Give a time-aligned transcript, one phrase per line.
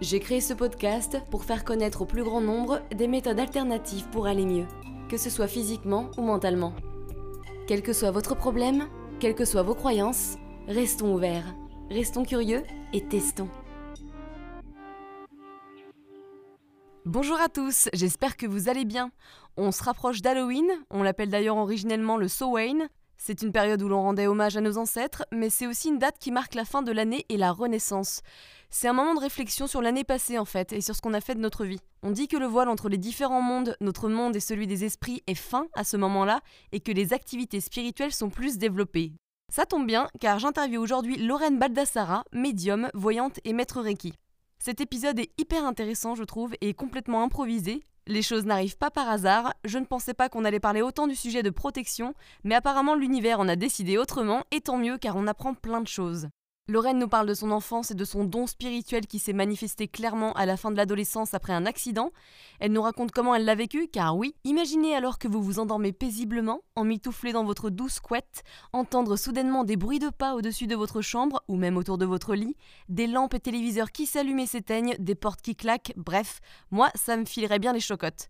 [0.00, 4.28] J'ai créé ce podcast pour faire connaître au plus grand nombre des méthodes alternatives pour
[4.28, 4.66] aller mieux,
[5.08, 6.72] que ce soit physiquement ou mentalement.
[7.66, 8.86] Quel que soit votre problème,
[9.18, 10.36] quelles que soient vos croyances,
[10.68, 11.52] restons ouverts,
[11.90, 13.48] restons curieux et testons.
[17.04, 19.10] Bonjour à tous, j'espère que vous allez bien.
[19.56, 22.86] On se rapproche d'Halloween, on l'appelle d'ailleurs originellement le Samhain.
[23.20, 26.18] C'est une période où l'on rendait hommage à nos ancêtres, mais c'est aussi une date
[26.20, 28.22] qui marque la fin de l'année et la renaissance.
[28.70, 31.20] C'est un moment de réflexion sur l'année passée en fait, et sur ce qu'on a
[31.20, 31.80] fait de notre vie.
[32.04, 35.22] On dit que le voile entre les différents mondes, notre monde et celui des esprits,
[35.26, 39.12] est fin à ce moment-là, et que les activités spirituelles sont plus développées.
[39.52, 44.14] Ça tombe bien, car j'interviewe aujourd'hui Lorraine Baldassara, médium, voyante et maître Reiki.
[44.60, 47.82] Cet épisode est hyper intéressant, je trouve, et complètement improvisé.
[48.10, 51.14] Les choses n'arrivent pas par hasard, je ne pensais pas qu'on allait parler autant du
[51.14, 55.26] sujet de protection, mais apparemment l'univers en a décidé autrement, et tant mieux car on
[55.26, 56.28] apprend plein de choses.
[56.70, 60.34] Lorraine nous parle de son enfance et de son don spirituel qui s'est manifesté clairement
[60.34, 62.10] à la fin de l'adolescence après un accident.
[62.60, 65.92] Elle nous raconte comment elle l'a vécu, car oui, imaginez alors que vous vous endormez
[65.92, 68.42] paisiblement, emmitouflé dans votre douce couette,
[68.74, 72.34] entendre soudainement des bruits de pas au-dessus de votre chambre ou même autour de votre
[72.34, 72.54] lit,
[72.90, 77.16] des lampes et téléviseurs qui s'allument et s'éteignent, des portes qui claquent, bref, moi ça
[77.16, 78.28] me filerait bien les chocottes.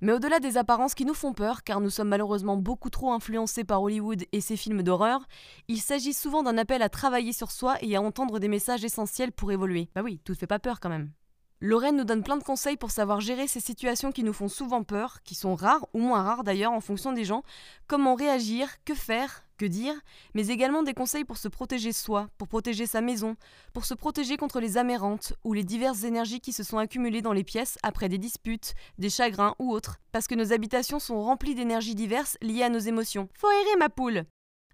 [0.00, 3.64] Mais au-delà des apparences qui nous font peur, car nous sommes malheureusement beaucoup trop influencés
[3.64, 5.26] par Hollywood et ses films d'horreur,
[5.68, 9.32] il s'agit souvent d'un appel à travailler sur soi et à entendre des messages essentiels
[9.32, 9.88] pour évoluer.
[9.94, 11.10] Bah oui, tout ne fait pas peur quand même.
[11.60, 14.82] Lorraine nous donne plein de conseils pour savoir gérer ces situations qui nous font souvent
[14.82, 17.42] peur, qui sont rares ou moins rares d'ailleurs en fonction des gens,
[17.86, 19.94] comment réagir, que faire, que dire,
[20.34, 23.36] mais également des conseils pour se protéger soi, pour protéger sa maison,
[23.72, 27.32] pour se protéger contre les amérantes ou les diverses énergies qui se sont accumulées dans
[27.32, 31.54] les pièces après des disputes, des chagrins ou autres, parce que nos habitations sont remplies
[31.54, 33.30] d'énergies diverses liées à nos émotions.
[33.32, 34.26] Faut errer ma poule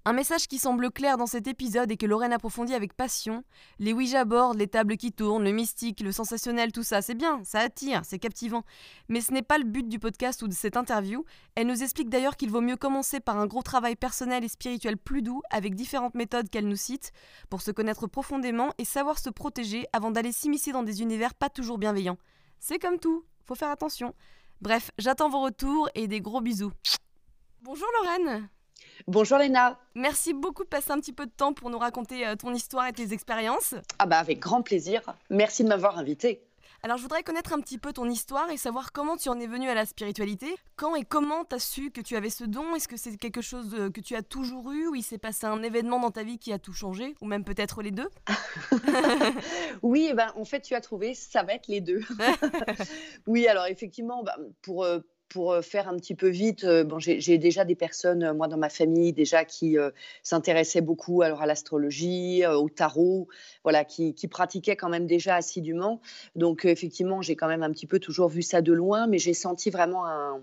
[0.05, 3.45] un message qui semble clair dans cet épisode et que Lorraine approfondit avec passion.
[3.79, 7.41] Les Ouija boards, les tables qui tournent, le mystique, le sensationnel, tout ça, c'est bien,
[7.45, 8.65] ça attire, c'est captivant.
[9.09, 11.25] Mais ce n'est pas le but du podcast ou de cette interview.
[11.55, 14.97] Elle nous explique d'ailleurs qu'il vaut mieux commencer par un gros travail personnel et spirituel
[14.97, 17.13] plus doux, avec différentes méthodes qu'elle nous cite,
[17.49, 21.49] pour se connaître profondément et savoir se protéger avant d'aller s'immiscer dans des univers pas
[21.49, 22.19] toujours bienveillants.
[22.59, 24.15] C'est comme tout, faut faire attention.
[24.61, 26.73] Bref, j'attends vos retours et des gros bisous.
[27.63, 28.49] Bonjour Lorraine
[29.07, 29.79] Bonjour Léna.
[29.95, 32.87] Merci beaucoup de passer un petit peu de temps pour nous raconter euh, ton histoire
[32.87, 33.75] et tes expériences.
[33.99, 35.03] Ah bah avec grand plaisir.
[35.31, 36.43] Merci de m'avoir invité.
[36.85, 39.47] Alors je voudrais connaître un petit peu ton histoire et savoir comment tu en es
[39.47, 40.53] venue à la spiritualité.
[40.75, 42.75] Quand et comment tu as su que tu avais ce don?
[42.75, 45.47] Est-ce que c'est quelque chose euh, que tu as toujours eu ou il s'est passé
[45.47, 47.15] un événement dans ta vie qui a tout changé?
[47.21, 48.09] Ou même peut-être les deux?
[49.83, 52.01] Oui, eh ben, en fait tu as trouvé, ça va être les deux.
[53.27, 55.01] oui, alors effectivement, bah, pour, euh,
[55.33, 59.13] pour faire un petit peu vite, bon, j'ai déjà des personnes, moi, dans ma famille,
[59.13, 59.77] déjà qui
[60.23, 63.29] s'intéressaient beaucoup alors, à l'astrologie, au tarot,
[63.63, 66.01] voilà, qui, qui, pratiquaient quand même déjà assidûment.
[66.37, 69.35] Donc, effectivement, j'ai quand même un petit peu toujours vu ça de loin, mais j'ai
[69.35, 70.43] senti vraiment un,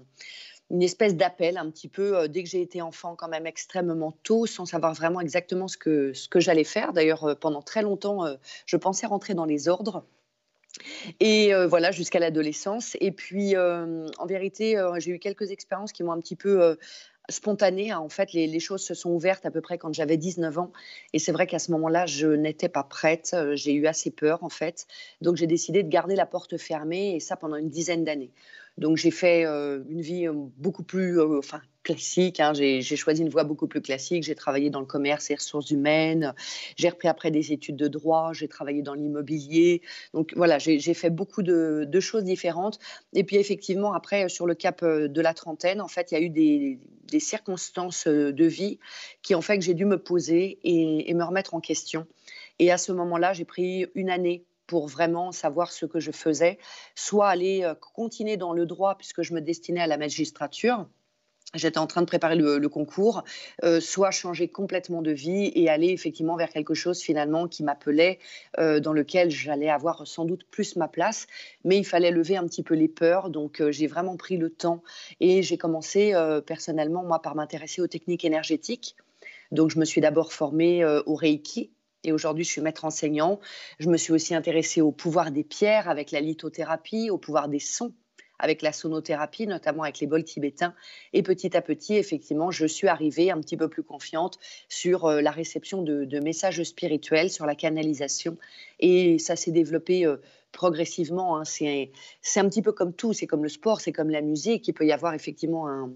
[0.71, 4.45] une espèce d'appel un petit peu dès que j'ai été enfant quand même extrêmement tôt
[4.45, 6.93] sans savoir vraiment exactement ce que, ce que j'allais faire.
[6.93, 8.25] D'ailleurs, pendant très longtemps,
[8.65, 10.03] je pensais rentrer dans les ordres.
[11.19, 12.95] Et voilà, jusqu'à l'adolescence.
[12.99, 16.77] Et puis, en vérité, j'ai eu quelques expériences qui m'ont un petit peu
[17.29, 17.91] spontanées.
[17.91, 17.99] Hein.
[17.99, 20.71] En fait, les, les, choses se sont ouvertes à peu près quand j'avais 19 ans.
[21.13, 23.35] Et c'est vrai qu'à ce moment-là, je n'étais pas prête.
[23.53, 24.87] J'ai eu assez peur, en fait.
[25.21, 28.31] Donc, j'ai décidé de garder la porte fermée, et ça pendant une dizaine d'années.
[28.79, 32.39] Donc j'ai fait euh, une vie euh, beaucoup plus euh, enfin, classique.
[32.39, 32.53] Hein.
[32.53, 34.23] J'ai choisi une voie beaucoup plus classique.
[34.23, 36.33] J'ai travaillé dans le commerce et ressources humaines.
[36.77, 38.31] J'ai repris après des études de droit.
[38.31, 39.81] J'ai travaillé dans l'immobilier.
[40.13, 42.79] Donc voilà, j'ai fait beaucoup de, choses différentes.
[43.11, 46.21] Et puis effectivement, après, sur le cap de la trentaine, en fait, il y a
[46.21, 46.79] eu des,
[47.19, 48.79] circonstances de vie
[49.23, 52.07] qui ont fait que j'ai dû me poser et me remettre en question.
[52.59, 56.59] Et à ce moment-là, j'ai pris une année pour vraiment savoir ce que je faisais,
[56.93, 60.85] soit aller euh, continuer dans le droit puisque je me destinais à la magistrature.
[61.55, 63.23] J'étais en train de préparer le, concours,
[63.63, 68.19] euh, soit changer complètement de vie et aller effectivement vers quelque chose finalement qui m'appelait,
[68.59, 71.25] euh, dans lequel j'allais avoir sans doute plus ma place,
[71.65, 73.31] mais il fallait lever un petit peu les peurs.
[73.31, 74.83] Donc j'ai vraiment pris le temps
[75.19, 76.13] et j'ai commencé
[76.45, 78.95] personnellement moi par m'intéresser aux techniques énergétiques.
[79.51, 81.71] Donc je me suis d'abord formée au Reiki,
[82.03, 83.39] et aujourd'hui, je suis maître enseignant.
[83.79, 87.59] Je me suis aussi intéressée au pouvoir des pierres avec la lithothérapie, au pouvoir des
[87.59, 87.93] sons
[88.39, 90.73] avec la sonothérapie, notamment avec les bols tibétains.
[91.11, 95.21] Et petit à petit, effectivement, je suis arrivée un petit peu plus confiante sur euh,
[95.21, 98.37] la réception de, messages spirituels, sur la canalisation.
[98.79, 100.17] Et ça s'est développé euh,
[100.53, 101.37] progressivement.
[101.37, 101.43] Hein.
[101.43, 101.91] C'est
[102.37, 104.67] un petit peu comme tout, c'est comme le sport, c'est comme la musique.
[104.69, 105.91] Il peut y avoir effectivement un,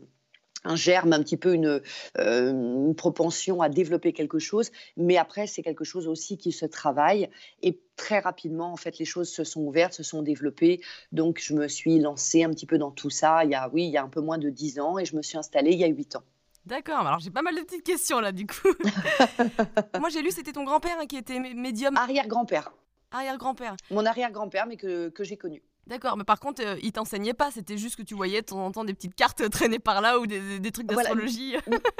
[0.63, 5.61] un germe, un petit peu euh, une, propension à développer quelque chose, mais après c'est
[5.61, 7.29] quelque chose aussi qui se travaille
[7.61, 10.81] et très rapidement en fait les choses se sont ouvertes, se sont développées,
[11.11, 13.85] donc je me suis lancée un petit peu dans tout ça il y a oui
[13.85, 15.79] il y a un peu moins de dix ans et je me suis installée il
[15.79, 16.23] y a huit ans.
[16.65, 18.73] D'accord, alors j'ai pas mal de petites questions là du coup.
[19.99, 21.97] Moi j'ai lu c'était ton grand-père hein, qui était médium.
[21.97, 22.71] Arrière-grand-père.
[23.11, 23.75] Arrière-grand-père.
[23.91, 25.61] Mon arrière-grand-père mais que, que j'ai connu.
[25.85, 28.65] D'accord, mais par contre, euh, il t'enseignait pas, c'était juste que tu voyais de temps
[28.65, 31.55] en temps des petites cartes traîner par là ou des, trucs d'astrologie.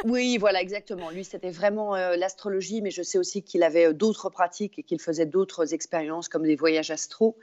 [0.06, 1.10] oui, voilà, exactement.
[1.10, 4.84] Lui, c'était vraiment euh, l'astrologie, mais je sais aussi qu'il avait euh, d'autres pratiques et
[4.84, 7.38] qu'il faisait d'autres expériences comme des voyages astro.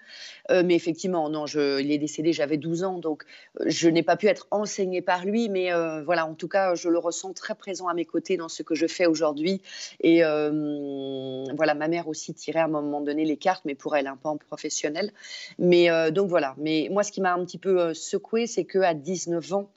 [0.49, 3.25] mais effectivement, non, je, il est décédé, j'avais 12 ans, donc
[3.67, 5.71] je n'ai pas pu être enseignée par lui, mais
[6.05, 8.75] voilà, en tout cas, je le ressens très présent à mes côtés dans ce que
[8.75, 9.61] je fais aujourd'hui.
[10.01, 14.07] Et voilà, ma mère aussi tirait à un moment donné les cartes, mais pour elle,
[14.07, 15.13] un peu en professionnel.
[15.59, 16.55] Mais donc voilà.
[16.57, 19.71] Mais moi, ce qui m'a un petit peu euh, secoué, c'est qu'à 19 ans,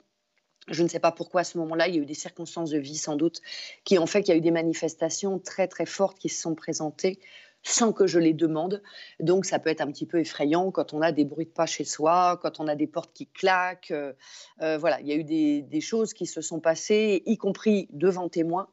[0.68, 2.78] je ne sais pas pourquoi à ce moment-là, il y a eu des circonstances de
[2.78, 3.42] vie sans doute
[3.84, 6.54] qui ont fait qu'il y a eu des manifestations très très fortes qui se sont
[6.54, 7.20] présentées
[7.62, 8.82] sans que je les demande.
[9.20, 11.66] Donc ça peut être un petit peu effrayant quand on a des bruits de pas
[11.66, 13.90] chez soi, quand on a des portes qui claquent.
[13.90, 14.14] Euh,
[14.62, 18.30] euh, voilà, il y a eu des, choses qui se sont passées, y compris devant
[18.30, 18.68] témoins.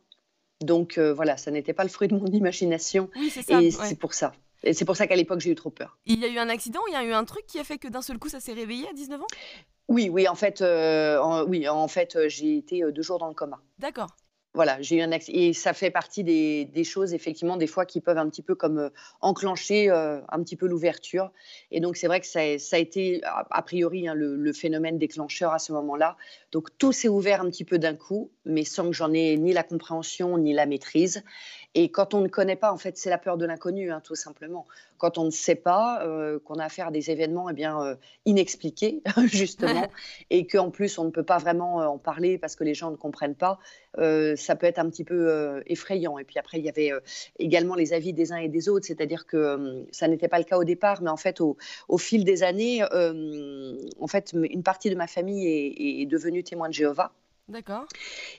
[0.61, 3.09] Donc voilà, ça n'était pas le fruit de mon imagination.
[3.15, 3.61] Oui, c'est ça.
[3.61, 4.33] Et c'est pour ça.
[4.63, 5.97] Et c'est pour ça qu'à l'époque, j'ai eu trop peur.
[6.05, 7.77] Il y a eu un accident, il y a eu un truc qui a fait
[7.77, 9.27] que d'un seul coup, ça s'est réveillé à 19 ans?
[9.87, 13.27] Oui, oui, en fait, euh, oui, en fait, euh, j'ai été euh, deux jours dans
[13.27, 13.59] le coma.
[13.79, 14.09] D'accord
[14.53, 15.37] voilà, j'ai eu un accident.
[15.37, 18.79] Et ça fait partie des, choses, effectivement, des fois qui peuvent un petit peu comme
[18.79, 18.89] euh,
[19.21, 21.31] enclencher euh, un petit peu l'ouverture.
[21.71, 25.59] Et donc, c'est vrai que ça, a été, a, priori, hein, le, phénomène déclencheur à
[25.59, 26.17] ce moment-là.
[26.51, 29.53] Donc, tout s'est ouvert un petit peu d'un coup, mais sans que j'en ai ni
[29.53, 31.23] la compréhension ni la maîtrise.
[31.73, 34.15] Et quand on ne connaît pas, en fait, c'est la peur de l'inconnu, hein, tout
[34.15, 34.67] simplement.
[34.97, 39.01] Quand on ne sait pas, euh, qu'on a affaire à des événements eh bien, inexpliqués,
[39.25, 39.87] justement,
[40.29, 42.97] et qu'en plus, on ne peut pas vraiment en parler parce que les gens ne
[42.97, 43.59] comprennent pas,
[43.97, 46.17] ça peut être un petit peu euh, effrayant.
[46.17, 46.99] Et puis après, il y avait euh,
[47.39, 50.43] également les avis des uns et des autres, c'est-à-dire que euh, ça n'était pas le
[50.43, 51.57] cas au départ, mais en fait, au,
[51.97, 56.73] fil des années, en fait, une partie de ma famille est, est devenue témoin de
[56.73, 57.11] Jéhovah.
[57.47, 57.85] D'accord.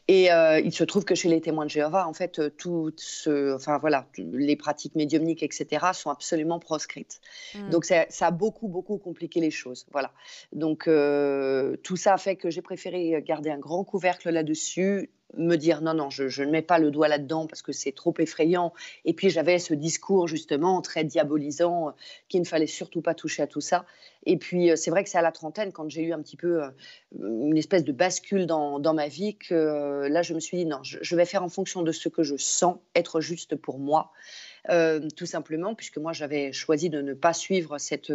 [0.08, 2.92] Et euh, il se trouve que chez les témoins de Jéhovah, en fait, euh, tout
[2.96, 7.20] ce, enfin voilà, les pratiques médiumniques, etc., sont absolument proscrites.
[7.54, 7.68] Hmm.
[7.70, 9.86] Donc ça, a beaucoup, beaucoup compliqué les choses.
[9.92, 10.12] Voilà.
[10.52, 15.56] Donc euh, tout ça a fait que j'ai préféré garder un grand couvercle là-dessus, me
[15.56, 18.72] dire non, non, je, ne mets pas le doigt là-dedans parce que c'est trop effrayant.
[19.04, 21.94] Et puis j'avais ce discours justement très diabolisant
[22.28, 23.84] qu'il ne fallait surtout pas toucher à tout ça.
[24.26, 26.62] Et puis c'est vrai que c'est à la trentaine, quand j'ai eu un petit peu
[27.18, 30.82] une espèce de bascule dans, dans ma vie, que là je me suis dit non,
[30.82, 34.12] je, vais faire en fonction de ce que je sens être juste pour moi.
[34.70, 38.12] Euh, tout simplement, puisque moi j'avais choisi de ne pas suivre cette,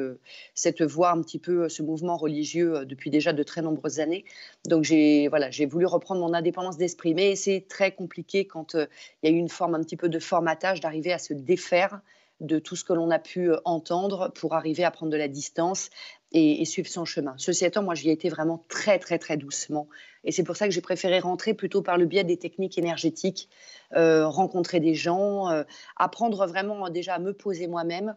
[0.54, 4.24] cette voie, un petit peu ce mouvement religieux euh, depuis déjà de très nombreuses années.
[4.66, 8.86] Donc j'ai voilà, voulu reprendre mon indépendance d'esprit, mais c'est très compliqué quand euh,
[9.22, 12.00] il y a eu une forme un petit peu de formatage d'arriver à se défaire
[12.40, 15.90] de tout ce que l'on a pu entendre pour arriver à prendre de la distance
[16.32, 17.34] et, suivre son chemin.
[17.38, 19.88] Ceci étant, moi, j'y ai été vraiment très, très, très doucement.
[20.24, 23.50] Et c'est pour ça que j'ai préféré rentrer plutôt par le biais des techniques énergétiques,
[23.96, 25.64] euh, rencontrer des gens, euh,
[25.96, 28.16] apprendre vraiment déjà à me poser moi-même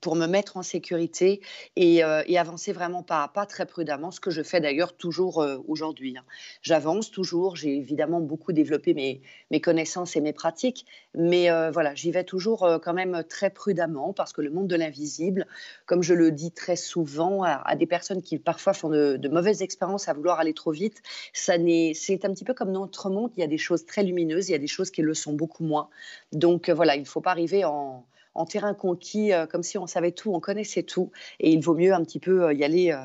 [0.00, 1.40] pour me mettre en sécurité
[1.78, 5.40] euh, et, avancer vraiment pas à pas, très prudemment, ce que je fais d'ailleurs toujours
[5.40, 6.16] euh, aujourd'hui.
[6.16, 6.24] Hein.
[6.62, 12.10] J'avance toujours, j'ai évidemment beaucoup développé mes, connaissances et mes pratiques, mais euh, voilà, j'y
[12.10, 15.46] vais toujours quand même très prudemment parce que le monde de l'invisible,
[15.86, 19.62] comme je le dis très souvent à, des personnes qui parfois font de, de, mauvaises
[19.62, 21.02] expériences à vouloir aller trop vite,
[21.32, 21.54] ça
[21.94, 24.52] c'est un petit peu comme notre monde, il y a des choses très lumineuses, il
[24.52, 25.88] y a des choses qui le sont beaucoup moins.
[26.32, 28.04] Donc voilà, il ne faut pas arriver en
[28.38, 31.10] en terrain conquis, euh, comme si on savait tout, on connaissait tout.
[31.40, 33.04] Et il vaut mieux un petit peu euh, y aller euh,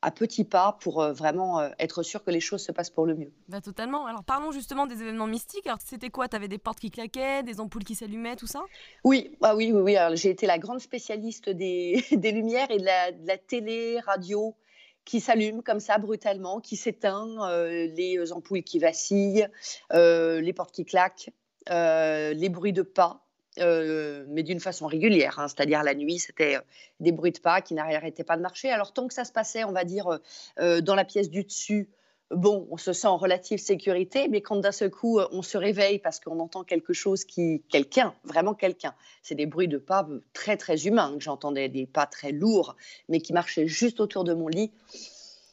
[0.00, 3.30] à petits pas pour vraiment être sûr que les choses se passent pour le mieux.
[3.48, 4.06] Bah, totalement.
[4.06, 5.66] Alors parlons justement des événements mystiques.
[5.66, 6.26] Alors c'était quoi?
[6.26, 8.62] Tu avais des portes qui claquaient, des ampoules qui s'allumaient, tout ça?
[9.04, 9.96] Oui, ah oui, oui, oui.
[10.14, 12.86] j'ai été la grande spécialiste des, des lumières et de
[13.26, 14.56] la, télé, radio
[15.04, 19.48] qui s'allument comme ça brutalement, qui s'éteint, les ampoules qui vacillent,
[19.92, 21.28] les portes qui claquent,
[21.68, 23.26] les bruits de pas.
[23.58, 25.48] Euh, mais d'une façon régulière, hein.
[25.48, 26.60] c'est-à-dire la nuit, c'était euh,
[27.00, 28.70] des bruits de pas qui n'arrêtaient pas de marcher.
[28.70, 30.20] Alors tant que ça se passait, on va dire,
[30.60, 31.88] euh, dans la pièce du dessus,
[32.30, 35.98] bon, on se sent en relative sécurité, mais quand d'un seul coup, on se réveille
[35.98, 40.56] parce qu'on entend quelque chose qui, quelqu'un, vraiment quelqu'un, c'est des bruits de pas très
[40.56, 42.76] très humains que j'entendais, des pas très lourds,
[43.08, 44.70] mais qui marchaient juste autour de mon lit.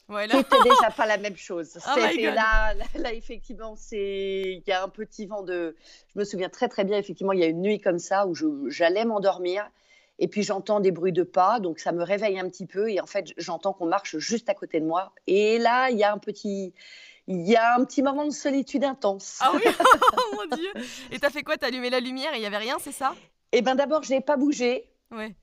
[0.10, 1.78] C'était déjà pas la même chose.
[1.88, 5.76] Oh là, là, effectivement, c'est il y a un petit vent de.
[6.14, 6.98] Je me souviens très très bien.
[6.98, 8.34] Effectivement, il y a une nuit comme ça où
[8.70, 9.70] j'allais m'endormir
[10.20, 13.00] et puis j'entends des bruits de pas, donc ça me réveille un petit peu et
[13.00, 15.14] en fait j'entends qu'on marche juste à côté de moi.
[15.28, 16.74] Et là, il y a un petit,
[17.28, 19.40] il y a un petit moment de solitude intense.
[19.42, 20.70] Ah oui, oh mon Dieu
[21.12, 21.58] Et t'as fait quoi?
[21.58, 23.14] T'as allumé la lumière et il y avait rien, c'est ça?
[23.52, 24.90] Eh ben d'abord, je n'ai pas bougé.
[25.12, 25.36] Ouais.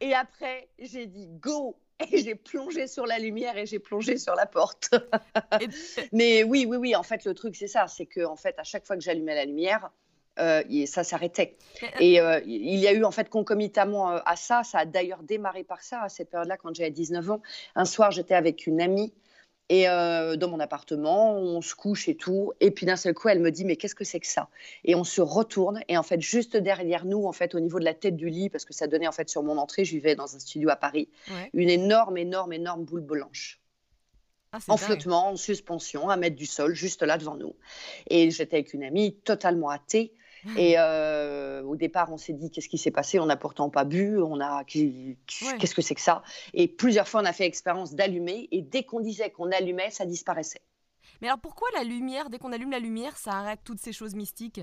[0.00, 1.76] et après, j'ai dit go
[2.12, 4.90] et j'ai plongé sur la lumière et j'ai plongé sur la porte.
[6.12, 6.96] Mais oui, oui, oui.
[6.96, 9.34] En fait, le truc c'est ça, c'est que en fait, à chaque fois que j'allumais
[9.34, 9.90] la lumière,
[10.38, 11.56] euh, ça s'arrêtait.
[11.82, 15.22] Euh, et euh, il y a eu en fait concomitamment à ça, ça a d'ailleurs
[15.22, 17.42] démarré par ça, à cette période-là, quand j'avais 19 ans.
[17.74, 19.12] Un soir, j'étais avec une amie
[19.72, 22.52] et dans mon appartement, on se couche et tout.
[22.60, 24.48] Et puis d'un seul coup, elle me dit mais qu'est-ce que c'est que ça?
[24.84, 27.84] Et on se retourne et en fait juste derrière nous, en fait au niveau de
[27.84, 30.14] la tête du lit, parce que ça donnait en fait sur mon entrée, je vivais
[30.14, 31.08] dans un studio à Paris,
[31.54, 33.60] une énorme, énorme, énorme boule blanche.
[34.52, 37.56] Ah, en flottement, en suspension, à mettre du sol, juste là devant nous.
[38.10, 40.12] Et j'étais avec une amie totalement athée.
[40.56, 43.18] Et euh, au départ, on s'est dit qu'est-ce qui s'est passé?
[43.18, 44.18] On n'a pourtant pas bu.
[44.18, 46.22] On a qu'est-ce que c'est que ça?
[46.52, 48.48] Et plusieurs fois, on a fait l'expérience d'allumer.
[48.50, 50.62] Et dès qu'on disait qu'on allumait, ça disparaissait.
[51.20, 54.14] Mais alors pourquoi la lumière Dès qu'on allume la lumière, ça arrête toutes ces choses
[54.14, 54.60] mystiques?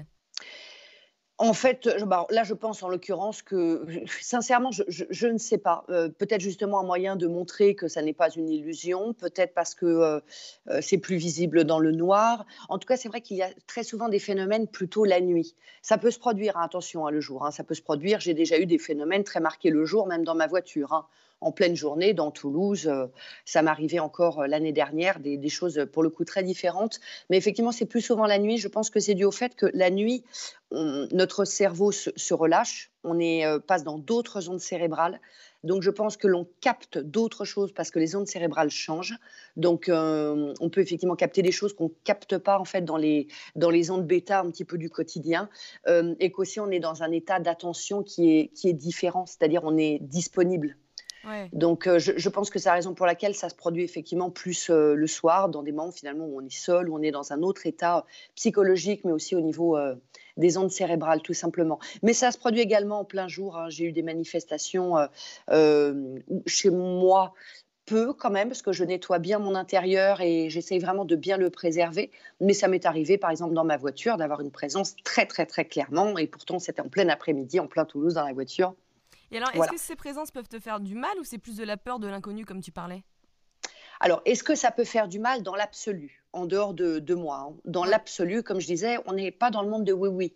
[1.42, 3.86] En fait, bah, là, je pense en l'occurrence que,
[4.22, 5.86] sincèrement, je, ne sais pas.
[5.90, 9.74] Euh, peut-être justement un moyen de montrer que ça n'est pas une illusion, peut-être parce
[9.74, 10.20] que euh,
[10.68, 12.46] euh, c'est plus visible dans le noir.
[12.68, 15.56] En tout cas, c'est vrai qu'il y a très souvent des phénomènes plutôt la nuit.
[15.82, 18.20] Ça peut se produire, hein, attention, hein, le jour, hein, ça peut se produire.
[18.20, 21.08] J'ai déjà eu des phénomènes très marqués le jour, même dans ma voiture
[21.42, 22.88] en pleine journée dans Toulouse.
[22.88, 23.08] Euh,
[23.46, 27.00] ça m'arrivait encore euh, l'année dernière, des, choses pour le coup très différentes.
[27.30, 28.58] Mais effectivement, c'est plus souvent la nuit.
[28.58, 30.24] Je pense que c'est dû au fait que la nuit,
[30.72, 35.20] notre cerveau se, relâche, on euh, passe dans d'autres ondes cérébrales.
[35.64, 39.18] Donc je pense que l'on capte d'autres choses parce que les ondes cérébrales changent.
[39.58, 43.28] Donc on peut effectivement capter des choses qu'on ne capte pas en fait dans les,
[43.56, 45.50] dans les ondes bêta un petit peu du quotidien.
[45.86, 49.76] et qu'aussi on est dans un état d'attention qui est, qui est différent, c'est-à-dire on
[49.76, 50.78] est disponible.
[51.54, 54.70] Donc, euh, je, pense que c'est la raison pour laquelle ça se produit effectivement plus
[54.70, 57.34] euh, le soir, dans des moments finalement où on est seul, où on est dans
[57.34, 59.96] un autre état psychologique, mais aussi au niveau euh,
[60.38, 61.80] des ondes cérébrales, tout simplement.
[62.04, 63.58] Mais ça se produit également en plein jour.
[63.58, 63.70] Hein.
[63.70, 64.96] J'ai eu des manifestations
[66.46, 67.34] chez moi
[67.90, 71.38] peu quand même, parce que je nettoie bien mon intérieur et j'essaye vraiment de bien
[71.38, 72.12] le préserver.
[72.40, 75.66] Mais ça m'est arrivé, par exemple, dans ma voiture, d'avoir une présence très, très, très
[75.66, 76.18] clairement.
[76.18, 78.76] Et pourtant, c'était en plein après-midi, en plein Toulouse, dans la voiture.
[79.32, 81.64] Et alors, est-ce que ces présences peuvent te faire du mal ou c'est plus de
[81.64, 83.04] la peur de l'inconnu comme tu parlais?
[84.00, 87.56] Alors, est-ce que ça peut faire du mal dans l'absolu, en dehors de, moi hein?
[87.66, 90.34] Dans l'absolu, comme je disais, on n'est pas dans le monde de oui-oui.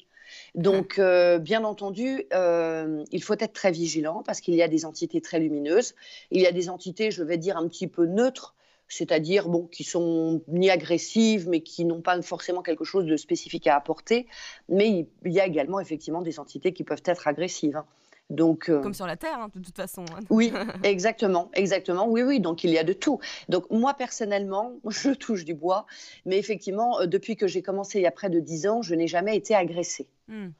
[0.55, 4.85] Donc, euh, bien entendu, euh, il faut être très vigilant parce qu'il y a des
[4.85, 5.95] entités très lumineuses.
[6.31, 8.55] Il y a des entités, je vais dire, un petit peu neutres,
[8.88, 13.67] c'est-à-dire bon, qui sont ni agressives, mais qui n'ont pas forcément quelque chose de spécifique
[13.67, 14.27] à apporter.
[14.69, 17.77] Mais il y a également effectivement des entités qui peuvent être agressives.
[17.77, 17.85] Hein.
[18.30, 20.06] Donc, euh, Comme sur la Terre, hein, de toute façon.
[20.13, 20.22] Hein.
[20.30, 20.51] Oui,
[20.84, 22.08] exactement, exactement.
[22.08, 23.20] Oui, oui, donc il y a de tout.
[23.50, 25.86] Donc moi, personnellement, je touche du bois,
[26.25, 28.96] mais effectivement, euh, depuis que j'ai commencé il y a près de dix ans, je
[28.96, 30.08] n'ai jamais été agressée.
[30.30, 30.51] Hmm.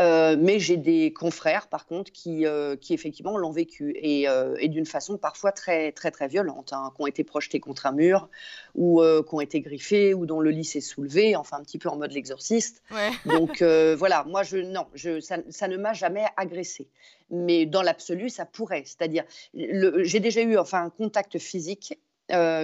[0.00, 4.56] Euh, mais j'ai des confrères, par contre, qui, euh, qui effectivement l'ont vécu et, euh,
[4.58, 7.92] et d'une façon parfois très, très, très violente, hein, qui ont été projetés contre un
[7.92, 8.28] mur
[8.74, 11.88] ou qui ont été griffés ou dont le lit s'est soulevé, enfin un petit peu
[11.88, 12.82] en mode l'exorciste.
[13.26, 16.88] Donc voilà, moi, je, non, je, ça, ça ne m'a jamais agressé.
[17.30, 18.82] Mais dans l'absolu, ça pourrait.
[18.84, 19.24] C'est-à-dire,
[19.54, 21.96] j'ai déjà eu enfin, un contact physique,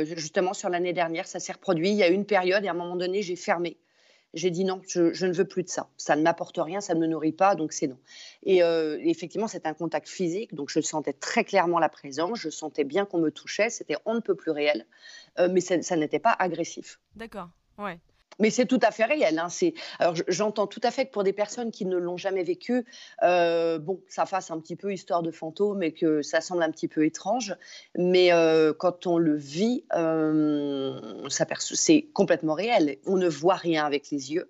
[0.04, 1.90] justement, sur l'année dernière, ça s'est reproduit.
[1.90, 3.76] Il y a une période et à un moment donné, j'ai fermé
[4.34, 5.88] j'ai dit non, je, ne veux plus de ça.
[5.96, 7.98] Ça ne m'apporte rien, ça ne me nourrit pas, donc c'est non.
[8.42, 12.50] Et euh, effectivement, c'est un contact physique, donc je sentais très clairement la présence, je
[12.50, 14.86] sentais bien qu'on me touchait, c'était on ne peut plus réel,
[15.38, 17.00] euh, mais ça, ça n'était pas agressif.
[17.16, 17.98] D'accord, ouais.
[18.38, 19.38] Mais c'est tout à fait réel.
[19.38, 19.48] Hein.
[19.98, 22.84] Alors j'entends tout à fait que pour des personnes qui ne l'ont jamais vécu,
[23.22, 26.70] euh, bon, ça fasse un petit peu histoire de fantôme et que ça semble un
[26.70, 27.56] petit peu étrange.
[27.96, 32.98] Mais euh, quand on le vit, euh, c'est complètement réel.
[33.06, 34.48] On ne voit rien avec les yeux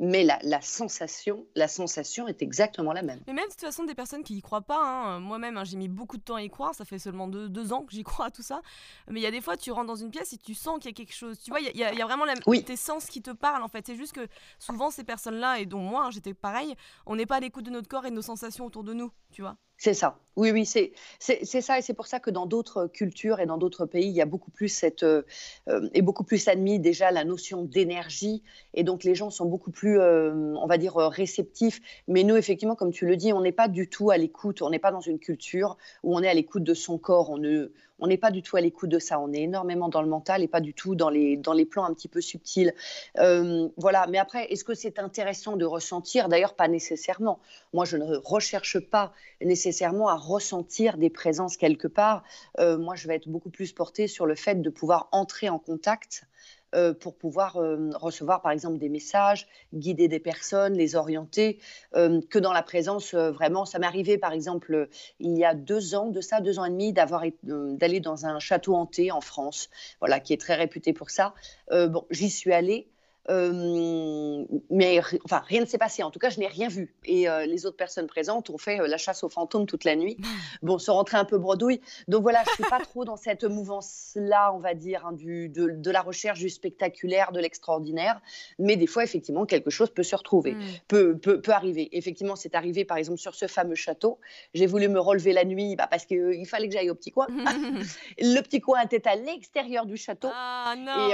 [0.00, 3.20] mais la, sensation, la sensation est exactement la même.
[3.26, 5.76] Mais même de toute façon, des personnes qui y croient pas, hein, moi-même, hein, j'ai
[5.76, 8.26] mis beaucoup de temps à y croire, ça fait seulement deux, ans que j'y crois
[8.26, 8.60] à tout ça.
[9.08, 10.90] Mais il y a des fois, tu rentres dans une pièce et tu sens qu'il
[10.90, 11.38] y a quelque chose.
[11.38, 13.86] Tu vois, il y, a vraiment la, tes sens qui te parlent en fait.
[13.86, 14.26] C'est juste que
[14.58, 16.74] souvent, ces personnes-là, et dont moi, hein, j'étais pareil,
[17.06, 19.12] on n'est pas à l'écoute de notre corps et de nos sensations autour de nous,
[19.30, 19.56] tu vois.
[19.76, 20.18] C'est ça.
[20.36, 21.78] Oui, oui, c'est ça.
[21.78, 24.26] Et c'est pour ça que dans d'autres cultures et dans d'autres pays, il y a
[24.26, 25.02] beaucoup plus cette.
[25.02, 25.22] Euh,
[25.68, 28.42] euh, et beaucoup plus admis déjà la notion d'énergie.
[28.72, 31.80] Et donc, les gens sont beaucoup plus plus, on va dire, réceptif.
[32.08, 34.62] Mais nous, effectivement, comme tu le dis, on n'est pas du tout à l'écoute.
[34.62, 37.30] On n'est pas dans une culture où on est à l'écoute de son corps.
[37.30, 39.20] On ne, on n'est pas du tout à l'écoute de ça.
[39.20, 41.38] On est énormément dans le mental et pas du tout dans les,
[41.70, 42.74] plans un petit peu subtils.
[43.18, 44.06] Euh, voilà.
[44.08, 46.28] Mais après, est-ce que c'est intéressant de ressentir?
[46.28, 47.40] D'ailleurs, pas nécessairement.
[47.72, 52.24] Moi, je ne recherche pas nécessairement à ressentir des présences quelque part.
[52.58, 55.58] Euh, moi, je vais être beaucoup plus portée sur le fait de pouvoir entrer en
[55.58, 56.26] contact
[56.74, 61.58] euh, pour pouvoir euh, recevoir par exemple des messages, guider des personnes, les orienter,
[61.94, 63.64] euh, que dans la présence vraiment.
[63.64, 64.88] Ça m'est arrivé par exemple
[65.20, 68.38] il y a deux ans, de ça, deux ans et demi, d'avoir d'aller dans un
[68.38, 71.34] château hanté en France, voilà, qui est très réputé pour ça.
[71.70, 72.88] bon, j'y suis allée.
[73.30, 76.02] Euh, mais enfin, rien ne s'est passé.
[76.02, 76.94] En tout cas, je n'ai rien vu.
[77.04, 79.96] Et euh, les autres personnes présentes ont fait euh, la chasse aux fantômes toute la
[79.96, 80.16] nuit.
[80.62, 81.80] Bon, se rentrer un peu bredouille.
[82.08, 85.68] Donc voilà, je suis pas trop dans cette mouvance-là, on va dire, hein, du, de,
[85.68, 88.20] de, la recherche du spectaculaire, de l'extraordinaire.
[88.58, 90.64] Mais des fois, effectivement, quelque chose peut se retrouver, mm.
[90.88, 91.88] peut, peut, peut, arriver.
[91.92, 94.18] Effectivement, c'est arrivé, par exemple, sur ce fameux château.
[94.54, 97.26] J'ai voulu me relever la nuit bah, parce qu'il fallait que j'aille au petit coin.
[98.18, 100.28] le petit coin était à l'extérieur du château.
[100.32, 101.10] Ah, non.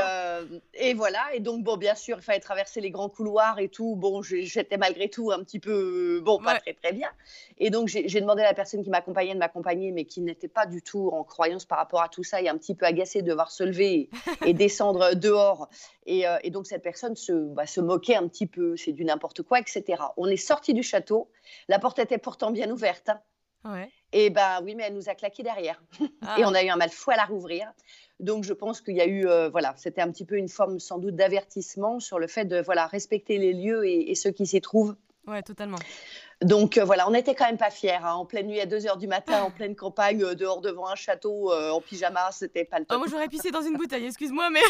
[0.74, 1.34] Et, et, voilà.
[1.34, 3.94] Et donc, bon, bien sûr, il fallait traverser les grands couloirs et tout.
[3.96, 7.08] Bon, j'étais malgré tout un petit peu, bon, pas très très bien.
[7.58, 10.66] Et donc, j'ai demandé à la personne qui m'accompagnait de m'accompagner, mais qui n'était pas
[10.66, 13.28] du tout en croyance par rapport à tout ça et un petit peu agacée de
[13.28, 14.10] devoir se lever
[14.44, 15.68] et, descendre dehors.
[16.08, 19.42] Euh, et, donc, cette personne se, bah, se moquait un petit peu, c'est du n'importe
[19.42, 20.02] quoi, etc.
[20.16, 21.30] On est sorti du château.
[21.68, 23.10] La porte était pourtant bien ouverte.
[23.64, 23.86] Hein.
[24.12, 25.80] Et ben oui, mais elle nous a claqué derrière.
[26.22, 26.36] Ah.
[26.38, 27.72] Et on a eu un mal fou à la rouvrir.
[28.20, 30.78] Donc je pense qu'il y a eu, euh, voilà, c'était un petit peu une forme
[30.78, 34.60] sans doute d'avertissement sur le fait de voilà respecter les lieux et, ceux qui s'y
[34.60, 34.94] trouvent.
[35.26, 35.78] Ouais, totalement.
[36.42, 37.92] Donc euh, voilà, on n'était quand même pas fiers.
[37.92, 38.12] Hein.
[38.12, 40.96] En pleine nuit à 2 h du matin, en pleine campagne, euh, dehors devant un
[40.96, 42.96] château, en pyjama, c'était pas le temps.
[42.96, 44.60] Oh, moi j'aurais pissé dans une bouteille, excuse-moi, mais.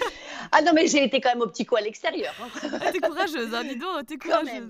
[0.52, 2.34] ah non, mais j'ai été quand même au petit coin à l'extérieur.
[2.42, 2.68] Hein.
[2.80, 4.68] Ah, t'es courageuse, hein, dis donc, t'es courageuse.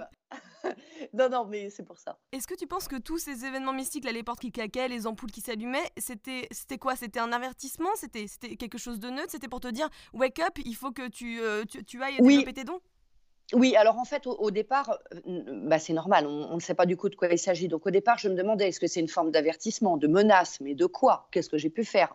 [1.13, 2.19] non, non, mais c'est pour ça.
[2.33, 5.07] Est-ce que tu penses que tous ces événements mystiques, là, les portes qui claquaient, les
[5.07, 6.97] ampoules qui s'allumaient, c'était, c'était quoi?
[6.97, 7.91] C'était un avertissement?
[7.97, 9.31] C'était, c'était quelque chose de neutre?
[9.31, 12.65] C'était pour te dire, wake up, il faut que tu, euh, tu, ailles développer tes
[12.65, 12.81] dons?
[13.55, 16.99] Oui, alors en fait, au, départ, euh, bah, c'est normal, on, ne sait pas du
[16.99, 17.69] coup de quoi il s'agit.
[17.69, 20.75] Donc au départ, je me demandais, est-ce que c'est une forme d'avertissement, de menace, mais
[20.75, 21.29] de quoi?
[21.31, 22.15] Qu'est-ce que j'ai pu faire?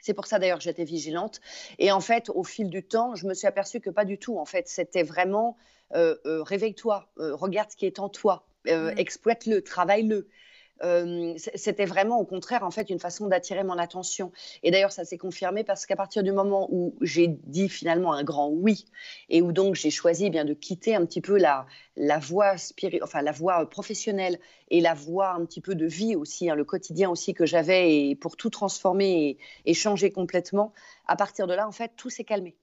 [0.00, 1.40] C'est pour ça d'ailleurs que j'étais vigilante.
[1.78, 4.38] Et en fait, au fil du temps, je me suis aperçue que pas du tout.
[4.38, 5.56] En fait, c'était vraiment
[5.94, 8.90] euh, euh, réveille-toi, euh, regarde ce qui est en toi, mmh.
[8.96, 10.28] exploite-le, travaille-le.
[11.36, 14.32] C'était vraiment au contraire en fait une façon d'attirer mon attention.
[14.62, 18.24] Et d'ailleurs, ça s'est confirmé parce qu'à partir du moment où j'ai dit finalement un
[18.24, 18.86] grand oui
[19.28, 21.66] et où donc j'ai choisi eh bien de quitter un petit peu la,
[22.20, 22.54] voie
[23.02, 24.38] enfin la voie professionnelle
[24.68, 28.08] et la voie un petit peu de vie aussi, hein, le quotidien aussi que j'avais
[28.08, 30.72] et pour tout transformer et, et changer complètement.
[31.06, 32.56] À partir de là, en fait, tout s'est calmé.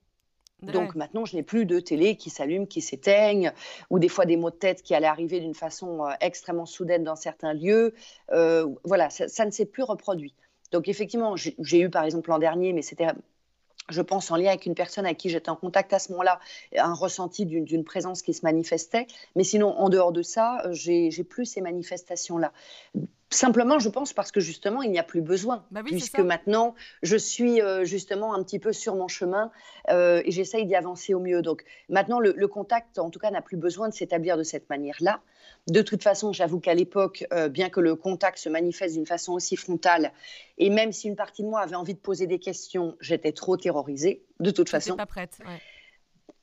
[0.62, 3.52] Donc maintenant, je n'ai plus de télé qui s'allume, qui s'éteignent,
[3.90, 7.04] ou des fois des maux de tête qui allaient arriver d'une façon euh, extrêmement soudaine
[7.04, 7.94] dans certains lieux.
[8.32, 10.34] Euh, voilà, ça, ne s'est plus reproduit.
[10.72, 13.06] Donc effectivement, j'ai eu par exemple l'an dernier, mais c'était
[13.88, 16.40] je pense, en lien avec une personne avec qui j'étais en contact à ce moment-là,
[16.76, 19.06] un ressenti d'une présence qui se manifestait.
[19.34, 22.52] Mais sinon, en dehors de ça, j'ai plus ces manifestations-là.
[23.30, 27.16] Simplement, je pense, parce que justement, il n'y a plus besoin, bah puisque maintenant, je
[27.16, 29.50] suis euh, justement un petit peu sur mon chemin
[29.90, 31.42] euh, et j'essaye d'y avancer au mieux.
[31.42, 35.20] Donc maintenant, le, contact, en tout cas, n'a plus besoin de s'établir de cette manière-là.
[35.66, 39.34] De toute façon, j'avoue qu'à l'époque, euh, bien que le contact se manifeste d'une façon
[39.34, 40.12] aussi frontale,
[40.56, 43.58] et même si une partie de moi avait envie de poser des questions, j'étais trop
[43.58, 44.96] terrorisée, de toute façon.
[44.96, 45.38] pas prête.
[45.44, 45.60] Ouais.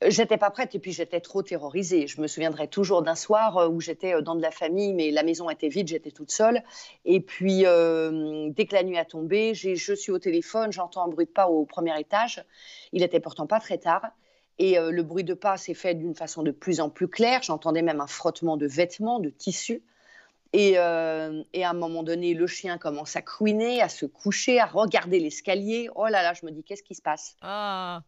[0.08, 2.06] J'étais pas prête et puis j'étais trop terrorisée.
[2.06, 5.10] Je me souviendrai toujours d'un soir euh, où j'étais euh, dans de la famille, mais
[5.10, 6.62] la maison était vide, j'étais toute seule.
[7.04, 11.08] Et puis, euh, dès que la nuit a tombé, je suis au téléphone, j'entends un
[11.08, 12.44] bruit de pas au premier étage.
[12.92, 14.06] Il était pourtant pas très tard.
[14.58, 17.42] Et le bruit de pas s'est fait d'une façon de plus en plus claire.
[17.42, 19.82] J'entendais même un frottement de vêtements, de tissus.
[20.54, 25.20] Et, à un moment donné, le chien commence à couiner, à se coucher, à regarder
[25.20, 25.90] l'escalier.
[25.94, 27.36] Oh là là, je me dis, qu'est-ce qui se passe?
[27.42, 28.00] Ah.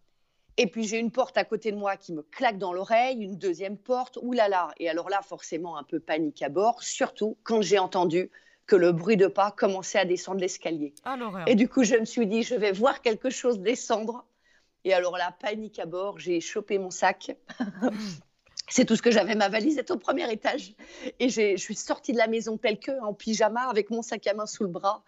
[0.60, 3.38] Et puis j'ai une porte à côté de moi qui me claque dans l'oreille, une
[3.38, 4.48] deuxième porte, oulala.
[4.48, 4.74] Là là.
[4.78, 8.28] Et alors là, forcément, un peu panique à bord, surtout quand j'ai entendu
[8.66, 10.94] que le bruit de pas commençait à descendre l'escalier.
[11.04, 11.16] Ah,
[11.46, 14.26] et du coup, je me suis dit, je vais voir quelque chose descendre.
[14.84, 17.36] Et alors là, panique à bord, j'ai chopé mon sac.
[18.68, 19.34] C'est tout ce que j'avais.
[19.34, 20.74] Ma valise est au premier étage.
[21.20, 24.34] Et je suis sortie de la maison telle que, en pyjama, avec mon sac à
[24.34, 25.02] main sous le bras.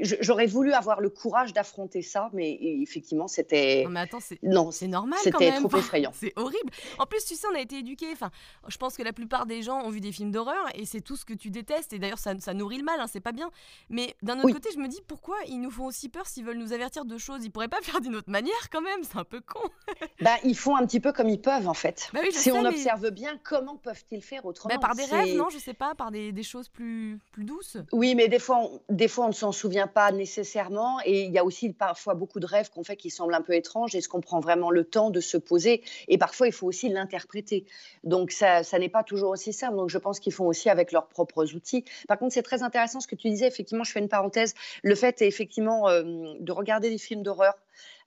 [0.00, 3.84] J'aurais voulu avoir le courage d'affronter ça, mais effectivement, c'était.
[3.84, 5.18] Non, mais attends, c'est non, c'est normal.
[5.22, 6.12] C'était trop effrayant.
[6.14, 6.70] c'est horrible.
[6.98, 8.10] En plus, tu sais, on a été éduqués.
[8.12, 8.30] Enfin,
[8.68, 11.16] je pense que la plupart des gens ont vu des films d'horreur et c'est tout
[11.16, 11.92] ce que tu détestes.
[11.92, 13.50] Et d'ailleurs, ça, ça, nourrit le mal, hein, c'est pas bien.
[13.90, 16.58] Mais d'un autre côté, je me dis pourquoi ils nous font aussi peur s'ils veulent
[16.58, 17.44] nous avertir de choses?
[17.44, 19.02] Ils pourraient pas faire d'une autre manière quand même.
[19.02, 19.68] C'est un peu con.
[20.20, 22.10] bah, ils font un petit peu comme ils peuvent en fait.
[22.12, 24.74] Bah si on observe bien, comment peuvent-ils faire autrement?
[24.74, 27.78] bah, Par des rêves, non Je sais pas, par des, des choses plus, plus douces.
[27.92, 31.38] Oui, mais des fois, des fois, on ne s'en souvient pas nécessairement et il y
[31.38, 33.94] a aussi parfois beaucoup de rêves qu'on fait qui semblent un peu étranges.
[33.94, 35.82] Est-ce qu'on prend vraiment le temps de se poser?
[36.08, 37.64] Et parfois, il faut aussi l'interpréter.
[38.04, 39.76] Donc, ça, n'est pas toujours aussi simple.
[39.76, 41.84] Donc, je pense qu'ils font aussi avec leurs propres outils.
[42.06, 43.46] Par contre, c'est très intéressant ce que tu disais.
[43.46, 44.54] Effectivement, je fais une parenthèse.
[44.82, 46.02] Le fait, effectivement, euh,
[46.38, 47.54] de regarder des films d'horreur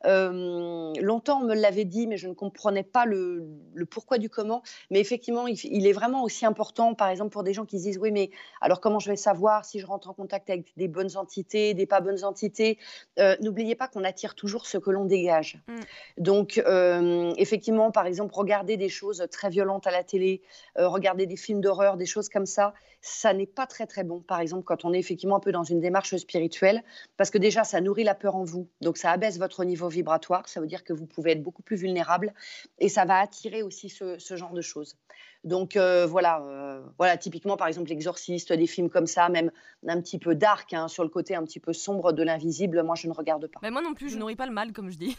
[0.06, 3.48] euh, longtemps, on me l'avait dit, mais je ne comprenais pas le,
[3.90, 4.64] pourquoi du comment.
[4.90, 7.98] Mais effectivement, il, est vraiment aussi important, par exemple, pour des gens qui se disent
[7.98, 11.18] Oui, mais alors comment je vais savoir si je rentre en contact avec des bonnes
[11.18, 12.78] entités, des pas bonnes entités?
[13.20, 15.60] Euh, N'oubliez pas qu'on attire toujours ce que l'on dégage.
[15.68, 15.80] Mm.
[16.18, 20.42] Donc, euh, effectivement, par exemple, regarder des choses très violentes à la télé,
[20.78, 24.40] regarder des films d'horreur, des choses comme ça, ça n'est pas très très bon, par
[24.40, 26.84] exemple, quand on est effectivement un peu dans une démarche spirituelle,
[27.18, 30.48] parce que déjà, ça nourrit la peur en vous, donc ça abaisse votre niveau vibratoire,
[30.48, 32.34] ça veut dire que vous pouvez être beaucoup plus vulnérable,
[32.78, 34.98] et ça va attirer aussi ce, genre de choses.
[35.44, 39.52] Donc euh, voilà, euh, voilà, typiquement par exemple l'exorciste, des films comme ça, même
[39.88, 42.94] un petit peu dark, hein, sur le côté un petit peu sombre de l'invisible, moi
[42.94, 43.60] je ne regarde pas.
[43.64, 45.18] Mais moi non plus, je nourris pas le mal, comme je dis.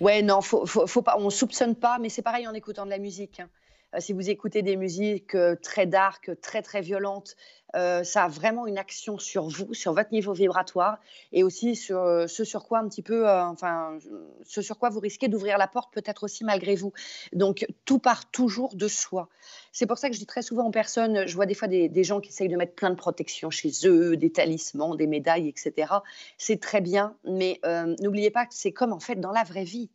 [0.00, 2.90] ouais, non, faut, faut, faut, pas, on soupçonne pas, mais c'est pareil en écoutant de
[2.90, 3.40] la musique.
[3.40, 3.50] Hein.
[3.94, 7.36] Euh, si vous écoutez des musiques euh, très dark, très très violentes,
[7.74, 10.98] euh, ça a vraiment une action sur vous, sur votre niveau vibratoire
[11.32, 13.98] et aussi sur ce sur quoi un petit peu, enfin,
[14.44, 16.92] ce sur quoi vous risquez d'ouvrir la porte peut-être aussi malgré vous.
[17.32, 19.28] Donc tout part toujours de soi.
[19.72, 21.88] C'est pour ça que je dis très souvent en personne, je vois des fois des,
[21.88, 25.48] des gens qui essayent de mettre plein de protections chez eux, des talismans, des médailles,
[25.48, 25.94] etc.
[26.38, 27.60] C'est très bien, mais
[28.00, 29.90] n'oubliez pas que c'est comme en fait dans la vraie vie.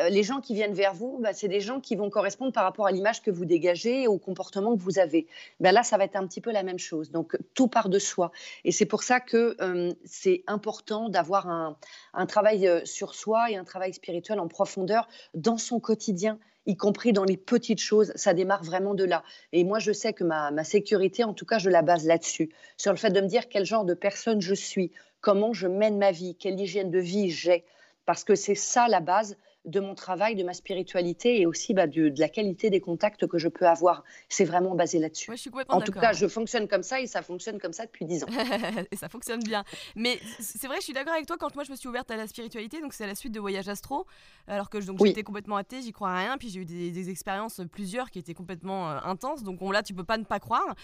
[0.00, 2.64] Euh, les gens qui viennent vers vous, bah, c'est des gens qui vont correspondre par
[2.64, 5.26] rapport à l'image que vous dégagez et au comportement que vous avez.
[5.60, 7.10] Ben là, ça va être un petit peu la même chose.
[7.10, 8.30] Donc, tout part de soi.
[8.64, 13.56] Et c'est pour ça que euh, c'est important d'avoir un, travail euh, sur soi et
[13.56, 18.12] un travail spirituel en profondeur dans son quotidien y compris dans les petites choses.
[18.16, 19.22] Ça démarre vraiment de là.
[19.52, 22.90] Et moi, je sais que ma sécurité, en tout cas, je la base là-dessus, sur
[22.90, 26.10] le fait de me dire quel genre de personne je suis, comment je mène ma
[26.10, 27.64] vie, quelle hygiène de vie j'ai.
[28.04, 31.86] Parce que c'est ça la base de mon travail, de ma spiritualité et aussi bah,
[31.86, 34.04] de, la qualité des contacts que je peux avoir.
[34.28, 35.30] C'est vraiment basé là-dessus.
[35.68, 38.28] en tout cas, je fonctionne comme ça et ça fonctionne comme ça depuis dix ans.
[38.90, 39.64] et ça fonctionne bien.
[39.96, 41.36] Mais c'est vrai, je suis d'accord avec toi.
[41.38, 43.40] Quand moi je me suis ouverte à la spiritualité, donc c'est à la suite de
[43.40, 44.06] Voyage Astro,
[44.46, 46.38] alors que j'étais complètement athée, j'y crois à rien.
[46.38, 49.42] Puis j'ai eu des, expériences plusieurs qui étaient complètement euh, intenses.
[49.42, 50.74] Donc là, tu peux pas ne pas croire.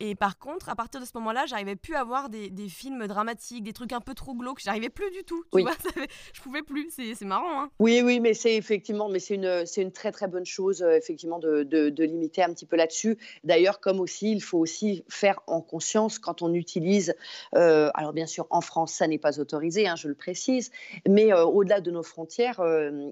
[0.00, 3.64] Et par contre, à partir de ce moment-là, j'arrivais plus à voir des, films dramatiques,
[3.64, 4.60] des trucs un peu trop glauques.
[4.62, 5.44] J'arrivais plus du tout.
[5.52, 5.72] Tu vois,
[6.32, 6.90] je pouvais plus.
[6.90, 7.62] C'est marrant.
[7.62, 7.70] Hein.
[7.78, 11.38] Oui, oui, mais c'est effectivement, mais c'est une, une très très bonne chose euh, effectivement
[11.38, 13.18] de, de, limiter un petit peu là-dessus.
[13.44, 17.14] D'ailleurs, comme aussi, il faut aussi faire en conscience quand on utilise.
[17.54, 20.70] Euh, alors bien sûr, en France, ça n'est pas autorisé, hein, je le précise,
[21.08, 22.60] mais euh, au-delà de nos frontières,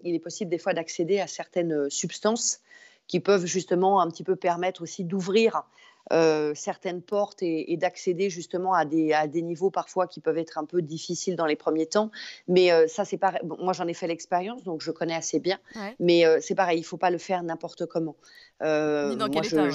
[0.05, 2.61] il est possible des fois d'accéder à certaines substances
[3.07, 5.65] qui peuvent justement un petit peu permettre aussi d'ouvrir
[6.13, 10.59] euh, certaines portes et, d'accéder justement à des, à des niveaux parfois qui peuvent être
[10.59, 12.11] un peu difficiles dans les premiers temps.
[12.49, 13.41] Mais euh, ça, c'est pareil.
[13.45, 15.59] moi, j'en ai fait l'expérience, donc je connais assez bien.
[16.01, 18.17] Mais euh, c'est pareil, il ne faut pas le faire n'importe comment.
[18.61, 19.69] ni dans quel état,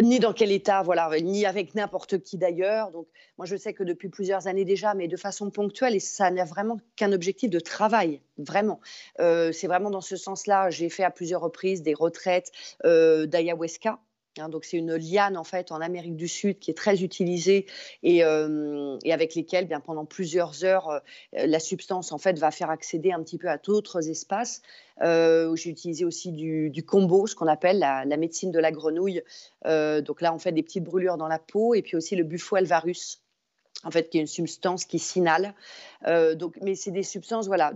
[0.00, 2.90] ni dans quel état, voilà, ni avec n'importe qui d'ailleurs.
[2.90, 3.06] Donc,
[3.38, 6.44] moi, je sais que depuis plusieurs années déjà, mais de façon ponctuelle, et ça n'a
[6.44, 8.80] vraiment qu'un objectif de travail, vraiment.
[9.18, 10.68] c'est vraiment dans ce sens-là.
[10.68, 12.52] J'ai fait à plusieurs reprises des retraites
[12.84, 13.98] d'ayahuasca.
[14.40, 17.66] Hein, donc c'est une liane en fait en Amérique du Sud qui est très utilisée
[18.02, 21.00] et, euh, avec lesquelles bien pendant plusieurs heures euh,
[21.32, 24.62] la substance en fait va faire accéder un petit peu à d'autres espaces.
[25.02, 29.22] Euh, J'ai utilisé aussi du, combo, ce qu'on appelle la, médecine de la grenouille.
[29.66, 32.24] Euh, donc là on fait des petites brûlures dans la peau et puis aussi le
[32.24, 33.22] bufo alvarus
[33.82, 35.54] en fait, qui est une substance qui signale.
[36.06, 37.72] donc, mais c'est des substances, voilà,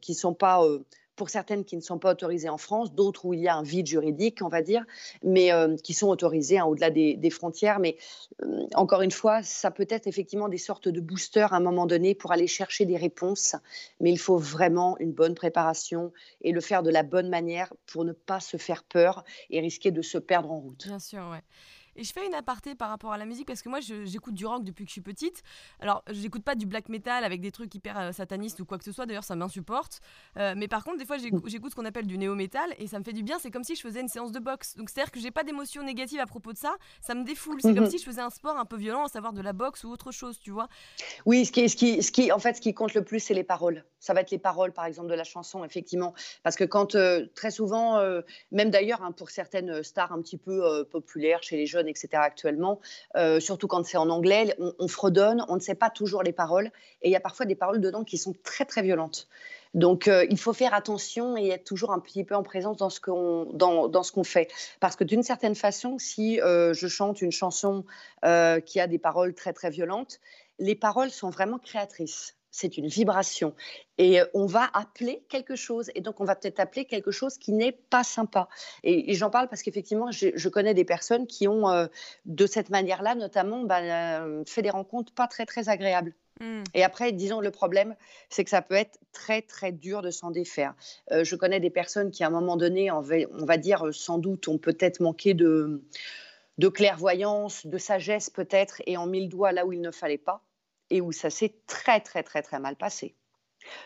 [0.00, 0.66] qui ne sont pas
[1.16, 3.62] pour certaines qui ne sont pas autorisées en France, d'autres où il y a un
[3.62, 4.84] vide juridique, on va dire,
[5.22, 7.78] mais euh, qui sont autorisées hein, au-delà des, frontières.
[7.78, 7.96] Mais
[8.42, 11.86] euh, encore une fois, ça peut être effectivement des sortes de boosters à un moment
[11.86, 13.56] donné pour aller chercher des réponses,
[14.00, 18.04] mais il faut vraiment une bonne préparation et le faire de la bonne manière pour
[18.04, 20.86] ne pas se faire peur et risquer de se perdre en route.
[20.86, 21.42] Bien sûr, ouais.
[21.96, 24.46] Et je fais une aparté par rapport à la musique parce que moi j'écoute du
[24.46, 25.42] rock depuis que je suis petite.
[25.80, 28.84] Alors j'écoute pas du black metal avec des trucs hyper euh, satanistes ou quoi que
[28.84, 30.00] ce soit, d'ailleurs ça m'insupporte.
[30.36, 33.04] Euh, mais par contre, des fois j'écoute ce qu'on appelle du néo-metal et ça me
[33.04, 33.38] fait du bien.
[33.38, 34.76] C'est comme si je faisais une séance de boxe.
[34.76, 37.60] Donc c'est-à-dire que j'ai pas d'émotion négative à propos de ça, ça me défoule.
[37.60, 37.90] C'est comme mhm.
[37.90, 40.10] si je faisais un sport un peu violent, à savoir de la boxe ou autre
[40.10, 40.68] chose, tu vois.
[41.26, 43.34] Oui, ce qui, ce qui, ce qui, en fait, ce qui compte le plus, c'est
[43.34, 43.84] les paroles.
[44.00, 46.14] Ça va être les paroles, par exemple, de la chanson, effectivement.
[46.42, 48.00] Parce que quand, euh, très souvent,
[48.50, 52.80] même d'ailleurs, hein, pour certaines stars un petit peu populaires chez les jeunes, etc., actuellement,
[53.40, 56.70] surtout quand c'est en anglais, on, fredonne, on ne sait pas toujours les paroles,
[57.02, 59.28] et il y a parfois des paroles dedans qui sont très, très violentes.
[59.74, 63.00] Donc, il faut faire attention et être toujours un petit peu en présence dans ce
[63.00, 64.48] qu'on dans, dans, ce fait.
[64.78, 67.84] Parce que d'une certaine façon, si je chante une chanson
[68.22, 70.20] qui a des paroles très, très violentes,
[70.58, 73.52] les paroles sont vraiment créatrices c'est une vibration.
[73.98, 75.90] Et euh, on va appeler quelque chose.
[75.96, 78.48] Et donc, on va peut-être appeler quelque chose qui n'est pas sympa.
[78.84, 81.86] Et, j'en parle parce qu'effectivement, je, connais des personnes qui ont, euh,
[82.26, 86.14] de cette manière-là, notamment, bah, euh, fait des rencontres pas très, très agréables.
[86.40, 86.62] Mmh.
[86.74, 87.96] Et après, disons, le problème,
[88.28, 90.74] c'est que ça peut être très, très dur de s'en défaire.
[91.10, 94.18] je connais des personnes qui, à un moment donné, on va, on va dire, sans
[94.18, 95.82] doute, ont peut-être manqué de,
[96.58, 100.18] de clairvoyance, de sagesse peut-être, et ont mis le doigt là où il ne fallait
[100.18, 100.44] pas
[100.90, 103.14] et où ça s'est très, très, très, très mal passé.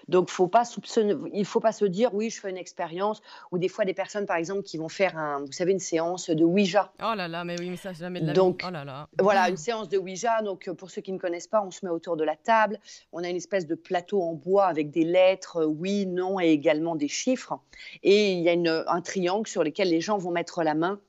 [0.08, 3.20] Donc, faut pas soupçonner, il ne faut pas se dire, oui, je fais une expérience,
[3.52, 6.30] ou des fois des personnes, par exemple, qui vont faire, un, vous savez, une séance
[6.30, 6.92] de Ouija.
[7.00, 9.08] Oh là là, mais oui, mais ça, jamais de la donc, Oh là là.
[9.20, 10.42] Voilà, une séance de Ouija.
[10.42, 12.78] Donc, euh, pour ceux qui ne connaissent pas, on se met autour de la table.
[13.12, 16.48] On a une espèce de plateau en bois avec des lettres, euh, oui, non, et
[16.48, 17.58] également des chiffres.
[18.02, 21.00] Et il y a une, un triangle sur lequel les gens vont mettre la main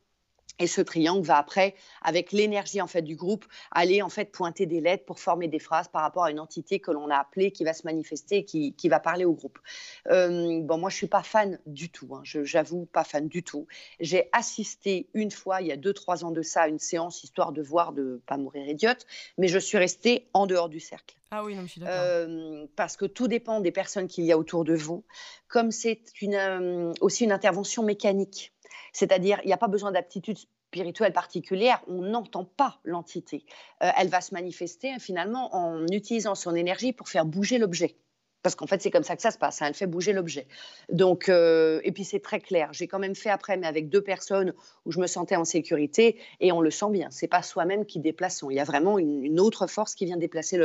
[0.60, 4.65] et ce triangle va après, avec l'énergie en fait du groupe, aller en fait pointer
[4.65, 7.52] des lettres pour former des phrases par rapport à une entité que l'on a appelée,
[7.52, 9.60] qui va se manifester, qui, qui va parler au groupe.
[10.08, 12.13] Euh, bon, moi je suis pas fan du tout.
[12.13, 13.67] Hein, J'avoue, pas fan du tout.
[14.00, 17.24] J'ai assisté une fois, il y a deux trois ans de ça, à une séance
[17.24, 19.06] histoire de voir de pas mourir idiote,
[19.38, 21.15] mais je suis restée en dehors du cercle.
[21.32, 21.95] Ah oui, non, je suis d'accord.
[22.00, 25.04] Euh, parce que tout dépend des personnes qu'il y a autour de vous.
[25.48, 28.52] Comme c'est une, euh, aussi une intervention mécanique
[28.93, 33.43] c'est-à-dire, il n'y a pas besoin d'aptitude spirituelle particulière, on n'entend pas l'entité.
[33.84, 37.95] Euh, elle va se manifester finalement en utilisant son énergie pour faire bouger l'objet.
[38.41, 39.62] Parce qu'en fait, c'est comme ça que ça se passe.
[39.62, 40.47] Hein, elle fait bouger l'objet.
[40.89, 42.69] Donc, euh, et puis c'est très clair.
[42.71, 44.53] J'ai quand même fait après, mais avec deux personnes
[44.86, 47.10] où je me sentais en sécurité, et on le sent bien.
[47.12, 48.49] C'est pas soi-même qui déplaçons.
[48.49, 50.58] Il y a vraiment une, autre force qui vient déplacer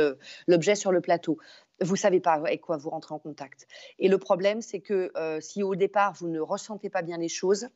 [0.47, 1.37] l'objet sur le plateau.
[1.81, 3.67] Vous savez pas avec quoi vous rentrez en contact.
[3.99, 7.27] Et le problème, c'est que euh, si au départ vous ne ressentez pas bien les
[7.27, 7.67] choses,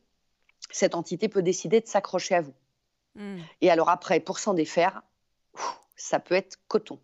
[0.70, 2.54] cette entité peut décider de s'accrocher à vous.
[3.14, 3.38] Hmm.
[3.60, 5.02] Et alors après, pour s'en défaire,
[5.96, 6.98] ça peut être coton.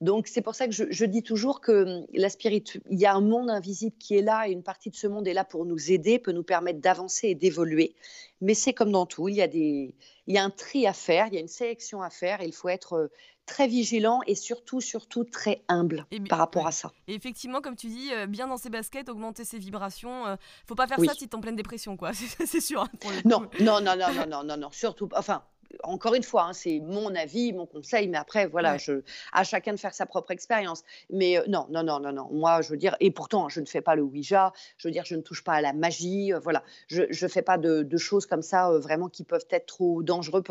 [0.00, 2.80] Donc c'est pour ça que je, dis toujours que hum, la spiritu...
[2.88, 5.26] il y a un monde invisible qui est là et une partie de ce monde
[5.26, 7.94] est là pour nous aider, peut nous permettre d'avancer et d'évoluer.
[8.40, 9.94] Mais c'est comme dans tout, il y, a des...
[10.26, 12.46] il y a un tri à faire, il y a une sélection à faire, et
[12.46, 13.08] il faut être euh,
[13.48, 16.92] très vigilant et surtout, surtout très humble par rapport à ça.
[17.08, 20.26] Et effectivement, comme tu dis, euh, bien dans ses baskets, augmenter ses vibrations.
[20.26, 22.12] il Euh, faut pas faire ça si tu es en pleine dépression, quoi.
[22.46, 22.82] c'est sûr.
[22.82, 22.88] Hein,
[23.24, 25.08] non, non, non, non, non, non, non, surtout.
[25.16, 25.42] Enfin,
[25.82, 29.02] encore une fois, hein, c'est mon avis, mon conseil, mais après, voilà, je,
[29.32, 30.82] à chacun de faire sa propre expérience.
[31.10, 32.28] Mais euh, non, non, non, non, non.
[32.30, 35.04] Moi, je veux dire, et pourtant, je ne fais pas le Ouija, je veux dire,
[35.04, 36.62] je ne touche pas à la magie, euh, voilà.
[36.88, 40.42] Je ne fais pas de, choses comme ça, euh, vraiment, qui peuvent être trop, dangereux,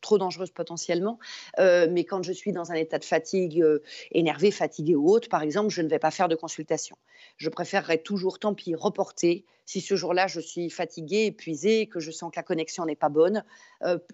[0.00, 1.18] trop dangereuses potentiellement.
[1.58, 3.64] mais quand je suis dans un état de fatigue,
[4.10, 6.96] énervé, fatigué ou autre, par exemple, je ne vais pas faire de consultation.
[7.36, 9.44] Je préférerais toujours, tant pis, reporter.
[9.66, 13.08] Si ce jour-là, je suis fatiguée, épuisée, que je sens que la connexion n'est pas
[13.08, 13.44] bonne,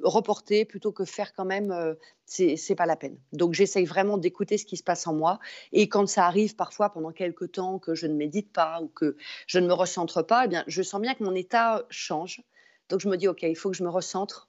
[0.03, 3.19] reporter plutôt que faire quand même, euh, c'est pas la peine.
[3.33, 5.39] Donc j'essaye vraiment d'écouter ce qui se passe en moi.
[5.73, 9.17] Et quand ça arrive parfois pendant quelques temps que je ne médite pas ou que
[9.47, 12.43] je ne me recentre pas, eh bien, je sens bien que mon état change.
[12.89, 14.49] Donc je me dis, OK, il faut que je me recentre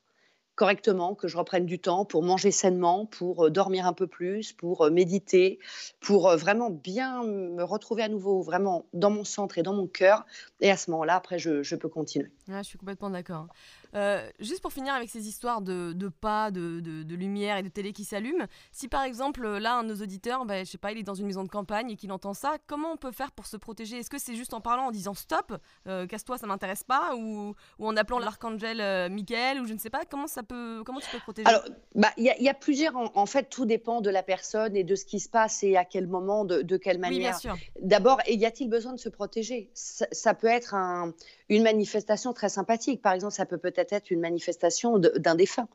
[0.56, 4.54] correctement, que je reprenne du temps pour manger sainement, pour euh, dormir un peu plus,
[4.54, 5.60] pour euh, méditer,
[6.00, 10.26] pour vraiment bien me retrouver à nouveau vraiment dans mon centre et dans mon cœur.
[10.62, 12.32] Et à ce moment-là, après, je, peux continuer.
[12.48, 13.48] je suis complètement d'accord.
[13.96, 18.04] Euh, juste pour finir avec ces histoires de, pas, de, lumière et de télé qui
[18.04, 21.04] s'allument, si par exemple là un de nos auditeurs, ben, je sais pas, il est
[21.04, 23.58] dans une maison de campagne et qu'il entend ça, comment on peut faire pour se
[23.58, 23.98] protéger?
[23.98, 25.54] Est-ce que c'est juste en parlant, en disant stop,
[25.88, 29.90] euh, casse-toi, ça m'intéresse pas, ou, en appelant l'archangel euh, Michael, ou je ne sais
[29.90, 31.48] pas, comment ça peut, comment tu peux te protéger?
[31.48, 31.64] Alors,
[31.96, 32.96] bah, il y, a plusieurs.
[32.96, 35.86] En, fait, tout dépend de la personne et de ce qui se passe et à
[35.86, 37.18] quel moment, de, quelle manière.
[37.18, 37.56] Oui, bien sûr.
[37.82, 39.70] D'abord, y a-t-il besoin de se protéger?
[39.74, 41.14] Ça, peut être un,
[41.50, 43.02] une manifestation très sympathique.
[43.02, 45.68] Par exemple, ça peut peut-être être une manifestation d'un défunt.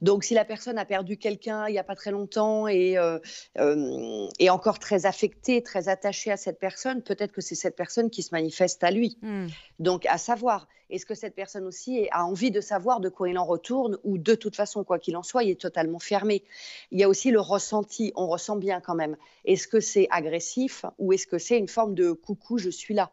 [0.00, 3.18] Donc, si la personne a perdu quelqu'un il n'y a pas très longtemps et euh,
[3.58, 8.10] euh, est encore très affectée, très attachée à cette personne, peut-être que c'est cette personne
[8.10, 9.18] qui se manifeste à lui.
[9.22, 9.46] Hmm.
[9.78, 13.38] Donc, à savoir, est-ce que cette personne aussi a envie de savoir de quoi il
[13.38, 16.44] en retourne ou de toute façon, quoi qu'il en soit, il est totalement fermé.
[16.92, 19.16] Il y a aussi le ressenti, on ressent bien quand même.
[19.44, 23.10] Est-ce que c'est agressif ou est-ce que c'est une forme de coucou, je suis là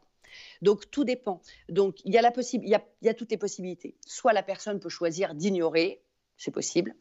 [0.63, 1.41] donc tout dépend.
[1.69, 3.95] Donc il y a toutes les possibilités.
[4.05, 6.01] Soit la personne peut choisir d'ignorer,
[6.37, 6.95] c'est possible.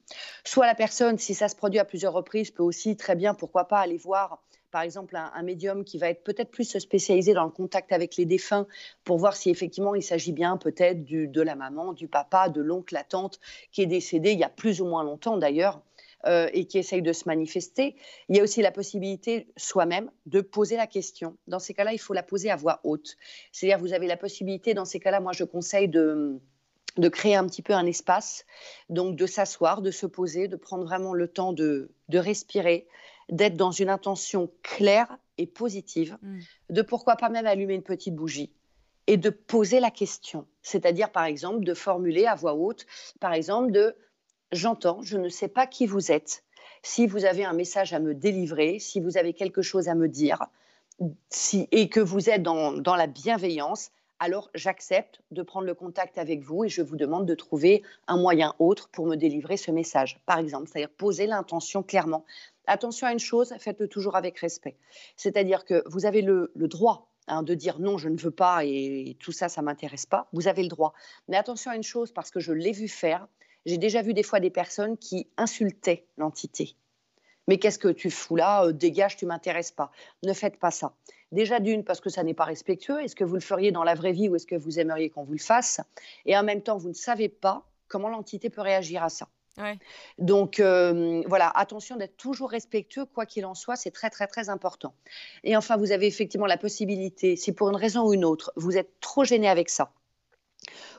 [0.44, 3.66] Soit la personne, si ça se produit à plusieurs reprises, peut aussi très bien, pourquoi
[3.66, 7.50] pas, aller voir par exemple un, médium qui va être peut-être plus spécialisé dans le
[7.50, 8.66] contact avec les défunts
[9.04, 12.94] pour voir si effectivement il s'agit bien peut-être de la maman, du papa, de l'oncle,
[12.94, 13.38] la tante
[13.70, 15.82] qui est décédé il y a plus ou moins longtemps d'ailleurs.
[16.24, 17.96] Euh, et qui essaye de se manifester.
[18.28, 21.36] Il y a aussi la possibilité soi-même de poser la question.
[21.48, 23.16] Dans ces cas-là, il faut la poser à voix haute.
[23.50, 26.38] C'est-à-dire, vous avez la possibilité, dans ces cas-là, moi je conseille de,
[26.96, 28.46] de créer un petit peu un espace,
[28.88, 32.86] donc de s'asseoir, de se poser, de prendre vraiment le temps de, de respirer,
[33.28, 36.38] d'être dans une intention claire et positive, mm.
[36.70, 38.52] de pourquoi pas même allumer une petite bougie
[39.08, 40.46] et de poser la question.
[40.62, 42.86] C'est-à-dire, par exemple, de formuler à voix haute,
[43.18, 43.96] par exemple, de
[44.52, 46.44] j'entends, je ne sais pas qui vous êtes,
[46.82, 50.08] si vous avez un message à me délivrer, si vous avez quelque chose à me
[50.08, 50.46] dire,
[51.72, 56.64] et que vous êtes dans, la bienveillance, alors j'accepte de prendre le contact avec vous
[56.64, 60.38] et je vous demande de trouver un moyen autre pour me délivrer ce message, par
[60.38, 60.68] exemple.
[60.68, 62.24] C'est-à-dire poser l'intention clairement.
[62.66, 64.76] Attention à une chose, faites-le toujours avec respect.
[65.16, 69.16] C'est-à-dire que vous avez le, droit hein, de dire non, je ne veux pas et
[69.18, 70.28] tout ça, ça m'intéresse pas.
[70.32, 70.92] Vous avez le droit.
[71.26, 73.26] Mais attention à une chose, parce que je l'ai vu faire,
[73.66, 76.76] j'ai déjà vu des fois des personnes qui insultaient l'entité.
[77.48, 79.90] Mais qu'est-ce que tu fous là euh, Dégage, tu m'intéresses pas.
[80.22, 80.94] Ne faites pas ça.
[81.32, 83.00] Déjà d'une, parce que ça n'est pas respectueux.
[83.00, 85.24] Est-ce que vous le feriez dans la vraie vie ou est-ce que vous aimeriez qu'on
[85.24, 85.80] vous le fasse?
[86.26, 89.28] Et en même temps, vous ne savez pas comment l'entité peut réagir à ça.
[90.18, 94.48] Donc euh, voilà, attention d'être toujours respectueux, quoi qu'il en soit, c'est très très très
[94.48, 94.94] important.
[95.44, 98.78] Et enfin, vous avez effectivement la possibilité, si pour une raison ou une autre, vous
[98.78, 99.92] êtes trop gêné avec ça,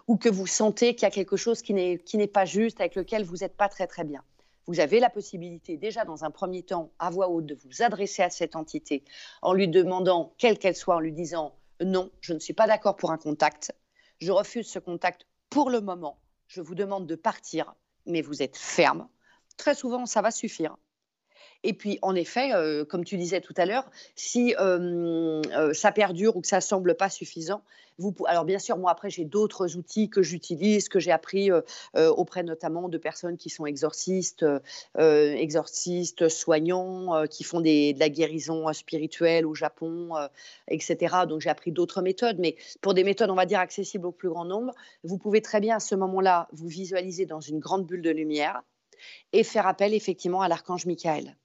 [0.07, 3.23] ou que vous sentez qu'il y a quelque chose qui n'est pas juste, avec lequel
[3.23, 4.23] vous n'êtes pas très très bien,
[4.65, 8.23] vous avez la possibilité déjà dans un premier temps à voix haute de vous adresser
[8.23, 9.03] à cette entité
[9.41, 12.95] en lui demandant, quelle qu'elle soit, en lui disant non, je ne suis pas d'accord
[12.95, 13.73] pour un contact,
[14.19, 18.57] je refuse ce contact pour le moment, je vous demande de partir, mais vous êtes
[18.57, 19.07] ferme.
[19.57, 20.77] Très souvent, ça va suffire.
[21.63, 25.91] Et puis, en effet, euh, comme tu disais tout à l'heure, si euh, euh, ça
[25.91, 27.63] perdure ou que ça semble pas suffisant,
[28.25, 31.51] alors bien sûr, moi après, j'ai d'autres outils que j'utilise, que j'ai appris
[31.93, 34.43] auprès notamment de personnes qui sont exorcistes,
[34.97, 40.09] exorcistes, soignants, qui font de la guérison spirituelle au Japon,
[40.69, 41.17] etc.
[41.29, 44.29] Donc j'ai appris d'autres méthodes, mais pour des méthodes, on va dire, accessibles au plus
[44.29, 44.73] grand nombre,
[45.03, 48.63] vous pouvez très bien à ce moment-là vous visualiser dans une grande bulle de lumière
[49.31, 51.35] et faire appel effectivement à l'archange Michael.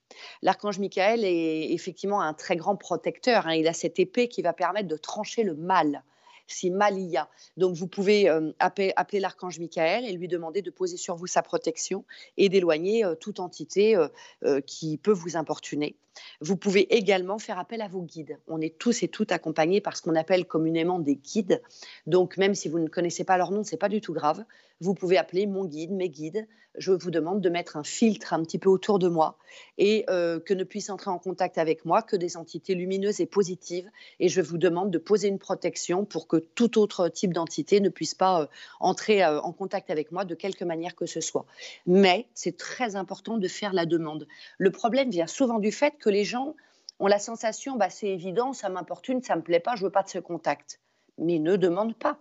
[0.42, 3.46] L'archange Michael est effectivement un très grand protecteur.
[3.46, 3.54] Hein.
[3.54, 6.02] Il a cette épée qui va permettre de trancher le mal
[6.48, 7.28] si mal il y a.
[7.56, 11.42] Donc vous pouvez euh, appeler, l'archange Michael et lui demander de poser sur vous sa
[11.42, 12.04] protection
[12.36, 13.96] et d'éloigner euh, toute entité
[14.44, 15.96] euh, qui peut vous importuner.
[16.40, 18.38] Vous pouvez également faire appel à vos guides.
[18.48, 21.62] On est tous et toutes accompagnés par ce qu'on appelle communément des guides.
[22.06, 24.44] Donc même si vous ne connaissez pas leur nom, c'est pas du tout grave.
[24.80, 26.48] Vous pouvez appeler mon guide, mes guides.
[26.76, 29.36] Je vous demande de mettre un filtre un petit peu autour de moi
[29.78, 33.90] et que ne puissent entrer en contact avec moi que des entités lumineuses et positives.
[34.20, 37.88] Et je vous demande de poser une protection pour que tout autre type d'entité ne
[37.88, 38.46] puisse pas euh,
[38.80, 41.46] entrer euh, en contact avec moi de quelque manière que ce soit.
[41.86, 44.26] Mais c'est très important de faire la demande.
[44.58, 46.54] Le problème vient souvent du fait que les gens
[46.98, 50.02] ont la sensation, bah, c'est évident, ça m'importune, ça me plaît pas, je veux pas
[50.02, 50.80] de ce contact.
[51.18, 52.18] Mais ne demande pas.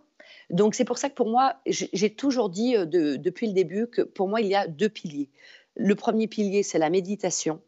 [0.50, 4.02] Donc c'est pour ça que pour moi, j'ai toujours dit euh, depuis le début que
[4.02, 5.30] pour moi, il y a deux piliers.
[5.76, 7.62] Le premier pilier, c'est la méditation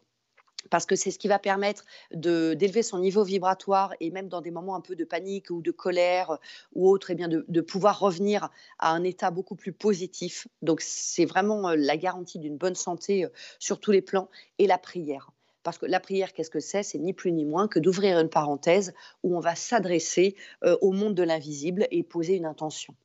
[0.70, 4.52] parce que c'est ce qui va permettre d'élever son niveau vibratoire et même dans des
[4.52, 6.38] moments un peu de panique ou de colère
[6.74, 10.48] ou autre, eh bien de, pouvoir revenir à un état beaucoup plus positif.
[10.62, 14.68] Donc c'est vraiment euh, la garantie d'une bonne santé euh, sur tous les plans et
[14.68, 15.32] la prière.
[15.64, 16.84] Parce que la prière, qu'est-ce que c'est?
[16.84, 18.94] C'est ni plus ni moins que d'ouvrir une parenthèse
[19.24, 22.96] où on va s'adresser euh, au monde de l'invisible et poser une intention.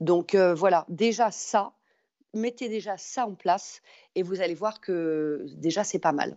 [0.00, 1.74] Donc voilà, déjà ça,
[2.34, 3.82] mettez déjà ça en place
[4.14, 6.36] et vous allez voir que déjà c'est pas mal.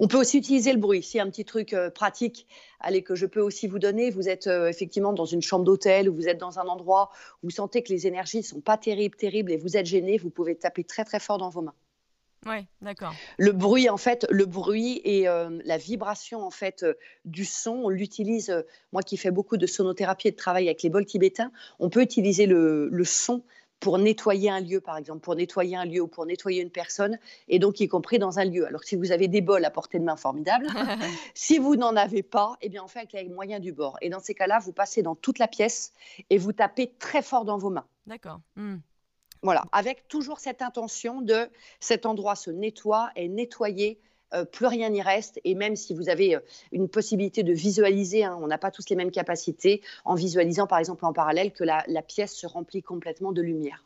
[0.00, 1.04] On peut aussi utiliser le bruit.
[1.04, 2.48] C'est un petit truc euh, pratique
[2.80, 4.10] allez, que je peux aussi vous donner.
[4.10, 7.12] Vous êtes effectivement dans une chambre d'hôtel ou vous êtes dans un endroit
[7.42, 10.18] où vous sentez que les énergies ne sont pas terribles, terribles et vous êtes gêné,
[10.18, 11.74] vous pouvez taper très très fort dans vos mains.
[12.46, 13.14] Oui, d'accord.
[13.36, 17.72] Le bruit, en fait, le bruit et euh, la vibration, en fait, euh, du son,
[17.84, 18.62] on l'utilise, euh,
[18.92, 22.00] moi qui fais beaucoup de sonothérapie et de travail avec les bols tibétains, on peut
[22.00, 23.42] utiliser le, son
[23.80, 27.18] pour nettoyer un lieu, par exemple, pour nettoyer un lieu ou pour nettoyer une personne,
[27.48, 28.66] et donc y compris dans un lieu.
[28.66, 30.66] Alors si vous avez des bols à portée de main, formidable.
[31.34, 33.96] si vous n'en avez pas, eh bien on fait avec les moyens du bord.
[34.00, 35.92] Et dans ces cas-là, vous passez dans toute la pièce
[36.30, 37.86] et vous tapez très fort dans vos mains.
[38.06, 38.40] D'accord.
[38.56, 38.78] Hmm.
[39.42, 44.00] Voilà, avec toujours cette intention de cet endroit se nettoie et nettoyer
[44.34, 45.40] euh, plus rien n'y reste.
[45.44, 46.40] Et même si vous avez euh,
[46.72, 50.78] une possibilité de visualiser, hein, on n'a pas tous les mêmes capacités, en visualisant par
[50.78, 53.84] exemple en parallèle que la, pièce se remplit complètement de lumière.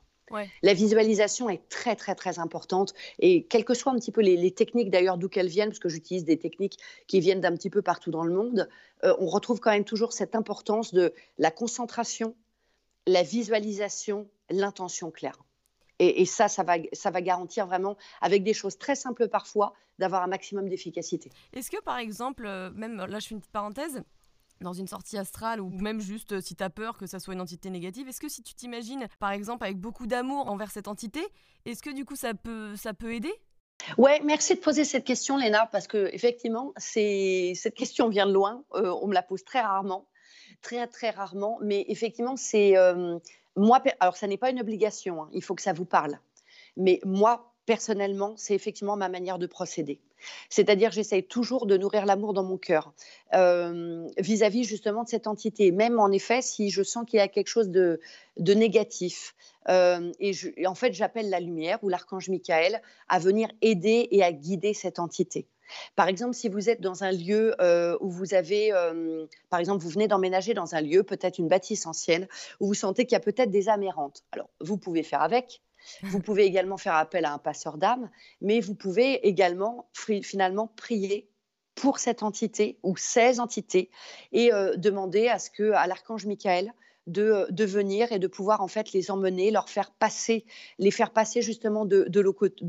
[0.62, 4.50] La visualisation est très très très importante et quelles que soient un petit peu les,
[4.50, 7.82] techniques d'ailleurs d'où qu'elles viennent, parce que j'utilise des techniques qui viennent d'un petit peu
[7.82, 8.66] partout dans le monde,
[9.04, 12.34] euh, on retrouve quand même toujours cette importance de la concentration,
[13.06, 15.38] la visualisation, l'intention claire.
[16.04, 20.22] Et, ça, ça va, ça va garantir vraiment, avec des choses très simples parfois, d'avoir
[20.22, 21.30] un maximum d'efficacité.
[21.52, 24.02] Est-ce que, par exemple, euh, même là, je fais une petite parenthèse,
[24.62, 27.34] dans une sortie astrale ou même juste euh, si tu as peur que ça soit
[27.34, 30.88] une entité négative, est-ce que si tu t'imagines, par exemple, avec beaucoup d'amour envers cette
[30.88, 31.20] entité,
[31.64, 33.32] est-ce que du coup ça peut, ça peut aider?
[33.98, 38.64] Ouais, merci de poser cette question, Léna, parce que effectivement, cette question vient de loin.
[38.74, 40.06] Euh, on me la pose très rarement,
[40.60, 42.76] très très rarement, mais effectivement, c'est
[43.56, 46.18] moi, alors ça n'est pas une obligation, hein, il faut que ça vous parle.
[46.76, 50.00] Mais moi, personnellement, c'est effectivement ma manière de procéder.
[50.48, 52.92] C'est-à-dire, j'essaye toujours de nourrir l'amour dans mon cœur
[53.34, 55.72] euh, vis-à-vis justement de cette entité.
[55.72, 58.00] Même en effet, si je sens qu'il y a quelque chose de,
[58.38, 59.34] négatif.
[59.68, 64.22] Euh, et, et, en fait, j'appelle la lumière ou l'archange Michael à venir aider et
[64.22, 65.48] à guider cette entité.
[65.96, 69.82] Par exemple, si vous êtes dans un lieu euh, où vous avez, euh, par exemple,
[69.82, 72.28] vous venez d'emménager dans un lieu, peut-être une bâtisse ancienne,
[72.60, 74.24] où vous sentez qu'il y a peut-être des âmes errantes.
[74.32, 75.62] Alors, vous pouvez faire avec.
[76.02, 78.10] Vous pouvez également faire appel à un passeur d'âmes,
[78.40, 81.28] mais vous pouvez également finalement prier
[81.74, 83.90] pour cette entité ou ces entités
[84.32, 86.72] et euh, demander à ce que à l'archange Michael
[87.06, 90.44] de, de, venir et de pouvoir en fait les emmener, leur faire passer,
[90.78, 92.20] les faire passer justement de,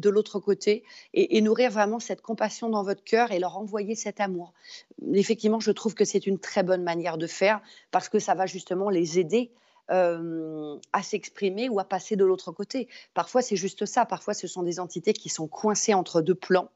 [0.10, 4.54] l'autre côté et, nourrir vraiment cette compassion dans votre cœur et leur envoyer cet amour.
[5.14, 7.62] Effectivement, je trouve que c'est une très bonne manière de faire
[7.92, 9.52] parce que ça va justement les aider
[9.92, 12.88] euh, à s'exprimer ou à passer de l'autre côté.
[13.14, 14.06] Parfois, c'est juste ça.
[14.06, 16.70] Parfois, ce sont des entités qui sont coincées entre deux plans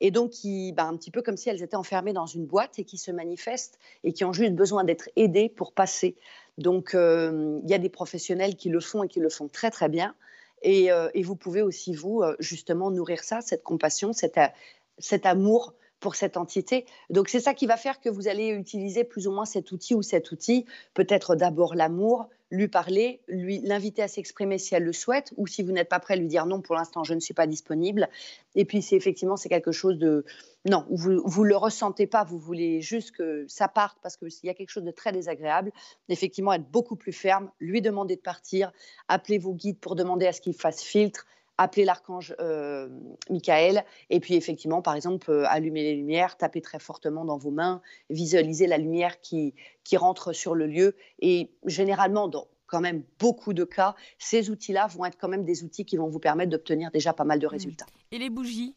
[0.00, 2.78] et donc qui, bah, un petit peu comme si elles étaient enfermées dans une boîte
[2.78, 6.16] et qui se manifestent et qui ont juste besoin d'être aidées pour passer.
[6.58, 9.70] Donc, euh, il y a des professionnels qui le font et qui le font très
[9.70, 10.14] très bien.
[10.62, 16.36] Et, euh, vous pouvez aussi, vous, justement, nourrir ça, cette compassion, cet amour pour cette
[16.36, 16.86] entité.
[17.10, 19.94] Donc c'est ça qui va faire que vous allez utiliser plus ou moins cet outil
[19.94, 24.92] ou cet outil, peut-être d'abord l'amour, lui parler, lui l'inviter à s'exprimer si elle le
[24.92, 27.34] souhaite, ou si vous n'êtes pas prêt, lui dire non, pour l'instant je ne suis
[27.34, 28.08] pas disponible.
[28.54, 30.24] Et puis c'est effectivement c'est quelque chose de
[30.64, 34.48] non, vous vous le ressentez pas, vous voulez juste que ça parte parce qu'il y
[34.48, 35.72] a quelque chose de très désagréable.
[36.08, 38.72] Effectivement, être beaucoup plus ferme, lui demander de partir,
[39.08, 41.26] appeler vos guides pour demander à ce qu'il fasse filtre
[41.58, 42.88] appeler l'archange euh,
[43.28, 47.50] Michael, et puis effectivement, par exemple, euh, allumer les lumières, taper très fortement dans vos
[47.50, 49.54] mains, visualiser la lumière qui,
[49.84, 50.94] qui rentre sur le lieu.
[51.20, 55.64] Et généralement, dans quand même beaucoup de cas, ces outils-là vont être quand même des
[55.64, 57.50] outils qui vont vous permettre d'obtenir déjà pas mal de mmh.
[57.50, 57.86] résultats.
[58.12, 58.74] Et les bougies?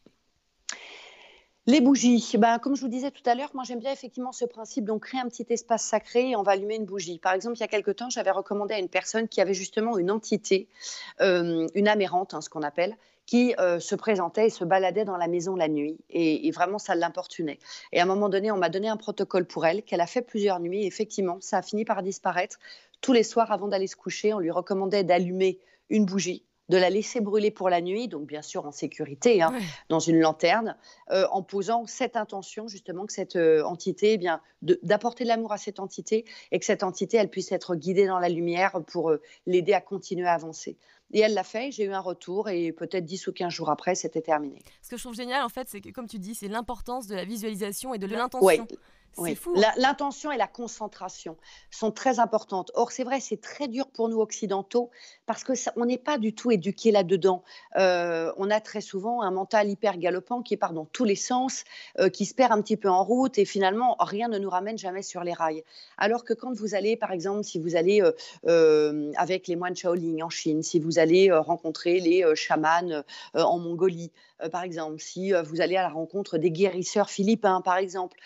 [1.66, 4.44] Les bougies, ben, comme je vous disais tout à l'heure, moi j'aime bien effectivement ce
[4.44, 7.18] principe, donc créer un petit espace sacré et on va allumer une bougie.
[7.20, 9.96] Par exemple, il y a quelque temps, j'avais recommandé à une personne qui avait justement
[9.96, 10.68] une entité,
[11.20, 12.96] euh, une amérante, hein, ce qu'on appelle,
[13.26, 15.98] qui euh, se présentait et se baladait dans la maison la nuit.
[16.10, 17.60] Et, vraiment, ça l'importunait.
[17.92, 20.22] Et à un moment donné, on m'a donné un protocole pour elle, qu'elle a fait
[20.22, 20.82] plusieurs nuits.
[20.82, 22.58] Et effectivement, ça a fini par disparaître.
[23.00, 25.60] Tous les soirs, avant d'aller se coucher, on lui recommandait d'allumer
[25.90, 29.52] une bougie de la laisser brûler pour la nuit, donc bien sûr en sécurité, hein,
[29.90, 30.74] dans une lanterne,
[31.10, 35.52] euh, en posant cette intention justement que cette euh, entité, eh bien, d'apporter de, l'amour
[35.52, 39.10] à cette entité et que cette entité, elle puisse être guidée dans la lumière pour
[39.10, 40.78] euh, l'aider à continuer à avancer.
[41.12, 43.94] Et elle l'a fait, j'ai eu un retour et peut-être 10 ou 15 jours après,
[43.94, 44.58] c'était terminé.
[44.82, 47.14] Ce que je trouve génial, en fait, c'est que, comme tu dis, c'est l'importance de
[47.14, 48.46] la visualisation et de l'intention.
[48.46, 48.60] Oui.
[48.60, 48.76] Hein.
[49.76, 51.36] L'intention et la concentration
[51.70, 52.70] sont très importantes.
[52.74, 54.90] Or, c'est vrai, c'est très dur pour nous occidentaux
[55.26, 57.42] parce que on n'est pas du tout éduqué là-dedans.
[57.76, 61.64] Euh, on a très souvent un mental hyper galopant qui part dans tous les sens,
[61.98, 64.78] euh, qui se perd un petit peu en route et finalement rien ne nous ramène
[64.78, 65.62] jamais sur les rails.
[65.98, 68.02] Alors que quand vous allez, par exemple, si vous allez
[68.46, 71.01] euh, avec les moines Shaolin en Chine, si vous allez
[71.32, 73.02] rencontrer les chamans
[73.34, 74.12] en Mongolie,
[74.50, 78.18] par exemple, si vous allez à la rencontre des guérisseurs philippins, par exemple,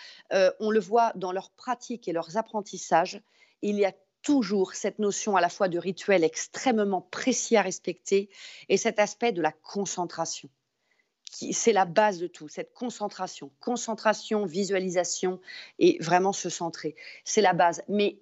[0.61, 3.21] on le voit dans leurs pratiques et leurs apprentissages,
[3.63, 8.29] il y a toujours cette notion à la fois de rituel extrêmement précis à respecter
[8.69, 10.49] et cet aspect de la concentration.
[11.31, 13.51] C'est la base de tout, cette concentration.
[13.61, 15.41] Concentration, visualisation
[15.79, 16.97] et vraiment se centrer.
[17.25, 17.83] C'est la base.
[17.89, 18.19] Mais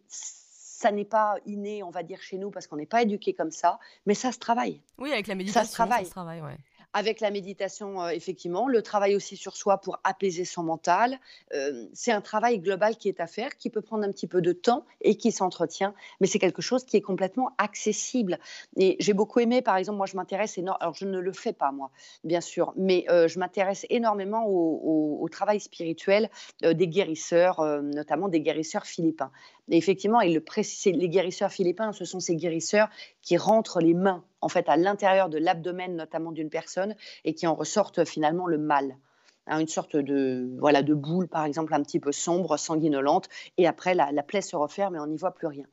[0.84, 3.50] ça n'est pas inné, on va dire, chez nous parce qu'on n'est pas éduqué comme
[3.50, 4.82] ça, mais ça se travaille.
[4.98, 6.04] Oui, avec la méditation, ça se travaille.
[6.04, 6.58] Ça se travaille ouais
[6.94, 11.18] avec la méditation, euh, effectivement, le travail aussi sur soi pour apaiser son mental.
[11.52, 14.40] Euh, c'est un travail global qui est à faire, qui peut prendre un petit peu
[14.40, 18.38] de temps et qui s'entretient, mais c'est quelque chose qui est complètement accessible.
[18.76, 21.52] Et j'ai beaucoup aimé, par exemple, moi je m'intéresse énormément, alors je ne le fais
[21.52, 21.90] pas moi,
[22.22, 26.30] bien sûr, mais euh, je m'intéresse énormément au, travail spirituel
[26.62, 29.32] des guérisseurs, notamment des guérisseurs philippins.
[29.68, 30.44] Et effectivement, le
[30.92, 32.88] les guérisseurs philippins, ce sont ces guérisseurs
[33.20, 37.46] qui rentrent les mains en fait à l'intérieur de l'abdomen notamment d'une personne et qui
[37.46, 38.96] en ressortent finalement le mal.
[39.46, 43.28] Hein, une sorte de voilà de boule par exemple un petit peu sombre, sanguinolente,
[43.58, 45.66] et après la plaie se referme et on n'y voit plus rien.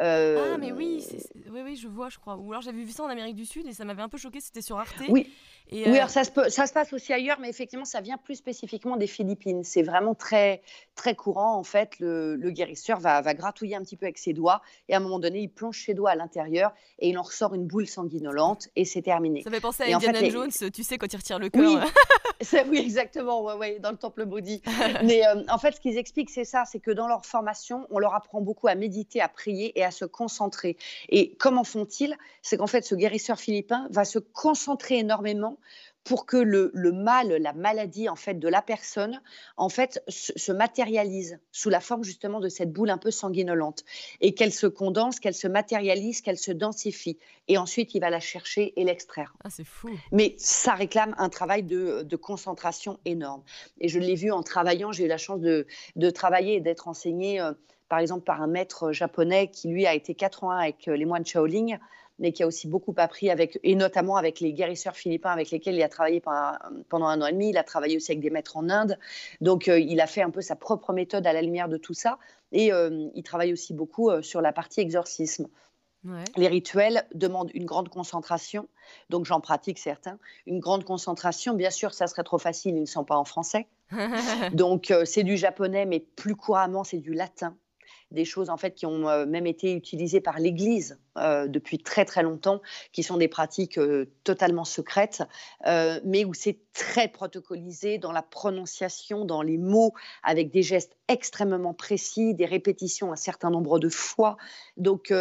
[0.00, 1.06] Ah, mais oui,
[1.50, 2.36] oui, oui, je vois, je crois.
[2.36, 4.40] Ou alors j'avais vu ça en Amérique du Sud et ça m'avait un peu choqué,
[4.40, 4.94] c'était sur Arte.
[5.08, 5.30] Oui.
[5.72, 8.36] oui, euh, alors ça se, ça se, passe aussi ailleurs, mais effectivement, ça vient plus
[8.36, 9.62] spécifiquement des Philippines.
[9.62, 10.62] C'est vraiment très,
[10.94, 11.54] très courant.
[11.56, 14.96] En fait, le, guérisseur va, va, gratouiller un petit peu avec ses doigts et à
[14.96, 17.86] un moment donné, il plonge ses doigts à l'intérieur et il en ressort une boule
[17.86, 19.42] sanguinolente et c'est terminé.
[19.42, 21.62] Ça fait penser à Indiana Jones, tu sais, quand il retire le cœur.
[21.62, 21.76] Oui,
[22.72, 24.62] exactement, ouais, ouais, dans le temple maudit.
[25.04, 27.98] mais euh, en fait, ce qu'ils expliquent, c'est ça, c'est que dans leur formation, on
[27.98, 30.76] leur apprend beaucoup à méditer, à prier et à se concentrer.
[31.08, 32.16] Et comment font-ils?
[32.42, 35.58] C'est qu'en fait, ce guérisseur philippin va se concentrer énormément
[36.04, 39.20] pour que le, mal, la maladie en fait de la personne,
[39.56, 43.84] en fait, se, matérialise sous la forme justement de cette boule un peu sanguinolente
[44.20, 47.18] et qu'elle se condense, qu'elle se matérialise, qu'elle se densifie.
[47.48, 49.34] Et ensuite, il va la chercher et l'extraire.
[49.44, 49.90] Ah, c'est fou.
[50.12, 53.42] Mais ça réclame un travail de, concentration énorme.
[53.80, 54.92] Et je l'ai vu en travaillant.
[54.92, 55.66] J'ai eu la chance de,
[56.10, 57.40] travailler et d'être enseignée.
[57.40, 57.52] Euh,
[57.88, 61.04] par exemple par un maître japonais qui lui a été quatre ans avec euh, les
[61.04, 61.78] moines Shaolin
[62.20, 65.74] mais qui a aussi beaucoup appris avec, et notamment avec les guérisseurs philippins avec lesquels
[65.74, 67.48] il a travaillé pendant un an et demi.
[67.48, 68.98] Il a travaillé aussi avec des maîtres en Inde.
[69.40, 71.94] Donc, euh, il a fait un peu sa propre méthode à la lumière de tout
[71.94, 72.18] ça.
[72.52, 75.48] Et euh, il travaille aussi beaucoup euh, sur la partie exorcisme.
[76.38, 78.68] Les rituels demandent une grande concentration,
[79.10, 80.18] donc j'en pratique certains.
[80.46, 83.66] Une grande concentration, bien sûr, ça serait trop facile, ils ne sont pas en français.
[84.54, 87.54] donc c'est du japonais, mais plus couramment, c'est du latin
[88.12, 92.22] des choses en fait qui ont même été utilisées par l'Église euh, depuis très très
[92.22, 92.60] longtemps,
[92.92, 95.22] qui sont des pratiques euh, totalement secrètes,
[96.04, 99.92] mais où c'est très protocolisé dans la prononciation, dans les mots,
[100.22, 104.36] avec des gestes extrêmement précis, des répétitions un certain nombre de fois.
[104.76, 105.12] Donc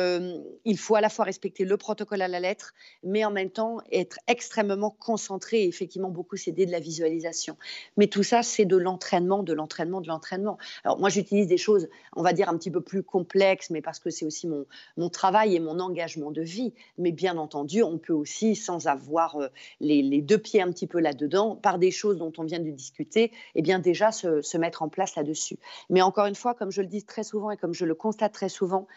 [0.65, 2.73] il faut à la fois respecter le protocole à la lettre,
[3.03, 7.57] mais en même temps être extrêmement concentré et effectivement beaucoup s'aider de la visualisation.
[7.97, 10.57] Mais tout ça, c'est de l'entraînement, de l'entraînement, de l'entraînement.
[10.83, 13.99] Alors moi, j'utilise des choses, on va dire un petit peu plus complexe, mais parce
[13.99, 14.65] que c'est aussi mon,
[14.97, 16.73] mon travail et mon engagement de vie.
[16.97, 19.47] Mais bien entendu, on peut aussi, sans avoir euh,
[19.79, 23.31] les, deux pieds un petit peu là-dedans, par des choses dont on vient de discuter,
[23.55, 25.57] eh bien déjà se, mettre en place là-dessus.
[25.89, 28.33] Mais encore une fois, comme je le dis très souvent et comme je le constate
[28.33, 28.87] très souvent,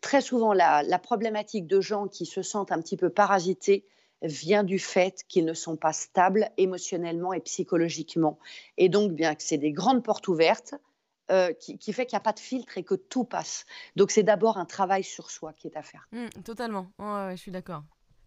[0.00, 3.86] très souvent la, la, problématique de gens qui se sentent un petit peu parasités
[4.22, 8.38] vient du fait qu'ils ne sont pas stables émotionnellement et psychologiquement.
[8.78, 10.74] Et donc, bien que c'est des grandes portes ouvertes,
[11.30, 13.64] euh, qui, fait qu'il n'y a pas de filtre et que tout passe.
[13.96, 16.08] Donc c'est d'abord un travail sur soi qui est à faire.
[16.12, 17.82] Mmh, totalement, je suis d'accord.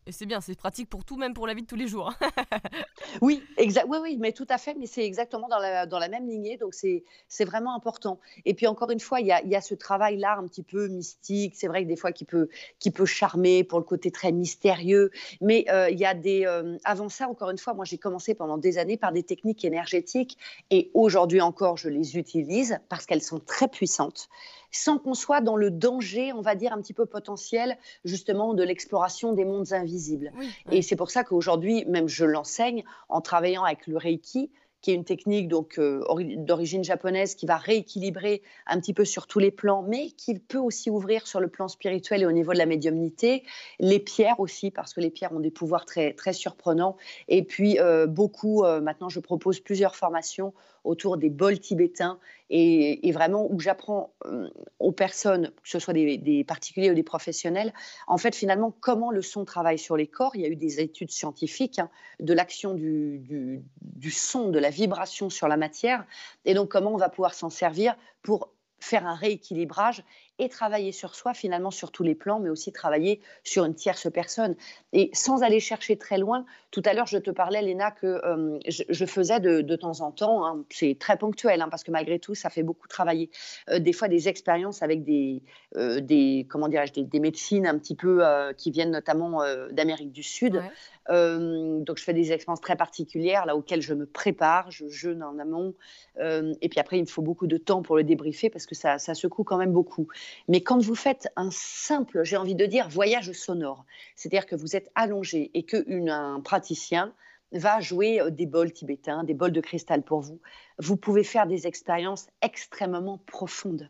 [0.07, 2.13] Et c'est bien, c'est pratique pour tout, même pour la vie de tous les jours.
[3.21, 3.87] oui, exact.
[3.89, 4.73] Oui, oui, mais tout à fait.
[4.79, 6.55] Mais c'est exactement dans la, dans la même lignée.
[6.55, 8.17] Donc, c'est, c'est vraiment important.
[8.45, 10.87] Et puis, encore une fois, il y a, y a ce travail-là un petit peu
[10.87, 11.55] mystique.
[11.57, 12.47] C'est vrai que des fois, qui peut,
[12.79, 15.11] qui peut charmer pour le côté très mystérieux.
[15.41, 16.45] Mais euh, il y a des.
[16.45, 19.65] Euh, avant ça, encore une fois, moi, j'ai commencé pendant des années par des techniques
[19.65, 20.37] énergétiques.
[20.71, 24.29] Et aujourd'hui encore, je les utilise parce qu'elles sont très puissantes
[24.71, 28.63] sans qu'on soit dans le danger, on va dire, un petit peu potentiel, justement, de
[28.63, 30.31] l'exploration des mondes invisibles.
[30.71, 34.51] Et c'est pour ça qu'aujourd'hui, même je l'enseigne en travaillant avec le Reiki
[34.81, 36.03] qui est une technique donc euh,
[36.37, 40.59] d'origine japonaise qui va rééquilibrer un petit peu sur tous les plans, mais qui peut
[40.59, 43.43] aussi ouvrir sur le plan spirituel et au niveau de la médiumnité.
[43.79, 46.95] Les pierres aussi, parce que les pierres ont des pouvoirs très très surprenants.
[47.27, 50.53] Et puis euh, beaucoup, euh, maintenant, je propose plusieurs formations
[50.83, 52.19] autour des bols tibétains
[52.49, 54.49] et, vraiment où j'apprends euh,
[54.79, 57.73] aux personnes, que ce soit des, particuliers ou des professionnels,
[58.07, 60.35] en fait finalement comment le son travaille sur les corps.
[60.35, 64.59] Il y a eu des études scientifiques hein, de l'action du, du, du son, de
[64.59, 66.05] la vibration sur la matière,
[66.45, 68.49] et donc comment on va pouvoir s'en servir pour
[68.79, 70.03] faire un rééquilibrage
[70.39, 74.09] et travailler sur soi finalement sur tous les plans, mais aussi travailler sur une tierce
[74.11, 74.55] personne.
[74.93, 78.59] Et sans aller chercher très loin, tout à l'heure je te parlais, Léna, que euh,
[78.67, 82.35] je, faisais de, temps en temps, hein, c'est très ponctuel, hein, parce que malgré tout,
[82.35, 83.29] ça fait beaucoup travailler,
[83.69, 85.41] euh, des fois des expériences avec des,
[85.75, 88.23] euh, des comment des, médecines un petit peu
[88.57, 90.61] qui viennent notamment d'Amérique du Sud.
[91.09, 95.39] Donc je fais des expériences très particulières là auxquelles je me prépare, je jeûne en
[95.39, 95.73] amont,
[96.19, 98.97] et puis après il me faut beaucoup de temps pour le débriefer parce que ça,
[98.97, 100.07] ça secoue quand même beaucoup.
[100.47, 103.85] Mais quand vous faites un simple, j'ai envie de dire, voyage sonore,
[104.15, 107.13] c'est-à-dire que vous êtes allongé et qu'un praticien
[107.51, 110.39] va jouer euh, des bols tibétains, des bols de cristal pour vous,
[110.79, 113.89] vous pouvez faire des expériences extrêmement profondes.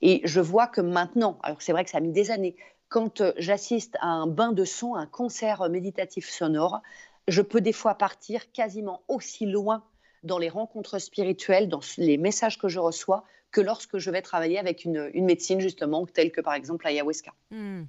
[0.00, 2.56] Et je vois que maintenant, alors c'est vrai que ça a mis des années,
[2.88, 6.80] quand euh, j'assiste à un bain de son, un concert méditatif sonore,
[7.26, 9.84] je peux des fois partir quasiment aussi loin
[10.22, 14.58] dans les rencontres spirituelles, dans les messages que je reçois, que lorsque je vais travailler
[14.58, 17.32] avec une, médecine, justement, telle que par exemple l'ayahuasca.
[17.50, 17.84] Hmm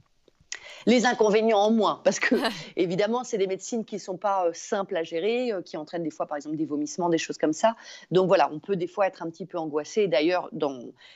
[0.85, 2.35] les inconvénients en moins, parce que
[2.75, 6.03] évidemment, c'est des médecines qui ne sont pas euh, simples à gérer, euh, qui entraînent
[6.03, 7.75] des fois, par exemple, des vomissements, des choses comme ça.
[8.11, 10.07] Donc voilà, on peut des fois être un petit peu angoissé.
[10.07, 10.49] D'ailleurs,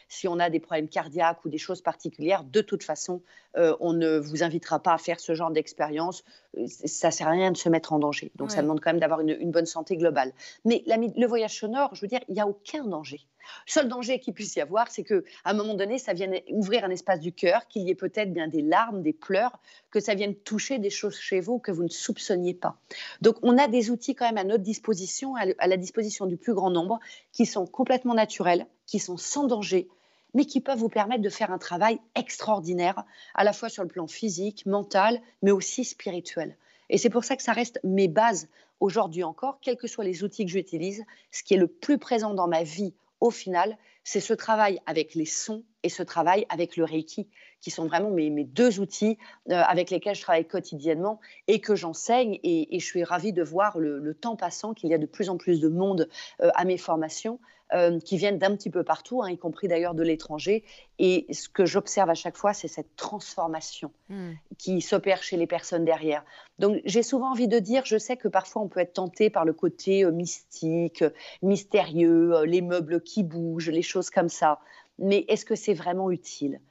[0.07, 3.21] si on a des problèmes cardiaques ou des choses particulières, de toute façon,
[3.57, 6.23] euh, on ne vous invitera pas à faire ce genre d'expérience.
[6.65, 8.31] Ça sert à rien de se mettre en danger.
[8.35, 10.31] Donc ça demande quand même d'avoir une, bonne santé globale.
[10.65, 13.21] Mais le voyage sonore, je veux dire, il n'y a aucun danger.
[13.65, 16.89] Seul danger qu'il puisse y avoir, c'est qu'à un moment donné, ça vienne ouvrir un
[16.89, 19.59] espace du cœur, qu'il y ait peut-être bien des larmes, des pleurs,
[19.91, 22.77] que ça vienne toucher des choses chez vous que vous ne soupçonniez pas.
[23.21, 26.53] Donc, on a des outils quand même à notre disposition, à la disposition du plus
[26.53, 26.99] grand nombre,
[27.31, 29.87] qui sont complètement naturels, qui sont sans danger,
[30.33, 33.03] mais qui peuvent vous permettre de faire un travail extraordinaire,
[33.35, 36.57] à la fois sur le plan physique, mental, mais aussi spirituel.
[36.89, 38.47] Et c'est pour ça que ça reste mes bases
[38.79, 41.05] aujourd'hui encore, quels que soient les outils que j'utilise.
[41.31, 45.15] Ce qui est le plus présent dans ma vie au final, c'est ce travail avec
[45.15, 47.27] les sons et ce travail avec le Reiki,
[47.63, 49.17] qui sont vraiment mes, deux outils
[49.49, 52.39] euh, avec lesquels je travaille quotidiennement et que j'enseigne.
[52.43, 55.37] Et, je suis ravie de voir le, temps passant, qu'il y a de plus en
[55.37, 56.09] plus de monde
[56.41, 57.39] euh, à mes formations.
[57.73, 60.63] Euh, qui viennent d'un petit peu partout, hein, y compris d'ailleurs de l'étranger.
[60.99, 64.33] Et ce que j'observe à chaque fois, c'est cette transformation hmm.
[64.59, 66.23] qui s'opère chez les personnes derrière.
[66.59, 69.43] Donc j'ai souvent envie de dire, je sais que parfois on peut être tenté par
[69.43, 71.03] le côté mystique,
[71.41, 74.59] mystérieux, les meubles qui bougent, les choses comme ça.
[74.99, 76.61] Mais est-ce que c'est vraiment utile?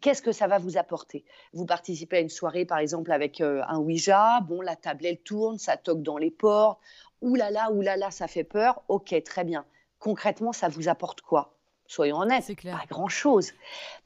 [0.00, 1.24] Qu'est-ce que ça va vous apporter?
[1.52, 4.40] Vous participez à une soirée, par exemple, avec euh, un Ouija.
[4.42, 6.80] Bon, la table, elle tourne, ça toque dans les portes.
[7.22, 8.82] Ouh là là, là, ça fait peur.
[8.88, 9.64] Ok, très bien.
[9.98, 11.53] Concrètement, ça vous apporte quoi?
[11.86, 13.52] Soyons honnêtes, pas grand-chose.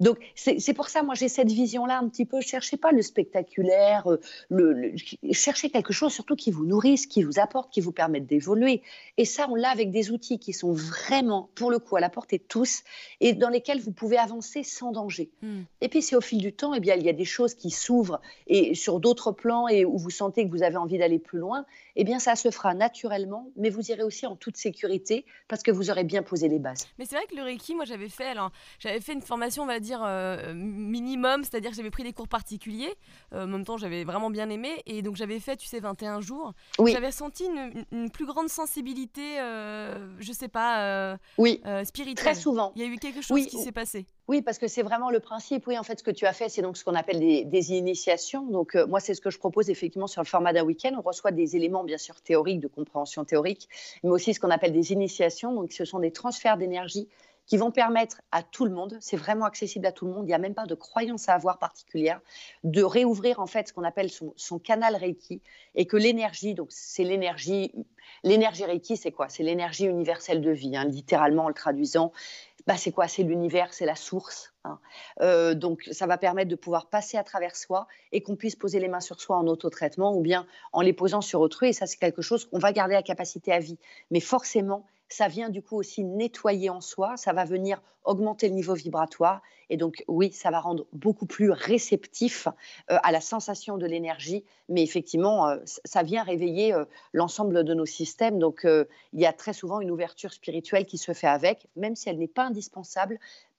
[0.01, 4.11] Donc c'est pour ça, moi j'ai cette vision-là un petit peu, cherchez pas le spectaculaire,
[4.11, 4.21] euh,
[4.51, 4.95] le,
[5.33, 8.83] cherchez quelque chose surtout qui vous nourrisse, qui vous apporte, qui vous permette d'évoluer.
[9.17, 12.11] Et ça, on l'a avec des outils qui sont vraiment, pour le coup, à la
[12.11, 12.83] portée de tous
[13.21, 15.31] et dans lesquels vous pouvez avancer sans danger.
[15.43, 15.63] Hmm.
[15.81, 17.71] Et puis c'est au fil du temps, eh bien, il y a des choses qui
[17.71, 21.39] s'ouvrent et sur d'autres plans et où vous sentez que vous avez envie d'aller plus
[21.39, 21.65] loin,
[21.97, 25.71] eh bien ça se fera naturellement, mais vous irez aussi en toute sécurité parce que
[25.71, 26.87] vous aurez bien posé les bases.
[26.99, 29.67] Mais c'est vrai que le Reiki, moi j'avais fait, alors j'avais fait une formation, on
[29.67, 32.95] va dire euh, minimum, c'est-à-dire que j'avais pris des cours particuliers.
[33.33, 36.21] Euh, en même temps, j'avais vraiment bien aimé et donc j'avais fait, tu sais, 21
[36.21, 36.53] jours.
[36.79, 36.93] Oui.
[36.93, 37.45] J'avais senti
[37.93, 41.61] une, plus grande sensibilité, euh, je sais pas, oui.
[41.85, 42.15] spirituelle.
[42.17, 42.73] Très souvent.
[42.77, 44.07] Il y a eu quelque chose qui s'est passé.
[44.29, 45.67] Oui, parce que c'est vraiment le principe.
[45.67, 48.45] Oui, en fait, ce que tu as fait, c'est donc ce qu'on appelle des, initiations.
[48.45, 50.91] Donc, euh, moi, c'est ce que je propose effectivement sur le format d'un week-end.
[50.99, 53.71] On reçoit des éléments, bien sûr, théoriques, de compréhension théorique,
[54.05, 55.55] mais aussi ce qu'on appelle des initiations.
[55.55, 57.09] Donc, ce sont des transferts d'énergie
[57.49, 60.29] qui vont permettre à tout le monde, c'est vraiment accessible à tout le monde, il
[60.29, 62.21] n'y a même pas de croyance à avoir particulière,
[62.63, 65.41] de réouvrir en fait ce qu'on appelle son, canal Reiki
[65.75, 67.73] et que l'énergie, donc c'est l'énergie,
[68.23, 69.31] l'énergie Reiki, c'est quoi?
[69.31, 72.13] C'est l'énergie universelle de vie, hein, littéralement en le traduisant.
[72.67, 73.09] Bah, c'est quoi?
[73.09, 74.53] C'est l'univers, c'est la source.
[74.65, 74.79] Hein.
[75.23, 78.79] Euh, donc, ça va permettre de pouvoir passer à travers soi et qu'on puisse poser
[78.79, 81.69] les mains sur soi en autotraitement ou bien en les posant sur autrui.
[81.69, 83.79] Et ça, c'est quelque chose qu'on va garder à capacité à vie.
[84.11, 88.55] Mais forcément, ça vient du coup aussi nettoyer en soi, ça va venir augmenter le
[88.55, 92.49] niveau vibratoire et donc oui, ça va rendre beaucoup plus réceptif
[92.91, 97.75] euh, à la sensation de l'énergie, mais effectivement, euh, ça vient réveiller euh, l'ensemble de
[97.75, 98.39] nos systèmes.
[98.39, 102.09] Donc il y a très souvent une ouverture spirituelle qui se fait avec, même si
[102.09, 103.19] elle n'est pas indispensable,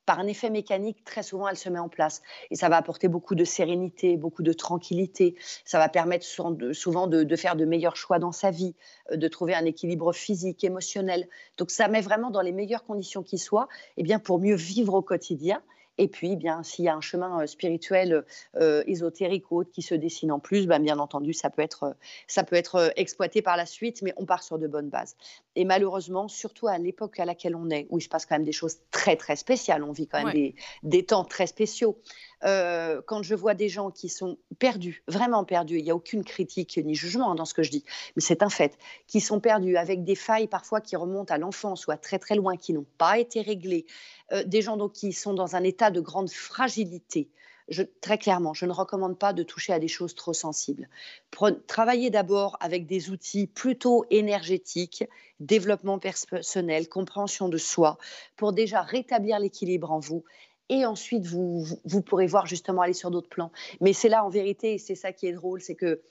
[0.10, 2.24] par un effet mécanique, très souvent, elle se met en place.
[2.50, 5.36] Et ça va apporter beaucoup de sérénité, beaucoup de tranquillité.
[5.66, 8.74] Ça va permettre souvent de, faire de meilleurs choix dans sa vie,
[9.12, 11.28] euh, de trouver un équilibre physique, émotionnel.
[11.58, 14.96] Donc, ça met vraiment dans les meilleures conditions qui soient, eh bien, pour mieux vivre
[14.96, 15.62] au quotidien
[16.00, 18.24] et puis, bien, s'il y a un chemin euh, spirituel,
[18.56, 21.94] euh, ésotérique ou autre qui se dessine en plus, ben, bien entendu, ça peut, être,
[22.26, 25.18] ça peut être exploité par la suite, mais on part sur de bonnes bases.
[25.60, 28.46] Et malheureusement, surtout à l'époque à laquelle on est, où il se passe quand même
[28.46, 32.00] des choses très, très spéciales, on vit quand même des, des, temps très spéciaux.
[32.46, 36.24] Euh, quand je vois des gens qui sont perdus, vraiment perdus, il n'y a aucune
[36.24, 37.84] critique ni jugement dans ce que je dis,
[38.16, 41.88] mais c'est un fait, qui sont perdus avec des failles parfois qui remontent à l'enfance
[41.88, 43.86] ou à très très loin, qui n'ont pas été réglées,
[44.32, 47.28] euh, des gens donc qui sont dans un état de grande fragilité.
[48.02, 50.90] Très clairement, je ne recommande pas de toucher à des choses trop sensibles.
[51.68, 55.04] travaillez d'abord avec des outils plutôt énergétiques,
[55.40, 57.98] développement personnel, compréhension de soi,
[58.36, 60.24] pour déjà rétablir l'équilibre en vous
[60.70, 63.52] et ensuite vous, vous pourrez voir justement aller sur d'autres plans.
[63.82, 66.02] Mais c'est là en vérité, et c'est ça qui est drôle, c'est que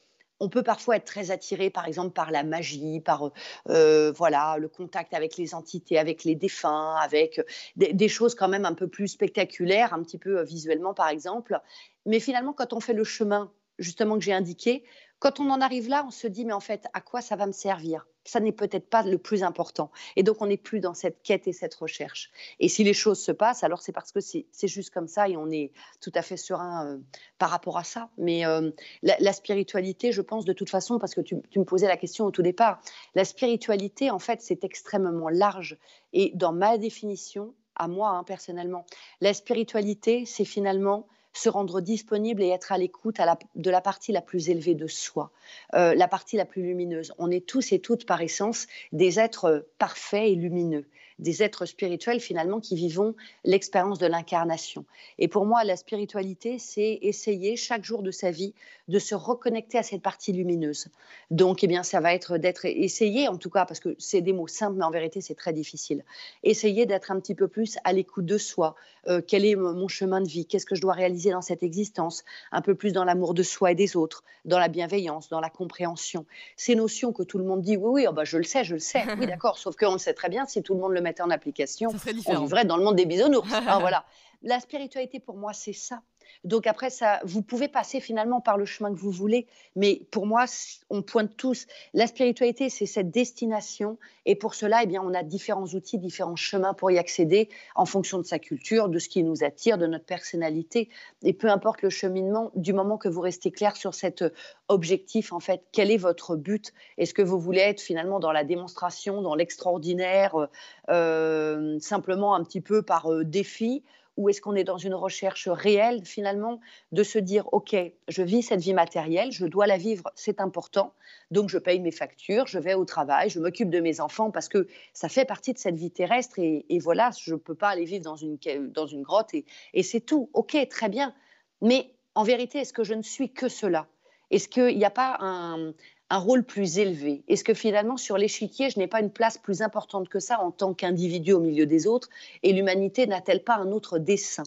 [0.41, 3.31] on peut parfois être très attiré, par exemple, par la magie, par
[3.69, 7.41] euh, voilà le contact avec les entités, avec les défunts, avec
[7.77, 11.61] des, choses quand même un peu plus spectaculaires, un petit peu euh, visuellement, par exemple.
[12.07, 14.85] Mais finalement, quand on fait le chemin justement que j'ai indiqué,
[15.19, 17.47] quand on en arrive là, on se dit mais en fait, à quoi ça va
[17.47, 18.07] me servir?
[18.29, 19.91] Ça n'est peut-être pas le plus important.
[20.17, 22.31] Et donc, on n'est plus dans cette quête et cette recherche.
[22.61, 25.37] Et si les choses se passent, alors c'est parce que c'est juste comme ça et
[25.37, 26.99] on est tout à fait serein euh,
[27.39, 28.11] par rapport à ça.
[28.19, 28.71] Mais euh,
[29.03, 32.31] la, spiritualité, je pense de toute façon, parce que tu, me posais la question au
[32.31, 32.81] tout départ,
[33.15, 35.79] la spiritualité, en fait, c'est extrêmement large.
[36.13, 38.85] Et dans ma définition, à moi hein, personnellement,
[39.21, 43.19] la spiritualité, c'est finalement se rendre disponible et être à l'écoute
[43.55, 45.31] de la partie la plus élevée de soi,
[45.75, 47.13] euh, la partie la plus lumineuse.
[47.19, 50.87] On est tous et toutes par essence des êtres parfaits et lumineux
[51.19, 53.15] des êtres spirituels finalement qui vivons
[53.45, 54.85] l'expérience de l'incarnation.
[55.19, 58.55] Et pour moi, la spiritualité, c'est essayer chaque jour de sa vie
[58.89, 60.89] de se reconnecter à cette partie lumineuse.
[61.31, 64.33] Donc, eh bien, ça va être d'être essayé, en tout cas, parce que c'est des
[64.33, 66.05] mots simples, mais en vérité, c'est très difficile.
[66.43, 68.75] Essayer d'être un petit peu plus à l'écoute de soi.
[69.07, 70.47] Euh, quel est mon chemin de vie?
[70.47, 72.25] Qu'est-ce que je dois réaliser dans cette existence?
[72.51, 75.51] Un peu plus dans l'amour de soi et des autres, dans la bienveillance, dans la
[75.51, 76.25] compréhension.
[76.57, 78.75] Ces notions que tout le monde dit, oui, oui, oh bah, je le sais, je
[78.75, 79.03] le sais.
[79.19, 81.91] Oui, d'accord, sauf qu'on le sait très bien si tout le monde le en application,
[82.27, 83.53] on vivrait dans le monde des bisounours.
[83.53, 84.05] Alors voilà.
[84.43, 86.03] La spiritualité, pour moi, c'est ça.
[86.45, 90.27] Donc après, ça, vous pouvez passer finalement par le chemin que vous voulez, mais pour
[90.27, 90.45] moi,
[90.91, 91.67] on pointe tous.
[91.95, 96.37] La spiritualité, c'est cette destination, et pour cela, eh bien, on a différents outils, différents
[96.37, 99.87] chemins pour y accéder en fonction de sa culture, de ce qui nous attire, de
[99.87, 100.89] notre personnalité,
[101.23, 104.25] et peu importe le cheminement, du moment que vous restez clair sur cet
[104.69, 106.73] objectif, en fait, quel est votre but?
[106.99, 110.49] Est-ce que vous voulez être finalement dans la démonstration, dans l'extraordinaire,
[110.91, 113.83] euh, simplement un petit peu par euh, défi?
[114.19, 116.61] Ou est-ce qu'on est dans une recherche réelle finalement
[116.91, 117.77] de se dire, OK,
[118.09, 120.93] je vis cette vie matérielle, je dois la vivre, c'est important,
[121.31, 124.49] donc je paye mes factures, je vais au travail, je m'occupe de mes enfants parce
[124.49, 127.85] que ça fait partie de cette vie terrestre et, voilà, je ne peux pas aller
[127.85, 130.29] vivre dans une, grotte et c'est tout.
[130.35, 131.15] OK, très bien.
[131.63, 133.87] Mais en vérité, est-ce que je ne suis que cela?
[134.33, 135.73] Est-ce qu'il n'y a pas un,
[136.11, 137.23] un rôle plus élevé.
[137.29, 140.51] Est-ce que finalement, sur l'échiquier, je n'ai pas une place plus importante que ça en
[140.51, 142.09] tant qu'individu au milieu des autres
[142.43, 144.45] Et l'humanité n'a-t-elle pas un autre dessein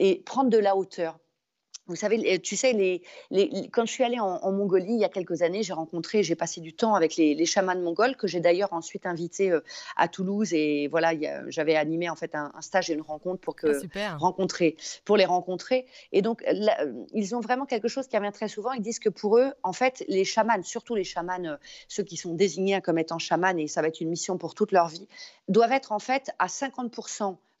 [0.00, 1.18] Et prendre de la hauteur,
[1.88, 3.02] vous savez, tu sais, les,
[3.72, 6.60] quand je suis allée en, Mongolie il y a quelques années, j'ai rencontré, j'ai passé
[6.60, 9.60] du temps avec les, chamans mongols que j'ai d'ailleurs ensuite invités euh,
[9.96, 11.12] à Toulouse et voilà,
[11.48, 15.24] j'avais animé en fait un, stage et une rencontre pour que ah, rencontrer, pour les
[15.24, 15.86] rencontrer.
[16.12, 16.44] Et donc,
[17.12, 18.72] ils ont vraiment quelque chose qui revient très souvent.
[18.72, 21.56] Ils disent que pour eux, en fait, les chamans, surtout les chamans, euh,
[21.88, 24.72] ceux qui sont désignés comme étant chamans et ça va être une mission pour toute
[24.72, 25.08] leur vie,
[25.48, 26.92] doivent être en fait à 50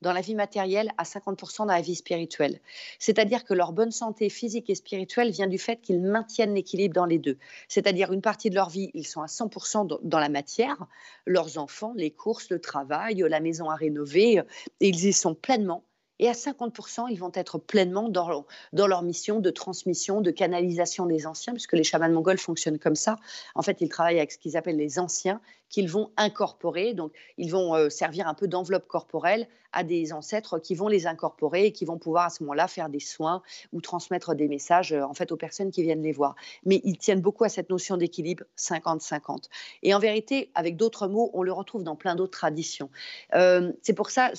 [0.02, 2.60] dans la vie matérielle à 50% dans la vie spirituelle.
[2.98, 7.06] C'est-à-dire que leur bonne santé physique et spirituelle vient du fait qu'ils maintiennent l'équilibre dans
[7.06, 7.38] les deux.
[7.68, 10.86] C'est-à-dire une partie de leur vie, ils sont à 100% dans la matière,
[11.26, 14.42] leurs enfants, les courses, le travail, la maison à rénover,
[14.80, 15.84] ils y sont pleinement.
[16.18, 21.26] Et à 50%, ils vont être pleinement dans, leur mission de transmission, de canalisation des
[21.26, 23.16] anciens, puisque les chamans mongols fonctionnent comme ça.
[23.54, 26.94] En fait, ils travaillent avec ce qu'ils appellent les anciens, qu'ils vont incorporer.
[26.94, 31.06] Donc, ils vont euh, servir un peu d'enveloppe corporelle à des ancêtres qui vont les
[31.06, 33.42] incorporer et qui vont pouvoir à ce moment-là faire des soins
[33.72, 36.34] ou transmettre des messages euh, en fait aux personnes qui viennent les voir.
[36.64, 39.44] Mais ils tiennent beaucoup à cette notion d'équilibre 50-50.
[39.82, 42.90] Et en vérité, avec d'autres mots, on le retrouve dans plein d'autres traditions.
[43.34, 44.32] Euh, c'est pour ça,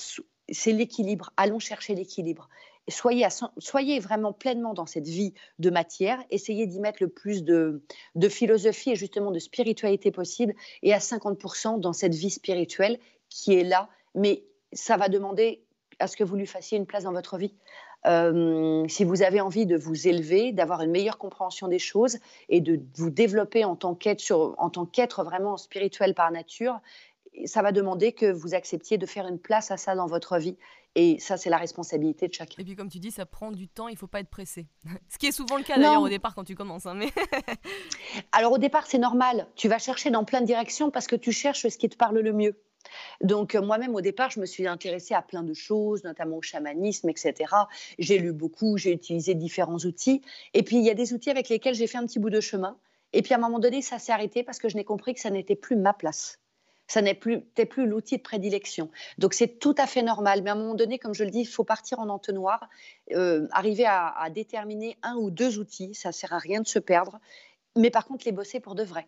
[0.50, 1.32] c'est l'équilibre.
[1.38, 2.50] Allons chercher l'équilibre.
[2.90, 7.82] Soyez, vraiment pleinement dans cette vie de matière, essayez d'y mettre le plus de,
[8.30, 12.98] philosophie et justement de spiritualité possible, et à 50% dans cette vie spirituelle
[13.30, 15.64] qui est là, mais ça va demander
[16.00, 17.56] à ce que vous lui fassiez une place dans votre vie.
[18.06, 22.62] Euh, si vous avez envie de vous élever, d'avoir une meilleure compréhension des choses et
[22.62, 26.80] de vous développer en tant qu'être vraiment spirituel par nature,
[27.46, 30.58] ça va demander que vous acceptiez de faire une place à ça dans votre vie.
[30.96, 32.60] Et ça, c'est la responsabilité de chacun.
[32.60, 34.66] Et puis, comme tu dis, ça prend du temps, il ne faut pas être pressé.
[35.10, 36.88] Ce qui est souvent le cas d'ailleurs au départ quand tu commences.
[36.88, 37.10] Hein, mais...
[38.32, 39.48] Alors, au départ, c'est normal.
[39.56, 42.18] Tu vas chercher dans plein de directions parce que tu cherches ce qui te parle
[42.18, 42.60] le mieux.
[43.22, 46.42] Donc euh, moi-même au départ, je me suis intéressée à plein de choses, notamment au
[46.42, 47.36] chamanisme, etc.
[48.00, 50.22] J'ai lu beaucoup, j'ai utilisé différents outils.
[50.54, 52.40] Et puis il y a des outils avec lesquels j'ai fait un petit bout de
[52.40, 52.78] chemin.
[53.12, 55.20] Et puis à un moment donné, ça s'est arrêté parce que je n'ai compris que
[55.20, 56.40] ça n'était plus ma place
[56.88, 58.90] ça n'est plus, plus l'outil de prédilection.
[59.18, 60.42] Donc c'est tout à fait normal.
[60.44, 62.70] Mais à un moment donné, comme je le dis, il faut partir en entonnoir,
[63.14, 65.94] euh, arriver à, déterminer un ou deux outils.
[65.94, 67.20] Ça ne sert à rien de se perdre.
[67.76, 69.08] Mais par contre, les bosser pour de vrai.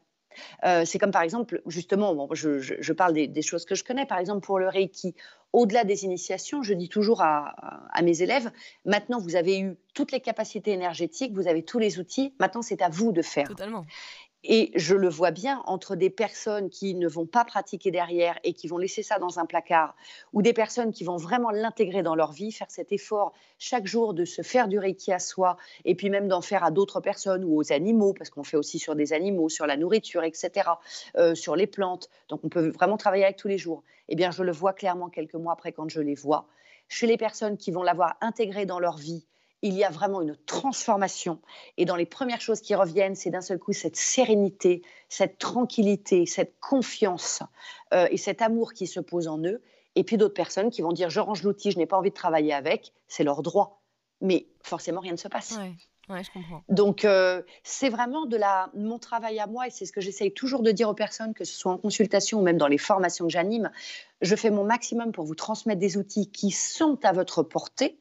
[0.64, 4.46] Euh, c'est comme par exemple, justement, je, parle des, choses que je connais, par exemple
[4.46, 5.16] pour le Reiki,
[5.54, 7.56] au-delà des initiations, je dis toujours à,
[7.92, 8.52] à, mes élèves,
[8.86, 12.84] maintenant vous avez eu toutes les capacités énergétiques, vous avez tous les outils, maintenant c'est
[12.84, 13.48] à vous de faire.
[13.48, 13.86] Totalement.
[14.44, 18.54] Et je le vois bien entre des personnes qui ne vont pas pratiquer derrière et
[18.54, 19.96] qui vont laisser ça dans un placard,
[20.32, 24.14] ou des personnes qui vont vraiment l'intégrer dans leur vie, faire cet effort chaque jour
[24.14, 27.44] de se faire du reiki à soi, et puis même d'en faire à d'autres personnes
[27.44, 30.70] ou aux animaux, parce qu'on fait aussi sur des animaux, sur la nourriture, etc.,
[31.18, 32.10] euh, sur les plantes.
[32.30, 33.84] Donc on peut vraiment travailler avec tous les jours.
[34.08, 36.48] Eh bien, je le vois clairement quelques mois après quand je les vois.
[36.88, 39.28] Chez les personnes qui vont l'avoir intégré dans leur vie,
[39.62, 41.40] il y a vraiment une transformation.
[41.78, 46.26] Et dans les premières choses qui reviennent, c'est d'un seul coup cette sérénité, cette tranquillité,
[46.26, 47.44] cette confiance
[47.94, 49.62] euh, et cet amour qui se pose en eux.
[49.96, 52.16] Et puis d'autres personnes qui vont dire je range l'outil, je n'ai pas envie de
[52.16, 53.82] travailler avec, c'est leur droit.
[54.22, 55.58] Mais forcément, rien ne se passe.
[56.10, 56.64] Ouais, je comprends.
[56.70, 60.34] Donc, euh, c'est vraiment de la, mon travail à moi, et c'est ce que j'essaye
[60.34, 63.26] toujours de dire aux personnes, que ce soit en consultation ou même dans les formations
[63.26, 63.70] que j'anime.
[64.22, 68.00] Je fais mon maximum pour vous transmettre des outils qui sont à votre portée,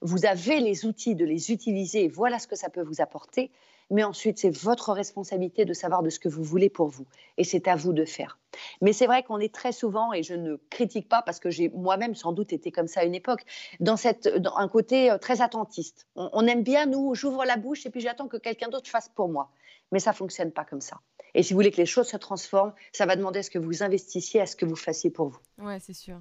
[0.00, 3.50] vous avez les outils de les utiliser, voilà ce que ça peut vous apporter.
[3.90, 7.06] Mais ensuite, c'est votre responsabilité de savoir de ce que vous voulez pour vous.
[7.38, 8.38] Et c'est à vous de faire.
[8.80, 11.68] Mais c'est vrai qu'on est très souvent, et je ne critique pas parce que j'ai
[11.68, 13.44] moi-même sans doute été comme ça à une époque,
[13.78, 13.96] dans,
[14.56, 16.06] un côté euh, très attentiste.
[16.16, 19.28] On, aime bien, nous, j'ouvre la bouche et puis j'attends que quelqu'un d'autre fasse pour
[19.28, 19.50] moi.
[19.92, 21.00] Mais ça ne fonctionne pas comme ça.
[21.34, 23.58] Et si vous voulez que les choses se transforment, ça va demander à ce que
[23.58, 25.38] vous investissiez, à ce que vous fassiez pour vous.
[25.58, 26.20] Ouais, c'est sûr.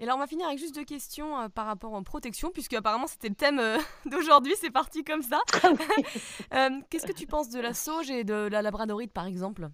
[0.00, 2.74] Et là, on va finir avec juste deux questions euh, par rapport en protection, puisque
[2.74, 5.40] apparemment c'était le thème euh, d'aujourd'hui, c'est parti comme ça.
[5.62, 5.70] Ah
[6.54, 9.68] euh, qu'est-ce que tu penses de la sauge et de la labradorite, par exemple?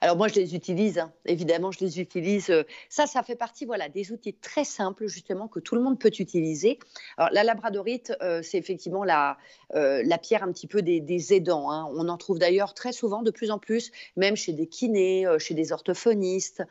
[0.00, 1.12] Alors moi, je les utilise, hein.
[1.26, 2.48] évidemment, je les utilise.
[2.48, 5.98] Euh, ça, ça fait partie voilà, des outils très simples, justement, que tout le monde
[5.98, 6.78] peut utiliser.
[7.18, 9.36] Alors la labradorite, euh, c'est effectivement la,
[9.74, 11.70] euh, la pierre un petit peu des, aidants.
[11.70, 11.86] Hein.
[11.94, 15.54] On en trouve d'ailleurs très souvent, de plus en plus, même chez des kinés, chez
[15.54, 16.62] des orthophonistes,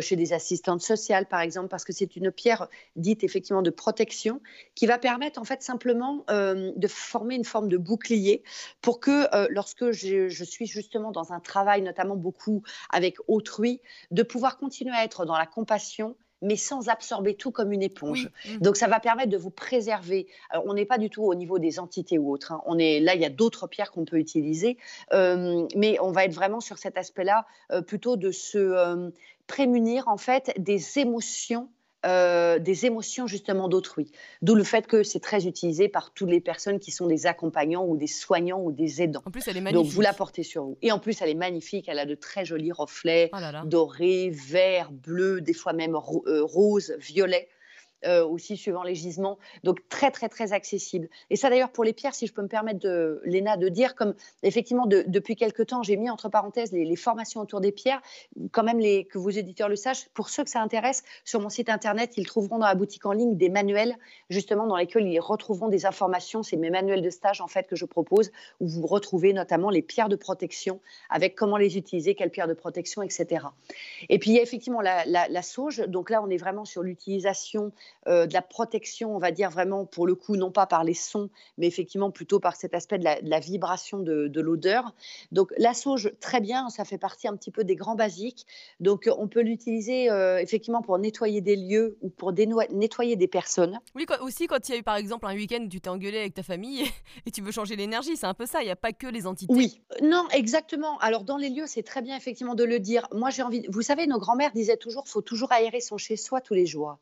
[0.00, 4.40] chez des assistantes sociales, par exemple, parce que c'est une pierre dite effectivement de protection
[4.74, 8.42] qui va permettre en fait simplement de former une forme de bouclier
[8.80, 12.41] pour que lorsque je suis justement dans un travail, notamment beaucoup
[12.90, 13.80] avec autrui,
[14.10, 18.28] de pouvoir continuer à être dans la compassion, mais sans absorber tout comme une éponge.
[18.44, 18.58] Mmh.
[18.58, 20.26] Donc ça va permettre de vous préserver.
[20.66, 22.52] on n'est pas du tout au niveau des entités ou autres.
[22.52, 22.60] Hein.
[22.66, 24.76] On est là, il y a d'autres pierres qu'on peut utiliser,
[25.12, 29.10] euh, mais on va être vraiment sur cet aspect-là, euh, plutôt de se euh,
[29.46, 31.68] prémunir en fait des émotions
[32.04, 34.10] euh, des émotions justement d'autrui.
[34.42, 37.84] D'où le fait que c'est très utilisé par toutes les personnes qui sont des accompagnants
[37.86, 39.22] ou des soignants ou des aidants.
[39.24, 39.84] En plus, elle est magnifique.
[39.84, 40.78] Donc vous la portez sur vous.
[40.82, 41.88] Et en plus, elle est magnifique.
[41.88, 46.96] Elle a de très jolis reflets oh dorés, verts, bleus, des fois même euh, roses,
[46.98, 47.48] violets.
[48.04, 49.38] Euh, aussi suivant les gisements.
[49.62, 51.08] Donc très très très accessible.
[51.30, 53.94] Et ça d'ailleurs pour les pierres, si je peux me permettre de Léna de dire,
[53.94, 58.02] comme effectivement depuis quelques temps j'ai mis entre parenthèses les, formations autour des pierres,
[58.50, 60.08] quand même que vos éditeurs le sachent.
[60.14, 63.12] Pour ceux que ça intéresse, sur mon site internet, ils trouveront dans la boutique en
[63.12, 63.96] ligne des manuels
[64.30, 66.42] justement dans lesquels ils retrouveront des informations.
[66.42, 69.82] C'est mes manuels de stage en fait que je propose où vous retrouvez notamment les
[69.82, 73.46] pierres de protection avec comment les utiliser, quelles pierres de protection, etc.
[74.08, 75.86] Et puis il y a effectivement la sauge.
[75.86, 77.70] Donc là on est vraiment sur l'utilisation
[78.08, 80.94] euh, de la protection, on va dire vraiment pour le coup, non pas par les
[80.94, 84.92] sons, mais effectivement plutôt par cet aspect de la, vibration de, l'odeur.
[85.30, 88.46] Donc la sauge, très bien, ça fait partie un petit peu des grands basiques.
[88.80, 93.78] Donc on peut l'utiliser euh, effectivement pour nettoyer des lieux ou pour nettoyer des personnes.
[93.94, 96.18] Oui, aussi quand il y a eu par exemple un week-end où tu t'es engueulé
[96.18, 96.84] avec ta famille
[97.26, 99.28] et tu veux changer l'énergie, c'est un peu ça, il n'y a pas que les
[99.28, 99.52] entités.
[99.52, 100.98] Oui, non, exactement.
[100.98, 103.06] Alors dans les lieux, c'est très bien effectivement de le dire.
[103.12, 106.54] Moi j'ai envie, vous savez, nos grands-mères disaient toujours, faut toujours aérer son chez-soi tous
[106.54, 106.98] les jours.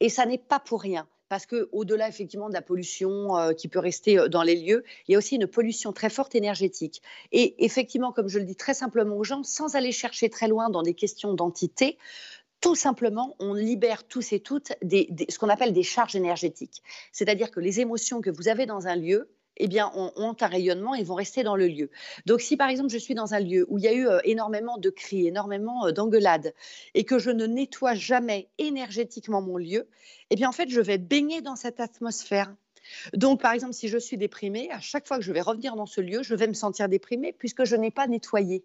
[0.00, 3.68] Et ça n'est pas pour rien parce que au-delà effectivement de la pollution euh, qui
[3.68, 7.02] peut rester euh, dans les lieux, il y a aussi une pollution très forte énergétique.
[7.32, 10.70] Et effectivement, comme je le dis très simplement aux gens, sans aller chercher très loin
[10.70, 11.98] dans des questions d'entité,
[12.60, 16.82] tout simplement, on libère tous et toutes ce qu'on appelle des charges énergétiques.
[17.12, 20.94] C'est-à-dire que les émotions que vous avez dans un lieu, eh bien, ont, un rayonnement
[20.94, 21.90] et vont rester dans le lieu.
[22.26, 24.20] Donc, si par exemple, je suis dans un lieu où il y a eu euh,
[24.24, 26.54] énormément de cris, énormément euh, d'engueulades,
[26.94, 29.88] et que je ne nettoie jamais énergétiquement mon lieu,
[30.30, 32.54] eh bien, en fait, je vais baigner dans cette atmosphère.
[33.12, 35.86] Donc, par exemple, si je suis déprimée, à chaque fois que je vais revenir dans
[35.86, 38.64] ce lieu, je vais me sentir déprimée puisque je n'ai pas nettoyé.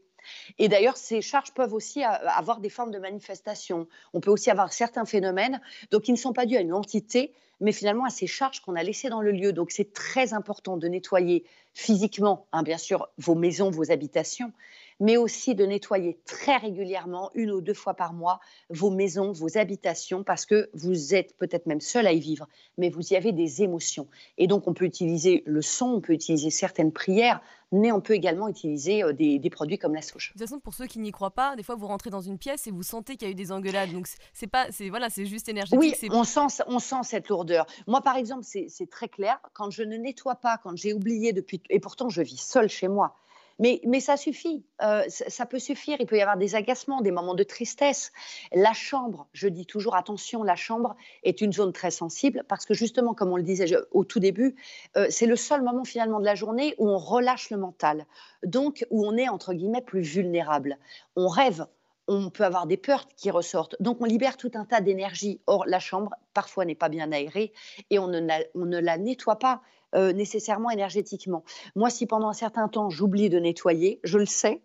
[0.57, 3.87] Et d'ailleurs, ces charges peuvent aussi avoir des formes de manifestation.
[4.13, 7.33] On peut aussi avoir certains phénomènes, donc qui ne sont pas dus à une entité,
[7.63, 9.53] mais finalement à ces charges qu'on a laissées dans le lieu.
[9.53, 14.51] Donc c'est très important de nettoyer physiquement, hein, bien sûr, vos maisons, vos habitations,
[14.99, 18.39] mais aussi de nettoyer très régulièrement, une ou deux fois par mois,
[18.69, 22.89] vos maisons, vos habitations, parce que vous êtes peut-être même seul à y vivre, mais
[22.89, 24.07] vous y avez des émotions.
[24.37, 27.41] Et donc, on peut utiliser le son, on peut utiliser certaines prières,
[27.73, 30.29] mais on peut également utiliser euh, des, produits comme la sauge.
[30.29, 32.37] De toute façon, pour ceux qui n'y croient pas, des fois vous rentrez dans une
[32.37, 33.91] pièce et vous sentez qu'il y a eu des engueulades.
[33.91, 35.79] Donc c'est pas, c'est voilà, c'est juste énergétique.
[35.79, 37.65] Oui, on sent, on sent cette lourdeur.
[37.87, 39.39] Moi, par exemple, c'est très clair.
[39.53, 42.87] Quand je ne nettoie pas, quand j'ai oublié depuis, et pourtant je vis seule chez
[42.87, 43.15] moi,
[43.59, 45.97] mais, ça suffit, euh, ça, peut suffire.
[45.99, 48.11] Il peut y avoir des agacements, des moments de tristesse.
[48.51, 52.73] La chambre, je dis toujours attention, la chambre est une zone très sensible parce que
[52.73, 54.55] justement, comme on le disait au tout début,
[54.97, 58.05] euh, c'est le seul moment finalement de la journée où on relâche le mental,
[58.43, 60.77] donc où on est entre guillemets plus vulnérable.
[61.15, 61.65] On rêve,
[62.07, 63.75] on peut avoir des peurs qui ressortent.
[63.79, 65.41] Donc on libère tout un tas d'énergie.
[65.47, 67.53] Or, la chambre, parfois, n'est pas bien aérée
[67.89, 69.61] et on ne la nettoie pas.
[69.95, 71.43] Euh, nécessairement énergétiquement.
[71.75, 74.63] Moi, si pendant un certain temps, j'oublie de nettoyer, je le sais,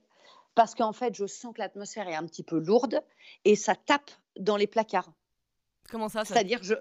[0.55, 3.03] parce qu'en fait, je sens que l'atmosphère est un petit peu lourde
[3.45, 5.13] et ça tape dans les placards.
[5.91, 6.33] Comment ça, ça...
[6.33, 6.75] C'est-à-dire, je,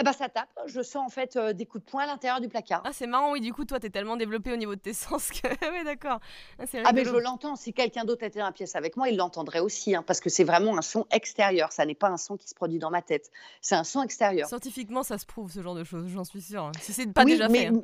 [0.00, 0.48] eh ben, ça tape.
[0.66, 2.82] Je sens en fait euh, des coups de poing à l'intérieur du placard.
[2.84, 3.40] Ah, c'est marrant, oui.
[3.40, 5.48] Du coup, toi, tu es tellement développé au niveau de tes sens que.
[5.48, 6.20] oui, d'accord.
[6.58, 7.56] Ah, ah, mais je l'entends.
[7.56, 9.96] Si quelqu'un d'autre était dans la pièce avec moi, il l'entendrait aussi.
[9.96, 11.72] Hein, parce que c'est vraiment un son extérieur.
[11.72, 13.30] Ça n'est pas un son qui se produit dans ma tête.
[13.60, 14.48] C'est un son extérieur.
[14.48, 16.70] Scientifiquement, ça se prouve, ce genre de choses, j'en suis sûre.
[16.80, 17.66] Si c'est pas déjà fait.
[17.66, 17.82] Hein.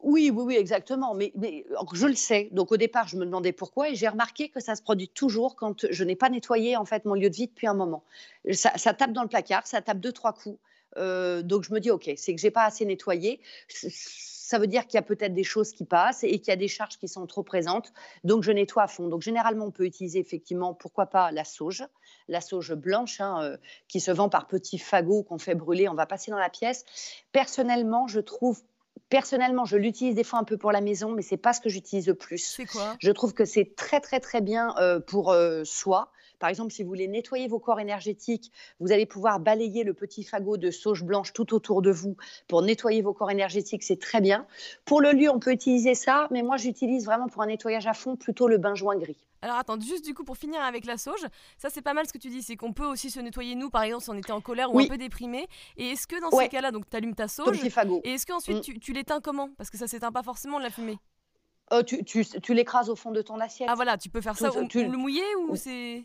[0.00, 1.14] Oui, oui, oui, exactement.
[1.14, 2.48] Mais, mais, je le sais.
[2.52, 5.56] Donc au départ, je me demandais pourquoi et j'ai remarqué que ça se produit toujours
[5.56, 8.04] quand je n'ai pas nettoyé en fait mon lieu de vie depuis un moment.
[8.52, 10.58] Ça, ça tape dans le placard, ça tape deux trois coups.
[10.98, 13.40] Euh, donc je me dis, ok, c'est que j'ai pas assez nettoyé.
[13.68, 16.56] Ça veut dire qu'il y a peut-être des choses qui passent et qu'il y a
[16.56, 17.92] des charges qui sont trop présentes.
[18.24, 19.08] Donc je nettoie à fond.
[19.08, 21.84] Donc généralement, on peut utiliser effectivement, pourquoi pas, la sauge,
[22.28, 23.56] la sauge blanche hein, euh,
[23.88, 25.88] qui se vend par petits fagots qu'on fait brûler.
[25.88, 26.84] On va passer dans la pièce.
[27.32, 28.62] Personnellement, je trouve
[29.10, 31.70] Personnellement, je l'utilise des fois un peu pour la maison, mais c'est pas ce que
[31.70, 32.60] j'utilise le plus.
[32.70, 32.94] Quoi?
[32.98, 35.34] Je trouve que c'est très très très bien euh, pour
[35.64, 36.10] soi.
[36.38, 40.22] Par exemple, si vous voulez nettoyer vos corps énergétiques, vous allez pouvoir balayer le petit
[40.22, 42.16] fagot de sauge blanche tout autour de vous
[42.46, 44.46] pour nettoyer vos corps énergétiques, c'est très bien.
[44.84, 47.94] Pour le lieu, on peut utiliser ça, mais moi j'utilise vraiment pour un nettoyage à
[47.94, 49.18] fond plutôt le bain joint gris.
[49.42, 51.24] Alors attends, juste du coup pour finir avec la sauge,
[51.58, 53.70] ça c'est pas mal ce que tu dis, c'est qu'on peut aussi se nettoyer nous
[53.70, 55.46] par exemple si on était en colère ou un peu déprimé.
[55.76, 58.78] Et est-ce que dans ces cas-là, donc tu allumes ta sauge, et est-ce qu'ensuite mm.
[58.80, 59.50] tu, l'éteins comment?
[59.56, 60.98] Parce que ça s'éteint pas forcément de la fumée.
[61.72, 63.68] Euh, tu, tu, l'écrases au fond de ton assiette.
[63.70, 66.04] Ah voilà, tu peux faire ça, ou, le mouiller ou c'est...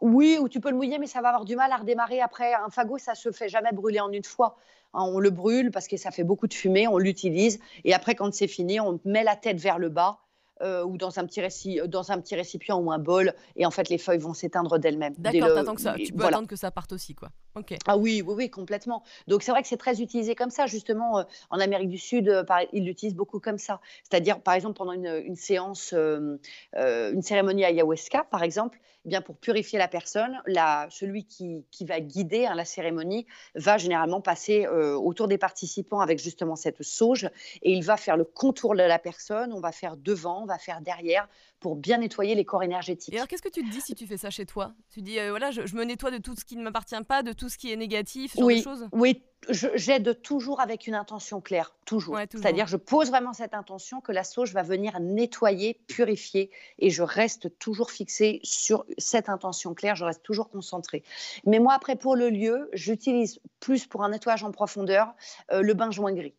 [0.00, 2.54] Oui, ou tu peux le mouiller, mais ça va avoir du mal à redémarrer après.
[2.54, 4.56] Un fagot, ça se fait jamais brûler en une fois.
[4.94, 8.14] Hein, on le brûle parce que ça fait beaucoup de fumée, on l'utilise, et après,
[8.14, 10.18] quand c'est fini, on met la tête vers le bas
[10.62, 11.80] euh, ou dans un, petit réci...
[11.86, 15.14] dans un petit récipient ou un bol, et en fait les feuilles vont s'éteindre d'elles-mêmes.
[15.16, 17.30] D'accord, que ça, tu peux attendre que ça parte aussi, quoi.
[17.56, 17.74] Ok.
[17.86, 19.02] Ah oui, oui, oui, complètement.
[19.26, 21.18] Donc c'est vrai que c'est très utilisé comme ça, justement.
[21.18, 23.80] Euh, en Amérique du Sud, euh, ils l'utilisent beaucoup comme ça.
[24.08, 29.78] C'est-à-dire, par exemple, pendant une, séance, une cérémonie ayahuasca, par exemple, eh bien pour purifier
[29.78, 35.26] la personne, la, celui qui, qui va guider hein, la cérémonie va généralement passer autour
[35.26, 37.30] des participants avec justement cette sauge,
[37.62, 39.52] et il va faire le contour de la personne.
[39.52, 41.28] On va faire devant, va faire derrière
[41.60, 43.14] pour bien nettoyer les corps énergétiques.
[43.14, 44.72] Et alors, qu'est-ce que tu te dis si tu fais ça chez toi?
[44.90, 47.32] Tu dis, euh, voilà, je, me nettoie de tout ce qui ne m'appartient pas, de
[47.32, 48.88] tout ce qui est négatif, ce oui, genre de choses?
[48.92, 52.18] Oui, j'aide toujours avec une intention claire, toujours.
[52.30, 57.02] C'est-à-dire, je pose vraiment cette intention que la sauge va venir nettoyer, purifier, et je
[57.02, 61.02] reste toujours fixée sur cette intention claire, je reste toujours concentrée.
[61.44, 65.14] Mais moi, après, pour le lieu, j'utilise plus pour un nettoyage en profondeur
[65.52, 66.34] euh, le bain joint gris.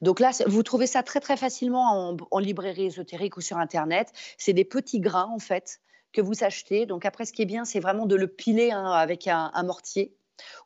[0.00, 4.12] Donc là, vous trouvez ça très très facilement en, librairie ésotérique ou sur Internet.
[4.38, 5.80] C'est des petits grains en fait
[6.12, 6.86] que vous achetez.
[6.86, 10.14] Donc après, ce qui est bien, c'est vraiment de le piler hein, avec un, mortier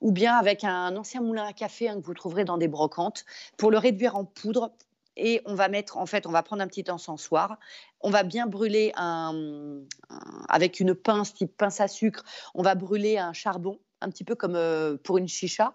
[0.00, 3.24] ou bien avec un ancien moulin à café hein, que vous trouverez dans des brocantes
[3.57, 4.72] pour le réduire en poudre.
[5.18, 7.59] Et on va mettre, en fait, on va prendre un petit encensoir.
[8.00, 8.92] On va bien brûler
[10.48, 12.22] avec une pince type pince à sucre.
[12.54, 15.74] On va brûler un charbon, un petit peu comme euh, pour une chicha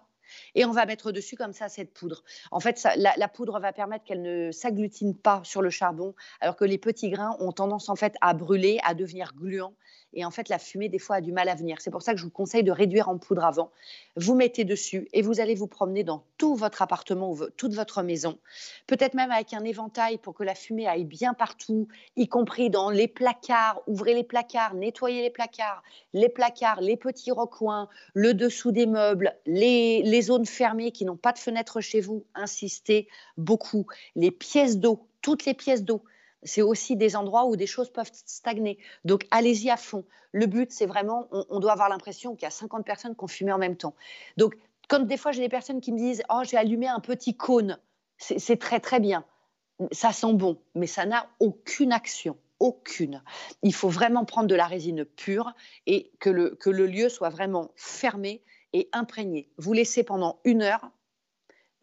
[0.54, 2.22] et on va mettre dessus comme ça cette poudre.
[2.50, 6.64] En fait, la, poudre va permettre qu'elle ne s'agglutine pas sur le charbon, alors que
[6.64, 9.74] les petits grains ont tendance en fait à brûler, à devenir gluants
[10.14, 11.80] et en fait, la fumée, des fois, a du mal à venir.
[11.80, 13.70] C'est pour ça que je vous conseille de réduire en poudre avant.
[14.16, 18.02] Vous mettez dessus et vous allez vous promener dans tout votre appartement ou toute votre
[18.02, 18.38] maison.
[18.86, 22.90] Peut-être même avec un éventail pour que la fumée aille bien partout, y compris dans
[22.90, 23.80] les placards.
[23.86, 25.82] Ouvrez les placards, nettoyez les placards,
[26.12, 31.16] les placards, les petits recoins, le dessous des meubles, les, les zones fermées qui n'ont
[31.16, 32.24] pas de fenêtre chez vous.
[32.34, 33.08] Insistez
[33.38, 33.86] beaucoup.
[34.14, 36.02] Les pièces d'eau, toutes les pièces d'eau
[36.42, 38.78] c'est aussi des endroits où des choses peuvent stagner.
[39.04, 40.04] Donc, allez-y à fond.
[40.32, 43.28] Le but, c'est vraiment, on, doit avoir l'impression qu'il y a 50 personnes qui ont
[43.28, 43.94] fumé en même temps.
[44.36, 44.56] Donc,
[44.88, 47.78] comme des fois, j'ai des personnes qui me disent Oh, j'ai allumé un petit cône.
[48.18, 49.24] C'est très, très bien.
[49.90, 52.36] Ça sent bon, mais ça n'a aucune action.
[52.60, 53.22] aucune.
[53.62, 55.52] Il faut vraiment prendre de la résine pure
[55.86, 59.48] et que le, que le lieu soit vraiment fermé et imprégné.
[59.58, 60.90] Vous laissez pendant une heure.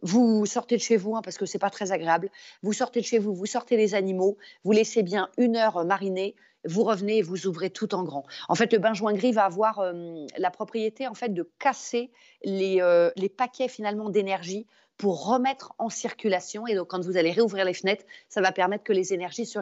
[0.01, 2.29] Vous sortez de chez vous hein, parce que c'est pas très agréable.
[2.63, 6.35] Vous sortez de chez vous, vous sortez les animaux, vous laissez bien une heure mariner
[6.65, 8.25] vous revenez et vous ouvrez tout en grand.
[8.47, 12.11] En fait, le bain gris va avoir euh, la propriété en fait de casser
[12.43, 14.67] les, euh, les paquets finalement d'énergie
[14.99, 16.67] pour remettre en circulation.
[16.67, 19.57] Et donc, quand vous allez réouvrir les fenêtres, ça va permettre que les énergies se,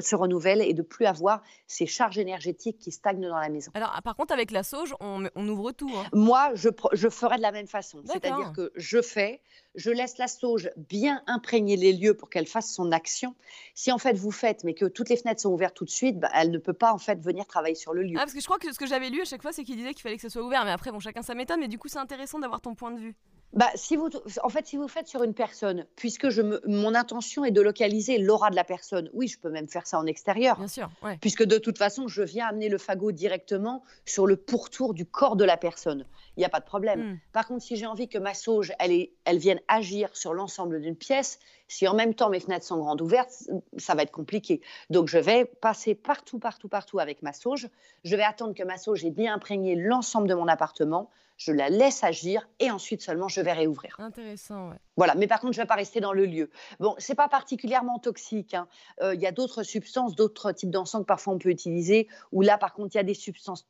[0.00, 3.72] se renouvellent et de plus avoir ces charges énergétiques qui stagnent dans la maison.
[3.72, 5.90] Alors, par contre, avec la sauge, on, ouvre tout.
[5.96, 6.04] Hein.
[6.12, 8.02] Moi, je, je ferai de la même façon.
[8.04, 9.40] C'est-à-dire que je fais,
[9.74, 13.34] je laisse la sauge bien imprégner les lieux pour qu'elle fasse son action.
[13.74, 16.20] Si en fait vous faites, mais que toutes les fenêtres sont ouvertes tout de suite,
[16.20, 18.16] bah, elle ne peut pas en fait venir travailler sur le lieu.
[18.16, 19.76] Ah, parce que je crois que ce que j'avais lu à chaque fois, c'est qu'il
[19.76, 20.66] disait qu'il fallait que ce soit ouvert.
[20.66, 21.60] Mais après, bon, chacun sa méthode.
[21.60, 23.16] Mais du coup, c'est intéressant d'avoir ton point de vue.
[23.52, 24.08] Bah, si vous,
[24.42, 28.16] en fait, si vous faites sur une personne, puisque je mon intention est de localiser
[28.16, 30.56] l'aura de la personne, oui, je peux même faire ça en extérieur.
[30.56, 30.90] Bien sûr,
[31.20, 35.36] Puisque de toute façon, je viens amener le fagot directement sur le pourtour du corps
[35.36, 36.06] de la personne.
[36.36, 37.00] Il n'y a pas de problème.
[37.00, 37.18] Hmm.
[37.32, 40.80] Par contre, si j'ai envie que ma sauge, elle, est, elle vienne agir sur l'ensemble
[40.80, 41.38] d'une pièce,
[41.68, 43.32] si en même temps mes fenêtres sont grandes ouvertes,
[43.76, 44.62] ça va être compliqué.
[44.88, 47.68] Donc, je vais passer partout, partout, partout avec ma sauge.
[48.04, 51.10] Je vais attendre que ma sauge ait bien imprégné l'ensemble de mon appartement
[51.44, 53.96] je la laisse agir et ensuite seulement je vais réouvrir.
[53.98, 54.76] Intéressant, ouais.
[54.96, 56.50] Voilà, mais par contre, je ne vais pas rester dans le lieu.
[56.78, 58.52] Bon, c'est pas particulièrement toxique.
[58.52, 58.68] Hein.
[59.00, 62.42] Euh, il y a d'autres substances, d'autres types d'encens que parfois on peut utiliser, où
[62.42, 63.66] là, par contre, il y a des substances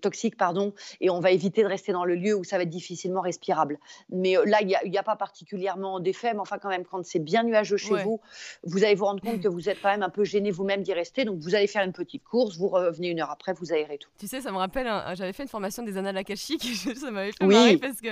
[0.00, 2.70] toxiques, pardon, et on va éviter de rester dans le lieu où ça va être
[2.70, 3.78] difficilement respirable.
[4.10, 7.04] Mais euh, là, il n'y a, a, pas particulièrement d'effet, mais enfin, quand même, quand
[7.04, 8.20] c'est bien nuageux chez vous,
[8.64, 10.92] vous allez vous rendre compte que vous êtes quand même un peu gêné vous-même d'y
[10.92, 11.24] rester.
[11.24, 14.10] Donc, vous allez faire une petite course, vous revenez une heure après, vous aérez tout.
[14.18, 16.66] Tu sais, ça me rappelle, j'avais fait une formation des annales akashiques,
[17.06, 17.76] ça m'avait fait oui.
[17.76, 18.08] parce que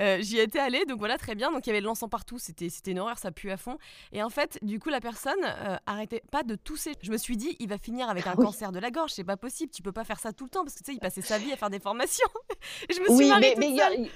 [0.00, 1.50] euh, j'y étais allée, donc voilà, très bien.
[1.50, 3.78] Donc, il y avait de l'encens partout, c'était une horreur, ça pue à fond.
[4.12, 6.92] Et en fait, du coup, la personne euh, arrêtait pas de tousser.
[7.02, 9.24] Je me suis dit, il va finir avec un ah cancer de la gorge, c'est
[9.24, 11.00] pas possible, tu peux pas faire ça tout le temps parce que tu sais, il
[11.00, 12.28] passait sa vie à faire des formations.
[12.90, 14.10] je me suis oui, mais, mais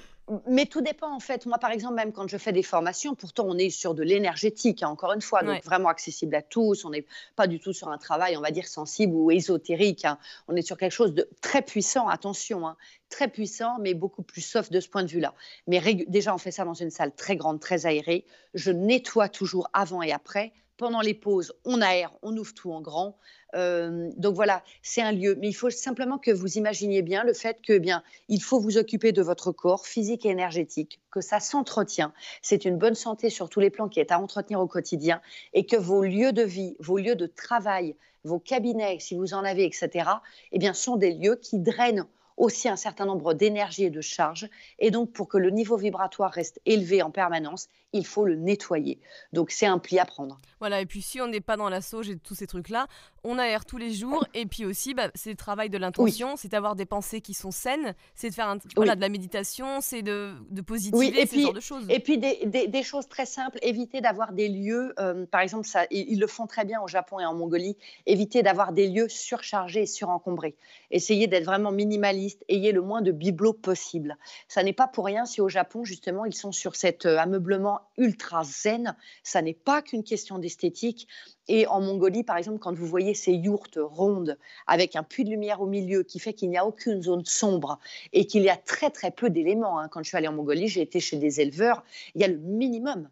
[0.47, 1.47] mais tout dépend en fait.
[1.47, 4.83] Moi, par exemple, même quand je fais des formations, pourtant on est sur de l'énergétique,
[4.83, 6.85] hein, encore une fois, donc vraiment accessible à tous.
[6.85, 7.07] On n'est
[7.37, 10.05] pas du tout sur un travail, on va dire, sensible ou ésotérique.
[10.05, 10.19] Hein.
[10.49, 12.77] On est sur quelque chose de très puissant, attention, hein,
[13.09, 15.35] très puissant, mais beaucoup plus soft de ce point de vue-là.
[15.67, 18.25] Mais déjà, on fait ça dans une salle très grande, très aérée.
[18.55, 20.53] Je nettoie toujours avant et après.
[20.79, 23.19] Pendant les pauses, on aère, on ouvre tout en grand.
[23.57, 25.37] Euh, donc voilà, c'est un lieu.
[25.41, 28.61] Mais il faut simplement que vous imaginiez bien le fait que, eh bien, il faut
[28.61, 32.13] vous occuper de votre corps physique et énergétique, que ça s'entretient.
[32.43, 35.21] C'est une bonne santé sur tous les plans qui est à entretenir au quotidien
[35.53, 39.43] et que vos lieux de vie, vos lieux de travail, vos cabinets, si vous en
[39.43, 40.09] avez, etc.,
[40.53, 42.07] eh bien, sont des lieux qui drainent
[42.37, 44.49] aussi un certain nombre d'énergie et de charges.
[44.79, 49.01] Et donc, pour que le niveau vibratoire reste élevé en permanence, il faut le nettoyer.
[49.33, 50.41] Donc, c'est un pli à prendre.
[50.61, 52.87] Voilà, et puis si on n'est pas dans la sauge et tous ces trucs-là,
[53.25, 54.27] on aère tous les jours.
[54.35, 57.51] Et puis aussi, bah, c'est le travail de l'intention, c'est d'avoir des pensées qui sont
[57.51, 61.53] saines, c'est de faire un, voilà, de la méditation, c'est de, de positiver, ce genre
[61.53, 61.85] de choses.
[61.89, 65.87] Et puis des, des, choses très simples, éviter d'avoir des lieux, euh, par exemple, ça,
[65.91, 69.83] ils, le font très bien au Japon et en Mongolie, éviter d'avoir des lieux surchargés
[69.83, 70.57] et surencombrés.
[70.91, 74.17] Essayez d'être vraiment minimaliste, ayez le moins de bibelots possible.
[74.49, 77.81] Ça n'est pas pour rien si au Japon, justement, ils sont sur cet euh, ameublement
[77.97, 78.97] ultra zen.
[79.23, 81.07] Ça n'est pas qu'une question d'esthétique.
[81.47, 85.31] Et en Mongolie, par exemple, quand vous voyez ces yourtes rondes avec un puits de
[85.31, 87.79] lumière au milieu qui fait qu'il n'y a aucune zone sombre
[88.13, 89.79] et qu'il y a très très peu d'éléments.
[89.79, 89.89] Hein.
[89.89, 91.85] Quand je suis allée en Mongolie, j'ai été chez des éleveurs,
[92.15, 93.09] il y a le minimum.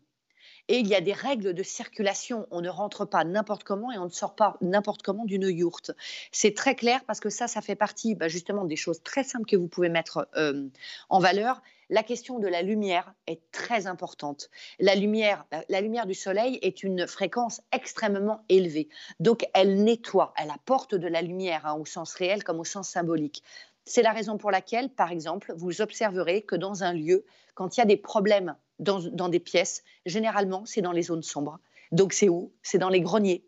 [0.68, 2.48] Et il y a des règles de circulation.
[2.50, 5.92] On ne rentre pas n'importe comment et on ne sort pas n'importe comment d'une yourte.
[6.32, 9.46] C'est très clair parce que ça, ça fait partie bah, justement des choses très simples
[9.46, 10.66] que vous pouvez mettre euh,
[11.08, 14.50] en valeur la question de la lumière est très importante.
[14.78, 18.88] La lumière, euh, la lumière du soleil est une fréquence extrêmement élevée.
[19.20, 22.88] Donc, elle nettoie, elle apporte de la lumière hein, au sens réel comme au sens
[22.88, 23.42] symbolique.
[23.84, 27.24] C'est la raison pour laquelle, par exemple, vous observerez que dans un lieu,
[27.54, 31.60] quand il y a des problèmes dans, des pièces, généralement, c'est dans les zones sombres.
[31.92, 32.52] Donc, c'est où?
[32.62, 33.46] C'est dans les greniers,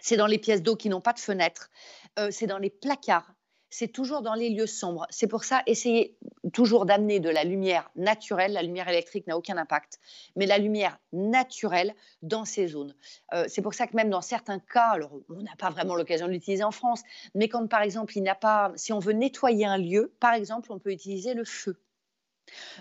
[0.00, 1.70] c'est dans les pièces d'eau qui n'ont pas de fenêtres,
[2.18, 3.30] euh, c'est dans les placards,
[3.70, 5.06] c'est toujours dans les lieux sombres.
[5.10, 6.16] C'est pour ça, essayez
[6.52, 8.52] toujours d'amener de la lumière naturelle.
[8.52, 9.98] La lumière électrique n'a aucun impact,
[10.36, 12.94] mais la lumière naturelle dans ces zones.
[13.34, 16.26] Euh, c'est pour ça que même dans certains cas, alors on n'a pas vraiment l'occasion
[16.26, 17.02] de l'utiliser en France,
[17.34, 20.72] mais quand par exemple il n'a pas, si on veut nettoyer un lieu, par exemple,
[20.72, 21.76] on peut utiliser le feu.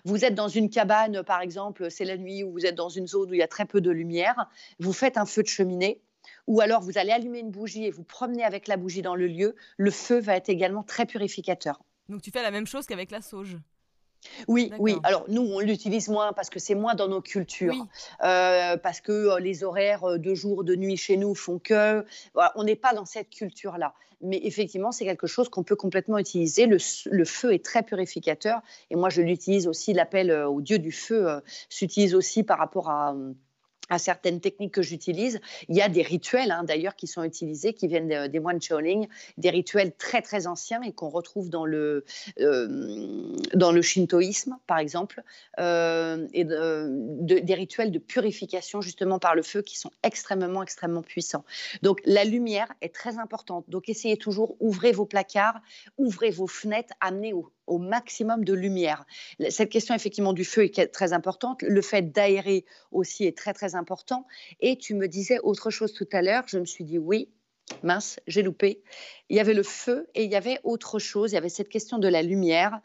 [0.06, 3.08] Vous êtes dans une cabane, par exemple, c'est la nuit, ou vous êtes dans une
[3.08, 6.02] zone où il y a très peu de lumière, vous faites un feu de cheminée,
[6.48, 9.28] ou alors vous allez allumer une bougie et vous promenez avec la bougie dans le
[9.28, 11.82] lieu, le feu va être également très purificateur.
[12.10, 13.58] Donc tu fais la même chose qu'avec la sauge
[14.48, 14.96] Oui, oui.
[15.04, 17.86] Alors nous, on l'utilise moins parce que c'est moins dans nos cultures.
[18.24, 22.06] Euh, parce que euh, les horaires euh, de jour, de nuit chez nous font que...
[22.56, 23.94] on n'est pas dans cette culture-là.
[24.22, 26.66] Mais effectivement, c'est quelque chose qu'on peut complètement utiliser.
[26.66, 28.62] Le, le, feu est très purificateur.
[28.90, 33.16] Et moi, je l'utilise aussi, l'appel au dieu du feu s'utilise aussi par rapport à
[33.90, 35.40] à certaines techniques que j'utilise.
[35.70, 39.04] Il y a des rituels, hein, d'ailleurs, qui sont utilisés, qui viennent des moines Shaolin,
[39.38, 42.06] des rituels très très anciens et qu'on retrouve dans le,
[42.40, 45.24] euh, dans le shintoïsme, par exemple,
[45.60, 51.46] euh, et des rituels de purification justement par le feu qui sont extrêmement extrêmement puissants.
[51.82, 53.66] Donc la lumière est très importante.
[53.70, 55.60] Donc essayez toujours, ouvrez vos placards,
[55.98, 59.06] ouvrez vos fenêtres, amenez au, au maximum de lumière.
[59.50, 61.62] Cette question effectivement du feu est très importante.
[61.62, 64.26] Le fait d'aérer aussi est très très important.
[64.60, 66.44] Et tu me disais autre chose tout à l'heure.
[66.48, 67.30] Je me suis dit oui,
[67.84, 68.82] mince, j'ai loupé.
[69.30, 71.32] Il y avait le feu et il y avait autre chose.
[71.32, 72.80] Il y avait cette question de la lumière.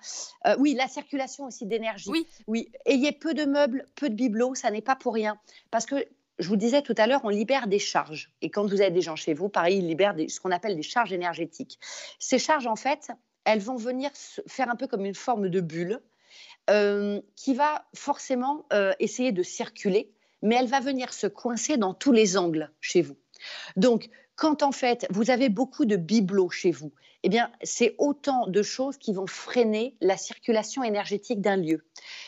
[0.47, 2.11] Euh, oui, la circulation aussi d'énergie.
[2.11, 2.27] Oui.
[2.47, 2.73] Oui.
[2.85, 5.39] Ayez peu de meubles, peu de bibelots, ça n'est pas pour rien.
[5.71, 6.05] Parce que
[6.39, 8.33] je vous disais tout à l'heure, on libère des charges.
[8.41, 10.83] Et quand vous avez des gens chez vous, pareil, ils libèrent ce qu'on appelle des
[10.83, 11.79] charges énergétiques.
[12.19, 13.13] Ces charges, en fait,
[13.45, 14.11] elles vont venir
[14.47, 16.01] faire un peu comme une forme de bulle
[16.71, 20.13] euh, qui va forcément euh, essayer de circuler,
[20.43, 23.17] mais elle va venir se coincer dans tous les angles chez vous.
[23.77, 26.93] Donc, quand en fait vous avez beaucoup de bibelots chez vous,
[27.23, 31.85] eh bien c'est autant de choses qui vont freiner la circulation énergétique d'un lieu.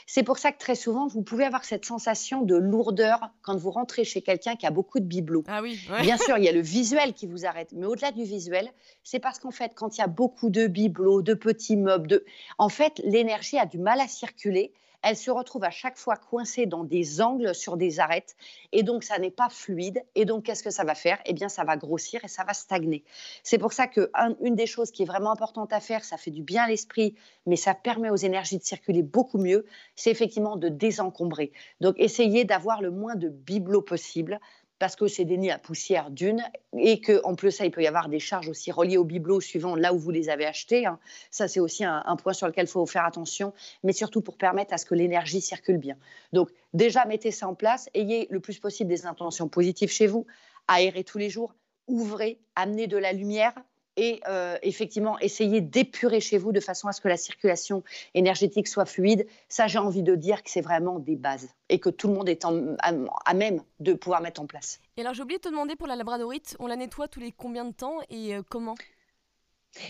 [0.07, 3.71] C'est pour ça que très souvent vous pouvez avoir cette sensation de lourdeur quand vous
[3.71, 5.45] rentrez chez quelqu'un qui a beaucoup de bibelots.
[5.49, 5.81] Ah oui.
[6.03, 8.71] Bien sûr, il y a le visuel qui vous arrête, mais au-delà du visuel,
[9.03, 12.25] c'est parce qu'en fait quand il y a beaucoup de bibelots, de petits meubles, de...
[12.59, 14.73] en fait l'énergie a du mal à circuler
[15.05, 18.35] elle se retrouve à chaque fois coincée dans des angles sur des arêtes
[18.73, 21.19] et donc ça n'est pas fluide et donc qu'est-ce que ça va faire?
[21.27, 23.05] Eh bien ça va grossir et ça va stagner.
[23.43, 24.11] C'est pour ça que
[24.41, 27.15] une des choses qui est vraiment importante à faire, ça fait du bien à l'esprit,
[27.47, 31.53] mais ça permet aux énergies de circuler beaucoup mieux, c'est effectivement de désencombrer.
[31.81, 34.41] Donc essayez d'avoir le moins de bibelots possible
[34.79, 36.43] parce que c'est des nids à poussière d'une,
[36.77, 39.77] et qu'en plus ça, il peut y avoir des charges aussi reliées au bibelot suivant
[39.77, 40.87] là où vous les avez achetés.
[40.87, 40.99] Hein.
[41.31, 43.53] Ça, c'est aussi un, un, point sur lequel il faut faire attention,
[43.83, 45.97] mais surtout pour permettre à ce que l'énergie circule bien.
[46.33, 50.27] Donc déjà, mettez ça en place, ayez le plus possible des intentions positives chez vous,
[50.69, 51.55] aérez tous les jours,
[51.87, 53.55] ouvrez, amenez de la lumière,
[53.97, 57.83] et euh, effectivement essayer d'épurer chez vous de façon à ce que la circulation
[58.15, 59.27] énergétique soit fluide.
[59.49, 62.29] Ça, j'ai envie de dire que c'est vraiment des bases et que tout le monde
[62.29, 64.81] est à, même de pouvoir mettre en place.
[64.97, 67.33] Et alors, j'ai oublié de te demander pour la labradorite, on la nettoie tous les
[67.33, 68.75] combien de temps et euh, comment?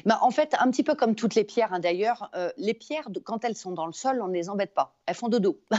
[0.04, 3.08] Bah, en fait, un petit peu comme toutes les pierres, hein, d'ailleurs, euh, les pierres,
[3.24, 4.94] quand elles sont dans le sol, on ne les embête pas.
[5.06, 5.60] Elles font dodo.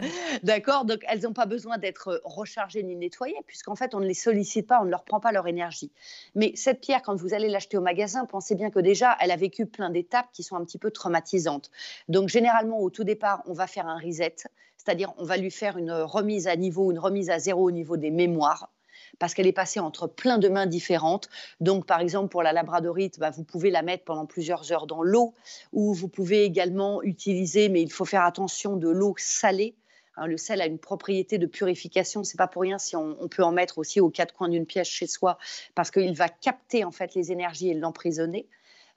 [0.42, 0.84] D'accord?
[0.84, 4.66] Donc, elles n'ont pas besoin d'être rechargées ni nettoyées, puisqu'en fait, on ne les sollicite
[4.66, 5.92] pas, on ne leur prend pas leur énergie.
[6.34, 9.36] Mais cette pierre, quand vous allez l'acheter au magasin, pensez bien que déjà, elle a
[9.36, 11.70] vécu plein d'étapes qui sont un petit peu traumatisantes.
[12.08, 14.36] Donc, généralement, au tout départ, on va faire un reset,
[14.76, 17.96] c'est-à-dire on va lui faire une remise à niveau, une remise à zéro au niveau
[17.96, 18.70] des mémoires
[19.18, 21.28] parce qu'elle est passée entre plein de mains différentes.
[21.60, 25.02] Donc, par exemple, pour la labradorite, bah, vous pouvez la mettre pendant plusieurs heures dans
[25.02, 25.34] l'eau,
[25.72, 29.74] ou vous pouvez également utiliser, mais il faut faire attention, de l'eau salée.
[30.16, 32.24] Hein, le sel a une propriété de purification.
[32.24, 34.88] C'est pas pour rien si on, peut en mettre aussi aux quatre coins d'une pièce
[34.88, 35.38] chez soi,
[35.74, 38.46] parce qu'il va capter en fait les énergies et l'emprisonner.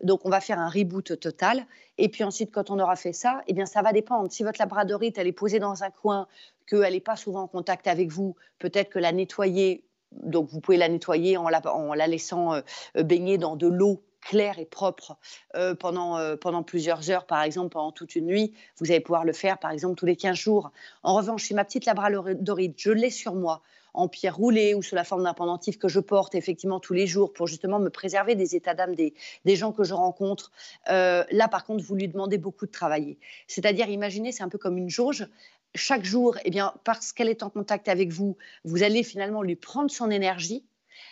[0.03, 1.65] Donc, on va faire un reboot total.
[1.97, 4.31] Et puis ensuite, quand on aura fait ça, eh bien, ça va dépendre.
[4.31, 6.27] Si votre labradorite, elle est posée dans un coin,
[6.67, 10.77] qu'elle n'est pas souvent en contact avec vous, peut-être que la nettoyer donc vous pouvez
[10.77, 15.17] la nettoyer en la, laissant euh, baigner dans de l'eau claire et propre
[15.55, 18.53] euh, pendant, euh, pendant plusieurs heures, par exemple pendant toute une nuit.
[18.77, 20.71] Vous allez pouvoir le faire, par exemple, tous les 15 jours.
[21.03, 23.61] En revanche, chez ma petite labradorite, je l'ai sur moi
[23.93, 27.07] en pierre roulée ou sous la forme d'un pendentif que je porte effectivement tous les
[27.07, 29.13] jours pour justement me préserver des états d'âme des,
[29.55, 30.51] gens que je rencontre.
[30.87, 33.17] là, par contre, vous lui demandez beaucoup de travailler.
[33.47, 35.27] C'est-à-dire, imaginez, c'est un peu comme une jauge
[35.75, 39.55] chaque jour, eh bien, parce qu'elle est en contact avec vous, vous allez finalement lui
[39.55, 40.65] prendre son énergie.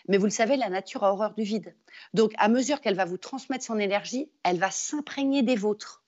[0.07, 1.75] Mais vous le savez, la nature a horreur du vide.
[2.13, 6.03] Donc, à mesure qu'elle va vous transmettre son énergie, elle va s'imprégner des vôtres.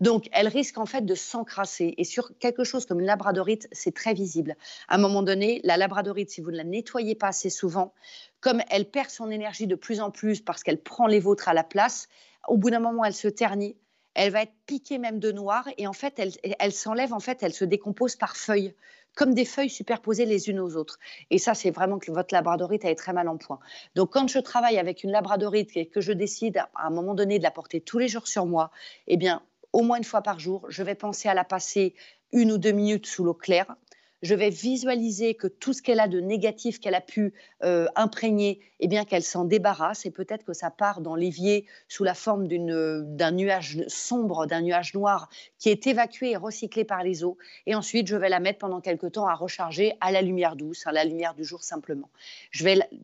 [0.00, 1.94] Donc, elle risque en fait de s'encrasser.
[1.96, 4.56] Et sur quelque chose comme une labradorite, c'est très visible.
[4.88, 7.94] À un moment donné, la labradorite, si vous ne la nettoyez pas assez souvent,
[8.40, 11.54] comme elle perd son énergie de plus en plus parce qu'elle prend les vôtres à
[11.54, 12.08] la place,
[12.48, 13.76] au bout d'un moment, elle se ternit
[14.14, 16.20] elle va être piquée même de noir et en fait,
[16.58, 18.74] elle, s'enlève, en fait, elle se décompose par feuilles,
[19.14, 20.98] comme des feuilles superposées les unes aux autres.
[21.30, 23.58] Et ça, c'est vraiment que votre labradorite est très mal en point.
[23.94, 27.38] Donc, quand je travaille avec une labradorite et que je décide à un moment donné
[27.38, 28.70] de la porter tous les jours sur moi,
[29.06, 31.94] eh bien, au moins une fois par jour, je vais penser à la passer
[32.32, 33.74] une ou deux minutes sous l'eau claire
[34.22, 37.34] je vais visualiser que tout ce qu'elle a de négatif qu'elle a pu
[37.64, 42.04] euh, imprégner, eh bien qu'elle s'en débarrasse et peut-être que ça part dans l'évier sous
[42.04, 45.28] la forme d'un nuage sombre, d'un nuage noir
[45.58, 47.36] qui est évacué et recyclé par les eaux.
[47.66, 50.86] Et ensuite, je vais la mettre pendant quelque temps à recharger à la lumière douce,
[50.86, 52.10] à la lumière du jour simplement.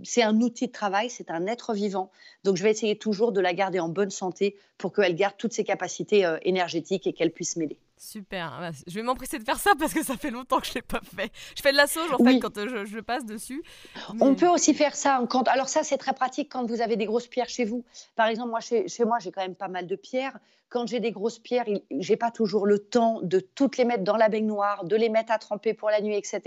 [0.04, 2.10] C'est un outil de travail, c'est un être vivant.
[2.44, 5.52] Donc, je vais essayer toujours de la garder en bonne santé pour qu'elle garde toutes
[5.52, 7.78] ses capacités euh, énergétiques et qu'elle puisse m'aider.
[7.98, 8.52] Super.
[8.56, 10.72] Ah bah, je vais m'empresser de faire ça parce que ça fait longtemps que je
[10.72, 11.30] ne l'ai pas fait.
[11.56, 13.62] Je fais de la sauge en fait quand euh, je, passe dessus.
[14.20, 15.20] On peut aussi faire ça.
[15.28, 15.48] Quand...
[15.48, 17.84] Alors ça, c'est très pratique quand vous avez des grosses pierres chez vous.
[18.16, 20.38] Par exemple, moi, chez, chez moi, j'ai quand même pas mal de pierres.
[20.68, 24.16] Quand j'ai des grosses pierres, j'ai pas toujours le temps de toutes les mettre dans
[24.16, 26.40] la baignoire, de les mettre à tremper pour la nuit, etc.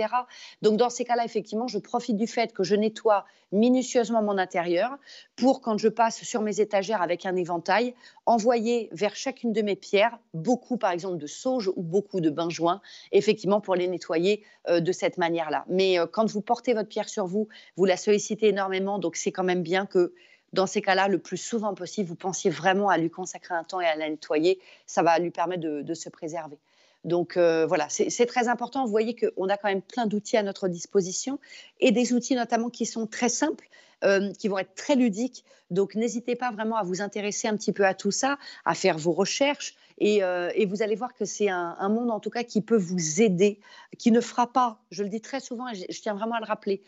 [0.61, 4.97] Donc dans ces cas-là, effectivement, je profite du fait que je nettoie minutieusement mon intérieur
[5.35, 7.95] pour, quand je passe sur mes étagères avec un éventail,
[8.25, 12.81] envoyer vers chacune de mes pierres beaucoup, par exemple, de sauge ou beaucoup de benjoin,
[13.11, 15.65] effectivement, pour les nettoyer euh, de cette manière-là.
[15.67, 19.31] Mais euh, quand vous portez votre pierre sur vous, vous la sollicitez énormément, donc c'est
[19.31, 20.13] quand même bien que
[20.53, 23.81] dans ces cas-là, le plus souvent possible, vous pensiez vraiment à lui consacrer un temps
[23.81, 24.59] et à la nettoyer.
[24.85, 26.57] Ça va lui permettre de, se préserver.
[27.03, 28.85] Donc euh, voilà, c'est très important.
[28.85, 31.39] Vous voyez qu'on a quand même plein d'outils à notre disposition
[31.79, 33.67] et des outils notamment qui sont très simples,
[34.03, 35.43] euh, qui vont être très ludiques.
[35.71, 38.97] Donc n'hésitez pas vraiment à vous intéresser un petit peu à tout ça, à faire
[38.97, 42.61] vos recherches et, euh, vous allez voir que c'est un, monde en tout cas qui
[42.61, 43.59] peut vous aider,
[43.97, 46.45] qui ne fera pas, je le dis très souvent et je tiens vraiment à le
[46.45, 46.83] rappeler,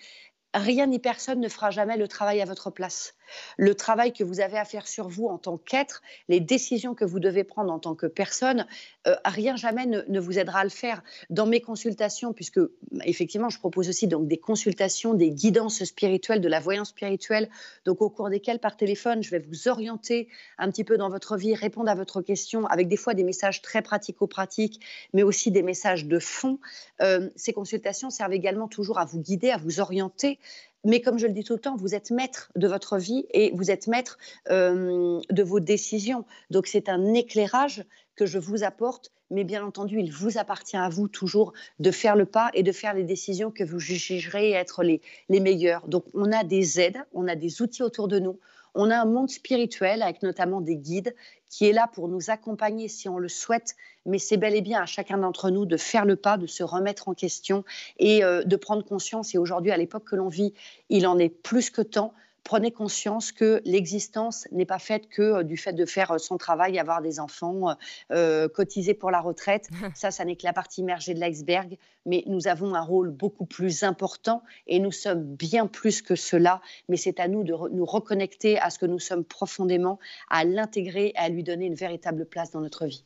[0.54, 3.14] rien ni personne ne fera jamais le travail à votre place
[3.58, 7.06] le travail que vous avez à faire sur vous en tant qu'être, les décisions que
[7.06, 8.66] vous devez prendre en tant que personne,
[9.08, 11.04] euh, rien jamais ne, vous aidera à le faire.
[11.30, 12.60] Dans mes consultations, puisque
[13.04, 17.50] effectivement, je propose aussi donc des consultations, des guidances spirituelles, de la voyance spirituelle,
[17.86, 20.28] donc au cours desquelles par téléphone, je vais vous orienter
[20.58, 23.62] un petit peu dans votre vie, répondre à votre question avec des fois des messages
[23.62, 24.80] très pratico-pratiques,
[25.14, 26.60] mais aussi des messages de fond.
[27.02, 30.40] Euh, ces consultations servent également toujours à vous guider, à vous orienter
[30.84, 33.52] mais comme je le dis tout le temps, vous êtes maître de votre vie et
[33.56, 34.18] vous êtes maître
[34.50, 36.26] euh, de vos décisions.
[36.50, 37.86] Donc c'est un éclairage
[38.16, 42.16] que je vous apporte, mais bien entendu, il vous appartient à vous toujours de faire
[42.16, 45.88] le pas et de faire les décisions que vous jugerez être les, les meilleures.
[45.88, 48.40] Donc on a des aides, on a des outils autour de nous,
[48.76, 51.16] on a un monde spirituel avec notamment des guides
[51.54, 53.76] qui est là pour nous accompagner si on le souhaite,
[54.08, 56.64] mais c'est bel et bien à chacun d'entre nous de faire le pas, de se
[56.64, 57.64] remettre en question
[58.00, 59.36] et euh, de prendre conscience.
[59.36, 60.56] Et aujourd'hui, à l'époque que l'on vit,
[60.90, 65.44] il en est plus que temps prenez conscience que l'existence n'est pas faite que euh,
[65.44, 67.76] du fait de faire euh, son travail, avoir des enfants,
[68.12, 69.70] euh, cotiser pour la retraite.
[69.96, 71.78] ça, ça n'est que la partie immergée de l'iceberg.
[72.06, 76.62] Mais nous avons un rôle beaucoup plus important et nous sommes bien plus que cela.
[76.90, 80.00] Mais c'est à nous de nous reconnecter à ce que nous sommes profondément,
[80.30, 83.06] à l'intégrer et à lui donner une véritable place dans notre vie.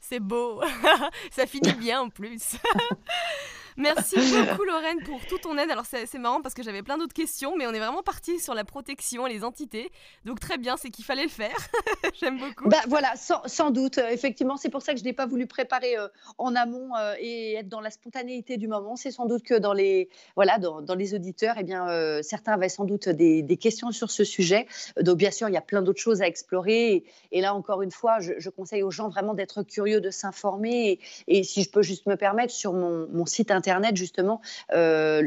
[0.00, 0.60] C'est beau.
[1.30, 2.56] ça finit bien en plus.
[3.76, 4.16] Merci
[4.50, 5.70] beaucoup Lorraine pour toute ton aide.
[5.70, 8.54] Alors c'est marrant parce que j'avais plein d'autres questions, mais on est vraiment parti sur
[8.54, 9.90] la protection et les entités.
[10.24, 11.56] Donc très bien, c'est qu'il fallait le faire.
[12.20, 12.68] J'aime beaucoup.
[12.68, 13.98] Bah, voilà, sans, doute.
[13.98, 16.08] Euh, effectivement, c'est pour ça que je n'ai pas voulu préparer euh,
[16.38, 18.96] en amont euh, et être dans la spontanéité du moment.
[18.96, 21.86] C'est sans doute que dans les, voilà, dans, les auditeurs, eh bien,
[22.22, 24.66] certains avaient sans doute des, questions sur ce sujet.
[25.00, 27.04] Donc bien sûr, il y a plein d'autres choses à explorer.
[27.30, 30.98] Et, là, encore une fois, je, conseille aux gens vraiment d'être curieux, de s'informer.
[31.28, 34.40] Et, si je peux juste me permettre, sur mon, mon site internet, Internet, justement,
[34.72, 35.22] euh,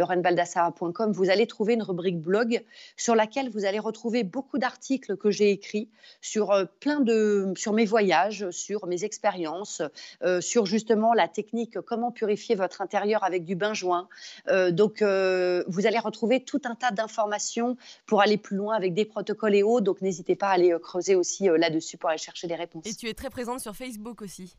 [1.07, 2.65] vous allez trouver une rubrique blog
[2.97, 5.89] sur laquelle vous allez retrouver beaucoup d'articles que j'ai écrits
[6.19, 9.81] sur euh, plein de, sur mes voyages, sur mes expériences,
[10.21, 14.09] euh, sur justement la technique comment purifier votre intérieur avec du bain-joint.
[14.49, 19.05] Euh, donc, vous allez retrouver tout un tas d'informations pour aller plus loin avec des
[19.05, 19.85] protocoles et autres.
[19.85, 22.85] Donc, n'hésitez pas à aller creuser aussi là-dessus pour aller chercher des réponses.
[22.85, 24.57] Et tu es très présente sur Facebook aussi.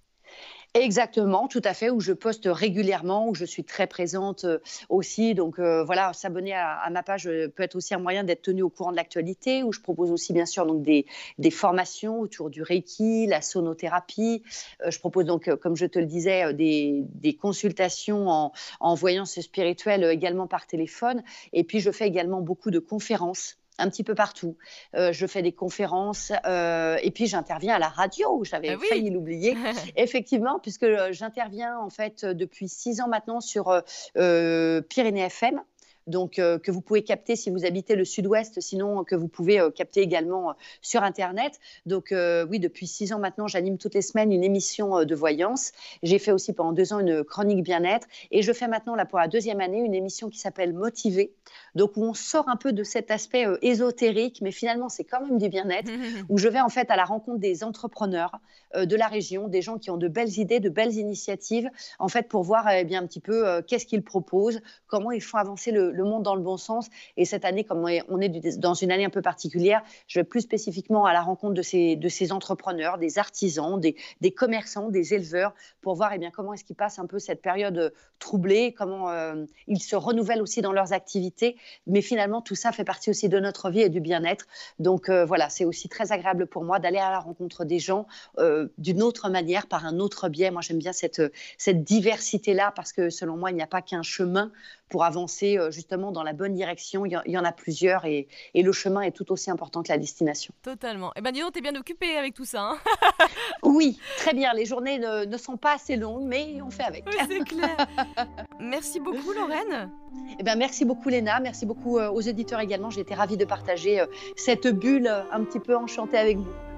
[0.74, 4.58] Exactement, tout à fait, où je poste régulièrement, où je suis très présente euh,
[4.90, 5.34] aussi.
[5.34, 8.62] Donc euh, voilà, s'abonner à, ma page euh, peut être aussi un moyen d'être tenu
[8.62, 11.06] au courant de l'actualité, où je propose aussi bien sûr donc des,
[11.50, 14.42] formations autour du Reiki, la sonothérapie.
[14.86, 20.46] je propose donc, comme je te le disais, des, consultations en, en voyance spirituelle également
[20.46, 21.22] par téléphone.
[21.52, 24.56] Et puis je fais également beaucoup de conférences un petit peu partout.
[24.94, 28.42] Euh, je fais des conférences euh, et puis j'interviens à la radio.
[28.44, 29.56] J'avais ah failli l'oublier,
[29.96, 33.82] effectivement, puisque euh, j'interviens en fait depuis six ans maintenant sur
[34.14, 35.60] Pyrénées FM.
[36.06, 40.00] Donc que vous pouvez capter si vous habitez le sud-ouest, sinon que vous pouvez capter
[40.00, 41.58] également sur Internet.
[41.84, 42.14] Donc
[42.48, 45.72] oui, depuis six ans maintenant, j'anime toutes les semaines une émission de voyance.
[46.02, 49.18] J'ai fait aussi pendant deux ans une chronique bien-être et je fais maintenant là pour
[49.18, 51.32] la deuxième année une émission qui s'appelle Motiver,
[51.74, 55.38] donc où on sort un peu de cet aspect ésotérique, mais finalement c'est quand même
[55.38, 55.90] du bien-être,
[56.28, 58.38] où je vais en fait à la rencontre des entrepreneurs
[58.76, 62.28] de la région, des gens qui ont de belles idées, de belles initiatives, en fait
[62.28, 65.95] pour voir eh bien un petit peu qu'est-ce qu'ils proposent, comment ils font avancer le,
[66.04, 66.88] monde dans le bon sens.
[67.16, 70.42] Et cette année, comme on est dans une année un peu particulière, je vais plus
[70.42, 76.12] spécifiquement à la rencontre de ces, entrepreneurs, des artisans, des, commerçants, des éleveurs, pour voir
[76.14, 79.96] eh bien, comment est-ce qu'ils passent un peu cette période troublée, comment euh, ils se
[79.96, 81.56] renouvellent aussi dans leurs activités.
[81.86, 84.46] Mais finalement, tout ça fait partie aussi de notre vie et du bien-être.
[84.78, 88.06] Donc euh, voilà, c'est aussi très agréable pour moi d'aller à la rencontre des gens
[88.38, 90.50] euh, d'une autre manière, par un autre biais.
[90.50, 91.22] Moi, j'aime bien cette,
[91.58, 94.50] cette diversité-là parce que selon moi, il n'y a pas qu'un chemin
[94.88, 97.04] pour avancer justement dans la bonne direction.
[97.06, 99.98] Il y en a plusieurs et, et le chemin est tout aussi important que la
[99.98, 100.54] destination.
[100.62, 101.12] Totalement.
[101.16, 102.62] Eh ben dis donc, t'es bien occupé avec tout ça.
[102.62, 102.78] Hein
[103.62, 104.52] oui, très bien.
[104.52, 107.04] Les journées ne, ne, sont pas assez longues, mais on fait avec.
[107.06, 107.76] Oui, c'est clair.
[108.60, 109.90] merci beaucoup, Lorraine.
[110.38, 111.40] Eh ben, merci beaucoup, Léna.
[111.40, 112.90] Merci beaucoup aux éditeurs également.
[112.90, 114.04] J'ai été ravie de partager
[114.36, 116.75] cette bulle un petit peu enchantée avec vous.